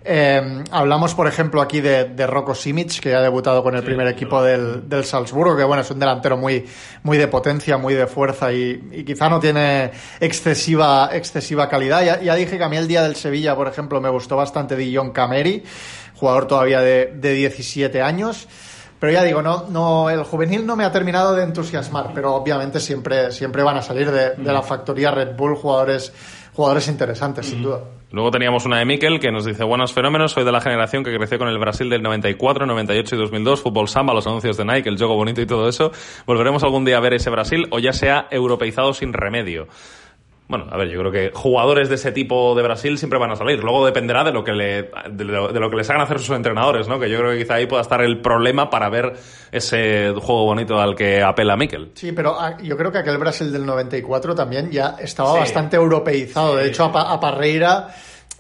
eh, 0.06 0.64
hablamos, 0.72 1.16
por 1.16 1.28
ejemplo, 1.28 1.62
aquí 1.62 1.80
de, 1.80 2.06
de 2.06 2.28
Rocco 2.28 2.54
Simic, 2.54 3.00
que 3.00 3.16
ha 3.16 3.22
debutado 3.22 3.64
con 3.64 3.76
el 3.76 3.84
primer 3.84 4.08
equipo 4.08 4.44
del, 4.44 4.90
del, 4.90 5.06
Salzburgo, 5.06 5.56
que 5.56 5.64
bueno, 5.64 5.82
es 5.82 5.92
un 5.92 6.00
delantero 6.00 6.36
muy, 6.36 6.66
muy 7.04 7.18
de 7.18 7.28
potencia, 7.28 7.78
muy 7.78 7.94
de 7.94 8.06
fuerza 8.06 8.52
y, 8.52 8.90
y 8.92 9.04
quizá 9.06 9.30
no 9.30 9.40
tiene 9.40 9.92
excesiva, 10.20 11.10
excesiva 11.14 11.70
calidad. 11.70 12.04
Ya, 12.04 12.22
ya, 12.22 12.36
dije 12.36 12.58
que 12.58 12.64
a 12.64 12.70
mí 12.70 12.76
el 12.76 12.88
día 12.88 13.04
del 13.04 13.16
Sevilla, 13.16 13.56
por 13.56 13.68
ejemplo, 13.68 14.02
me 14.02 14.10
gustó 14.10 14.36
bastante 14.36 14.76
Dijon 14.76 15.12
Cameri, 15.12 15.64
jugador 16.24 16.48
todavía 16.48 16.80
de, 16.80 17.08
de 17.18 17.34
17 17.34 18.02
años. 18.02 18.48
Pero 18.98 19.12
ya 19.12 19.24
digo, 19.24 19.42
no, 19.42 19.66
no, 19.70 20.10
el 20.10 20.24
juvenil 20.24 20.66
no 20.66 20.78
me 20.78 20.86
ha 20.86 20.92
terminado 20.94 21.36
de 21.36 21.44
entusiasmar, 21.44 22.12
pero 22.16 22.34
obviamente 22.34 22.80
siempre, 22.80 23.34
siempre 23.34 23.62
van 23.62 23.76
a 23.76 23.82
salir 23.82 24.10
de, 24.10 24.30
de 24.30 24.54
la 24.54 24.62
factoría 24.62 25.12
Red 25.12 25.36
Bull 25.36 25.56
jugadores, 25.58 26.14
jugadores 26.54 26.88
interesantes, 26.88 27.48
sin 27.48 27.62
duda. 27.62 27.82
Luego 28.12 28.32
teníamos 28.32 28.66
una 28.66 28.80
de 28.80 28.86
Miquel 28.86 29.20
que 29.20 29.34
nos 29.34 29.44
dice, 29.44 29.66
buenos 29.66 29.92
fenómenos, 29.92 30.32
soy 30.32 30.46
de 30.46 30.54
la 30.54 30.62
generación 30.62 31.04
que 31.04 31.14
creció 31.14 31.38
con 31.38 31.50
el 31.50 31.58
Brasil 31.58 31.90
del 31.90 32.02
94, 32.02 32.66
98 32.66 33.16
y 33.16 33.20
2002, 33.20 33.62
fútbol 33.62 33.90
samba, 33.90 34.14
los 34.14 34.26
anuncios 34.26 34.56
de 34.56 34.64
Nike, 34.64 34.88
el 34.88 34.98
juego 34.98 35.16
bonito 35.16 35.42
y 35.42 35.46
todo 35.46 35.68
eso. 35.68 35.92
¿Volveremos 36.26 36.64
algún 36.64 36.86
día 36.86 36.96
a 36.96 37.02
ver 37.02 37.16
ese 37.16 37.30
Brasil 37.30 37.68
o 37.72 37.80
ya 37.80 37.92
sea 37.92 38.28
europeizado 38.32 38.94
sin 38.94 39.12
remedio? 39.12 39.68
Bueno, 40.54 40.68
a 40.70 40.78
ver, 40.78 40.88
yo 40.88 41.00
creo 41.00 41.12
que 41.12 41.32
jugadores 41.34 41.90
de 41.90 41.96
ese 41.96 42.12
tipo 42.12 42.54
de 42.54 42.62
Brasil 42.62 43.00
siempre 43.00 43.18
van 43.18 43.32
a 43.32 43.36
salir. 43.36 43.64
Luego 43.64 43.88
dependerá 43.88 44.24
de 44.24 44.32
lo 44.32 44.44
que 44.44 44.52
le, 44.52 44.92
de 45.10 45.24
lo, 45.24 45.52
de 45.52 45.60
lo, 45.60 45.68
que 45.72 45.78
les 45.78 45.90
hagan 45.90 46.04
hacer 46.04 46.20
sus 46.20 46.36
entrenadores, 46.36 46.88
¿no? 46.88 47.00
Que 47.00 47.10
yo 47.10 47.18
creo 47.18 47.32
que 47.32 47.40
quizá 47.40 47.56
ahí 47.56 47.66
pueda 47.66 47.82
estar 47.82 48.04
el 48.04 48.22
problema 48.22 48.70
para 48.70 48.88
ver 48.88 49.14
ese 49.52 50.14
juego 50.16 50.46
bonito 50.46 50.80
al 50.80 50.94
que 50.94 51.24
apela 51.24 51.58
Miquel. 51.58 51.90
Sí, 51.96 52.12
pero 52.12 52.38
yo 52.62 52.78
creo 52.78 52.92
que 52.92 53.00
aquel 53.00 53.18
Brasil 53.18 53.52
del 53.52 53.66
94 53.66 54.36
también 54.36 54.70
ya 54.70 54.96
estaba 55.00 55.34
sí. 55.34 55.40
bastante 55.40 55.76
europeizado. 55.76 56.58
De 56.58 56.68
hecho, 56.68 56.84
a, 56.84 57.14
a 57.14 57.20
Parreira 57.20 57.88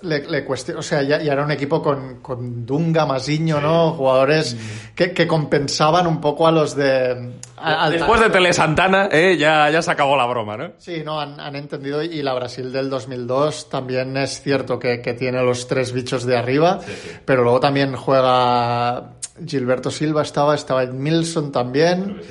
le, 0.03 0.27
le 0.27 0.45
o 0.47 0.81
sea, 0.81 1.01
ya, 1.01 1.21
ya, 1.21 1.33
era 1.33 1.43
un 1.43 1.51
equipo 1.51 1.81
con, 1.81 2.19
con 2.21 2.65
Dunga, 2.65 3.05
Masiño, 3.05 3.57
sí. 3.57 3.63
¿no? 3.63 3.91
Jugadores 3.93 4.53
mm. 4.55 4.95
que, 4.95 5.11
que, 5.13 5.25
compensaban 5.25 6.05
un 6.07 6.21
poco 6.21 6.47
a 6.47 6.51
los 6.51 6.75
de... 6.75 7.31
A, 7.57 7.89
Después 7.89 8.19
de 8.19 8.29
Tele 8.29 8.51
Santana, 8.51 9.07
eh, 9.11 9.37
ya, 9.37 9.69
ya 9.69 9.81
se 9.81 9.89
acabó 9.89 10.17
la 10.17 10.25
broma, 10.25 10.57
¿no? 10.57 10.71
Sí, 10.77 11.01
no, 11.03 11.19
han, 11.19 11.39
han 11.39 11.55
entendido 11.55 12.03
y 12.03 12.21
la 12.21 12.33
Brasil 12.33 12.71
del 12.71 12.89
2002 12.89 13.69
también 13.69 14.17
es 14.17 14.41
cierto 14.41 14.77
que, 14.77 15.01
que 15.01 15.13
tiene 15.13 15.41
los 15.41 15.67
tres 15.67 15.93
bichos 15.93 16.25
de 16.25 16.37
arriba, 16.37 16.79
sí, 16.85 16.91
sí. 16.91 17.09
pero 17.25 17.43
luego 17.43 17.61
también 17.61 17.95
juega 17.95 19.13
Gilberto 19.45 19.89
Silva, 19.89 20.21
estaba, 20.21 20.55
estaba 20.55 20.85
Milson 20.85 21.51
también. 21.51 22.21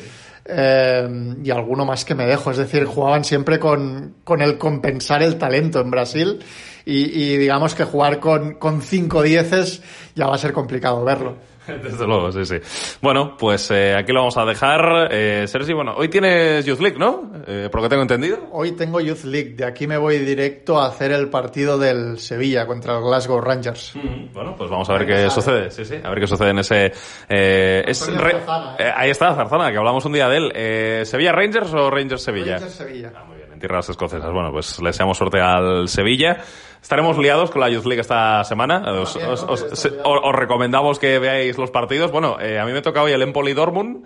Eh, 0.44 1.36
y 1.44 1.50
alguno 1.50 1.84
más 1.84 2.04
que 2.04 2.14
me 2.14 2.26
dejo. 2.26 2.50
Es 2.50 2.56
decir, 2.56 2.84
jugaban 2.84 3.24
siempre 3.24 3.58
con, 3.58 4.16
con 4.24 4.42
el 4.42 4.58
compensar 4.58 5.22
el 5.22 5.38
talento 5.38 5.80
en 5.80 5.90
Brasil 5.90 6.40
y, 6.84 7.22
y 7.22 7.36
digamos 7.36 7.74
que 7.74 7.84
jugar 7.84 8.18
con, 8.18 8.54
con 8.54 8.82
cinco 8.82 9.22
dieces 9.22 9.82
ya 10.14 10.26
va 10.26 10.34
a 10.34 10.38
ser 10.38 10.52
complicado 10.52 11.04
verlo. 11.04 11.51
Desde 11.82 12.06
luego, 12.06 12.32
sí, 12.32 12.44
sí. 12.44 12.56
Bueno, 13.00 13.36
pues 13.36 13.70
eh, 13.70 13.94
aquí 13.94 14.12
lo 14.12 14.20
vamos 14.20 14.36
a 14.36 14.44
dejar. 14.44 15.08
Eh, 15.12 15.46
Sergi, 15.46 15.72
bueno, 15.72 15.94
hoy 15.96 16.08
tienes 16.08 16.64
Youth 16.64 16.80
League, 16.80 16.98
¿no? 16.98 17.30
Eh, 17.46 17.68
por 17.70 17.80
lo 17.80 17.84
que 17.84 17.90
tengo 17.90 18.02
entendido. 18.02 18.48
Hoy 18.50 18.72
tengo 18.72 19.00
Youth 19.00 19.24
League. 19.24 19.54
De 19.54 19.64
aquí 19.64 19.86
me 19.86 19.96
voy 19.96 20.18
directo 20.18 20.80
a 20.80 20.88
hacer 20.88 21.12
el 21.12 21.28
partido 21.30 21.78
del 21.78 22.18
Sevilla 22.18 22.66
contra 22.66 22.96
el 22.96 23.04
Glasgow 23.04 23.40
Rangers. 23.40 23.92
Mm, 23.94 24.32
bueno, 24.32 24.56
pues 24.56 24.70
vamos 24.70 24.90
a 24.90 24.94
ver 24.94 25.06
qué 25.06 25.30
sucede. 25.30 25.70
Sí, 25.70 25.84
sí, 25.84 25.96
a 26.02 26.10
ver 26.10 26.20
qué 26.20 26.26
sucede 26.26 26.50
en 26.50 26.58
ese... 26.58 26.92
Eh, 27.28 27.84
es 27.86 28.06
re... 28.12 28.36
¿eh? 28.78 28.92
ahí 28.96 29.10
está, 29.10 29.34
Zarzana, 29.34 29.70
que 29.70 29.78
hablamos 29.78 30.04
un 30.04 30.12
día 30.12 30.28
de 30.28 30.36
él. 30.36 31.06
¿Sevilla 31.06 31.32
Rangers 31.32 31.72
o 31.74 31.90
Rangers 31.90 32.22
Sevilla? 32.22 32.54
Rangers 32.54 32.74
Sevilla. 32.74 33.12
Ah, 33.14 33.24
muy 33.24 33.36
bien, 33.36 33.41
en 33.41 33.41
tierras 33.62 33.88
escocesas. 33.88 34.32
Bueno, 34.32 34.50
pues 34.50 34.80
le 34.80 34.88
deseamos 34.88 35.16
suerte 35.16 35.40
al 35.40 35.88
Sevilla. 35.88 36.38
Estaremos 36.82 37.16
liados 37.16 37.52
con 37.52 37.60
la 37.60 37.70
Youth 37.70 37.86
League 37.86 38.00
esta 38.00 38.42
semana. 38.42 38.82
Os, 39.00 39.14
os, 39.14 39.44
os, 39.44 39.88
os 40.04 40.34
recomendamos 40.34 40.98
que 40.98 41.20
veáis 41.20 41.56
los 41.56 41.70
partidos. 41.70 42.10
Bueno, 42.10 42.40
eh, 42.40 42.58
a 42.58 42.64
mí 42.64 42.72
me 42.72 42.82
toca 42.82 43.02
hoy 43.02 43.12
el 43.12 43.22
Empoli 43.22 43.54
Dortmund. 43.54 44.04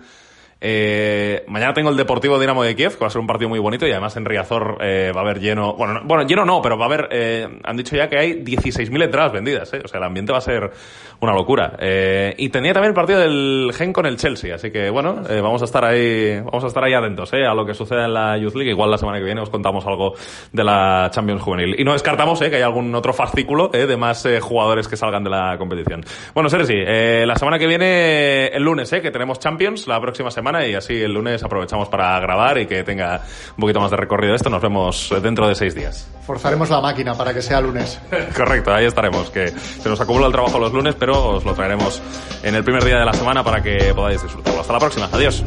Eh, 0.59 1.45
mañana 1.47 1.73
tengo 1.73 1.89
el 1.89 1.97
Deportivo 1.97 2.39
Dinamo 2.39 2.63
de 2.63 2.75
Kiev, 2.75 2.93
que 2.93 2.99
va 2.99 3.07
a 3.07 3.09
ser 3.09 3.21
un 3.21 3.27
partido 3.27 3.49
muy 3.49 3.59
bonito 3.59 3.85
y 3.85 3.91
además 3.91 4.15
en 4.17 4.25
Riazor 4.25 4.77
eh, 4.81 5.11
va 5.15 5.21
a 5.21 5.23
haber 5.23 5.39
lleno. 5.39 5.73
Bueno, 5.73 5.93
no, 5.95 6.01
bueno, 6.05 6.23
lleno 6.25 6.45
no, 6.45 6.61
pero 6.61 6.77
va 6.77 6.85
a 6.85 6.87
haber. 6.87 7.09
Eh, 7.11 7.47
han 7.63 7.77
dicho 7.77 7.95
ya 7.95 8.09
que 8.09 8.17
hay 8.17 8.43
16.000 8.43 9.03
entradas 9.03 9.31
vendidas, 9.31 9.71
¿eh? 9.73 9.81
o 9.83 9.87
sea, 9.87 9.99
el 9.99 10.05
ambiente 10.05 10.31
va 10.31 10.39
a 10.39 10.41
ser 10.41 10.71
una 11.19 11.33
locura. 11.33 11.75
Eh, 11.79 12.33
y 12.37 12.49
tenía 12.49 12.73
también 12.73 12.89
el 12.89 12.95
partido 12.95 13.19
del 13.19 13.71
Gen 13.75 13.93
con 13.93 14.05
el 14.05 14.17
Chelsea, 14.17 14.55
así 14.55 14.71
que 14.71 14.89
bueno, 14.89 15.23
eh, 15.29 15.41
vamos 15.41 15.61
a 15.61 15.65
estar 15.65 15.85
ahí, 15.85 16.39
vamos 16.39 16.63
a 16.63 16.67
estar 16.67 16.83
ahí 16.83 16.93
atentos 16.93 17.33
a 17.33 17.53
lo 17.53 17.65
que 17.65 17.73
suceda 17.73 18.05
en 18.05 18.13
la 18.13 18.37
Youth 18.37 18.55
League. 18.55 18.71
Igual 18.71 18.89
la 18.89 18.97
semana 18.97 19.19
que 19.19 19.25
viene 19.25 19.41
os 19.41 19.49
contamos 19.49 19.85
algo 19.85 20.13
de 20.51 20.63
la 20.63 21.09
Champions 21.11 21.41
Juvenil. 21.41 21.79
Y 21.79 21.83
no 21.83 21.93
descartamos 21.93 22.39
que 22.39 22.55
hay 22.55 22.61
algún 22.61 22.93
otro 22.95 23.13
fascículo 23.13 23.69
de 23.69 23.97
más 23.97 24.27
jugadores 24.41 24.87
que 24.87 24.97
salgan 24.97 25.23
de 25.23 25.29
la 25.29 25.57
competición. 25.57 26.03
Bueno, 26.33 26.49
Sergi, 26.49 26.83
la 27.25 27.35
semana 27.35 27.59
que 27.59 27.67
viene, 27.67 28.47
el 28.47 28.63
lunes, 28.63 28.89
que 28.89 29.11
tenemos 29.11 29.39
Champions 29.39 29.87
la 29.87 29.99
próxima 29.99 30.31
semana 30.47 30.65
y 30.65 30.75
así 30.75 30.93
el 31.01 31.13
lunes 31.13 31.43
aprovechamos 31.43 31.89
para 31.89 32.17
grabar 32.19 32.57
y 32.57 32.67
que 32.67 32.83
tenga 32.83 33.21
un 33.51 33.61
poquito 33.61 33.81
más 33.81 33.91
de 33.91 33.97
recorrido 33.97 34.33
esto. 34.33 34.49
Nos 34.49 34.61
vemos 34.61 35.13
dentro 35.21 35.47
de 35.47 35.55
seis 35.55 35.75
días. 35.75 36.07
Forzaremos 36.25 36.69
la 36.69 36.79
máquina 36.79 37.13
para 37.15 37.33
que 37.33 37.41
sea 37.41 37.59
lunes. 37.59 37.99
Correcto, 38.35 38.73
ahí 38.73 38.85
estaremos. 38.85 39.29
Que 39.29 39.49
se 39.49 39.89
nos 39.89 39.99
acumula 39.99 40.27
el 40.27 40.31
trabajo 40.31 40.57
los 40.59 40.71
lunes, 40.71 40.95
pero 40.95 41.35
os 41.35 41.43
lo 41.45 41.53
traeremos 41.53 42.01
en 42.43 42.55
el 42.55 42.63
primer 42.63 42.83
día 42.85 42.97
de 42.99 43.05
la 43.05 43.13
semana 43.13 43.43
para 43.43 43.61
que 43.61 43.93
podáis 43.93 44.21
disfrutarlo. 44.21 44.61
Hasta 44.61 44.73
la 44.73 44.79
próxima. 44.79 45.09
Adiós. 45.11 45.43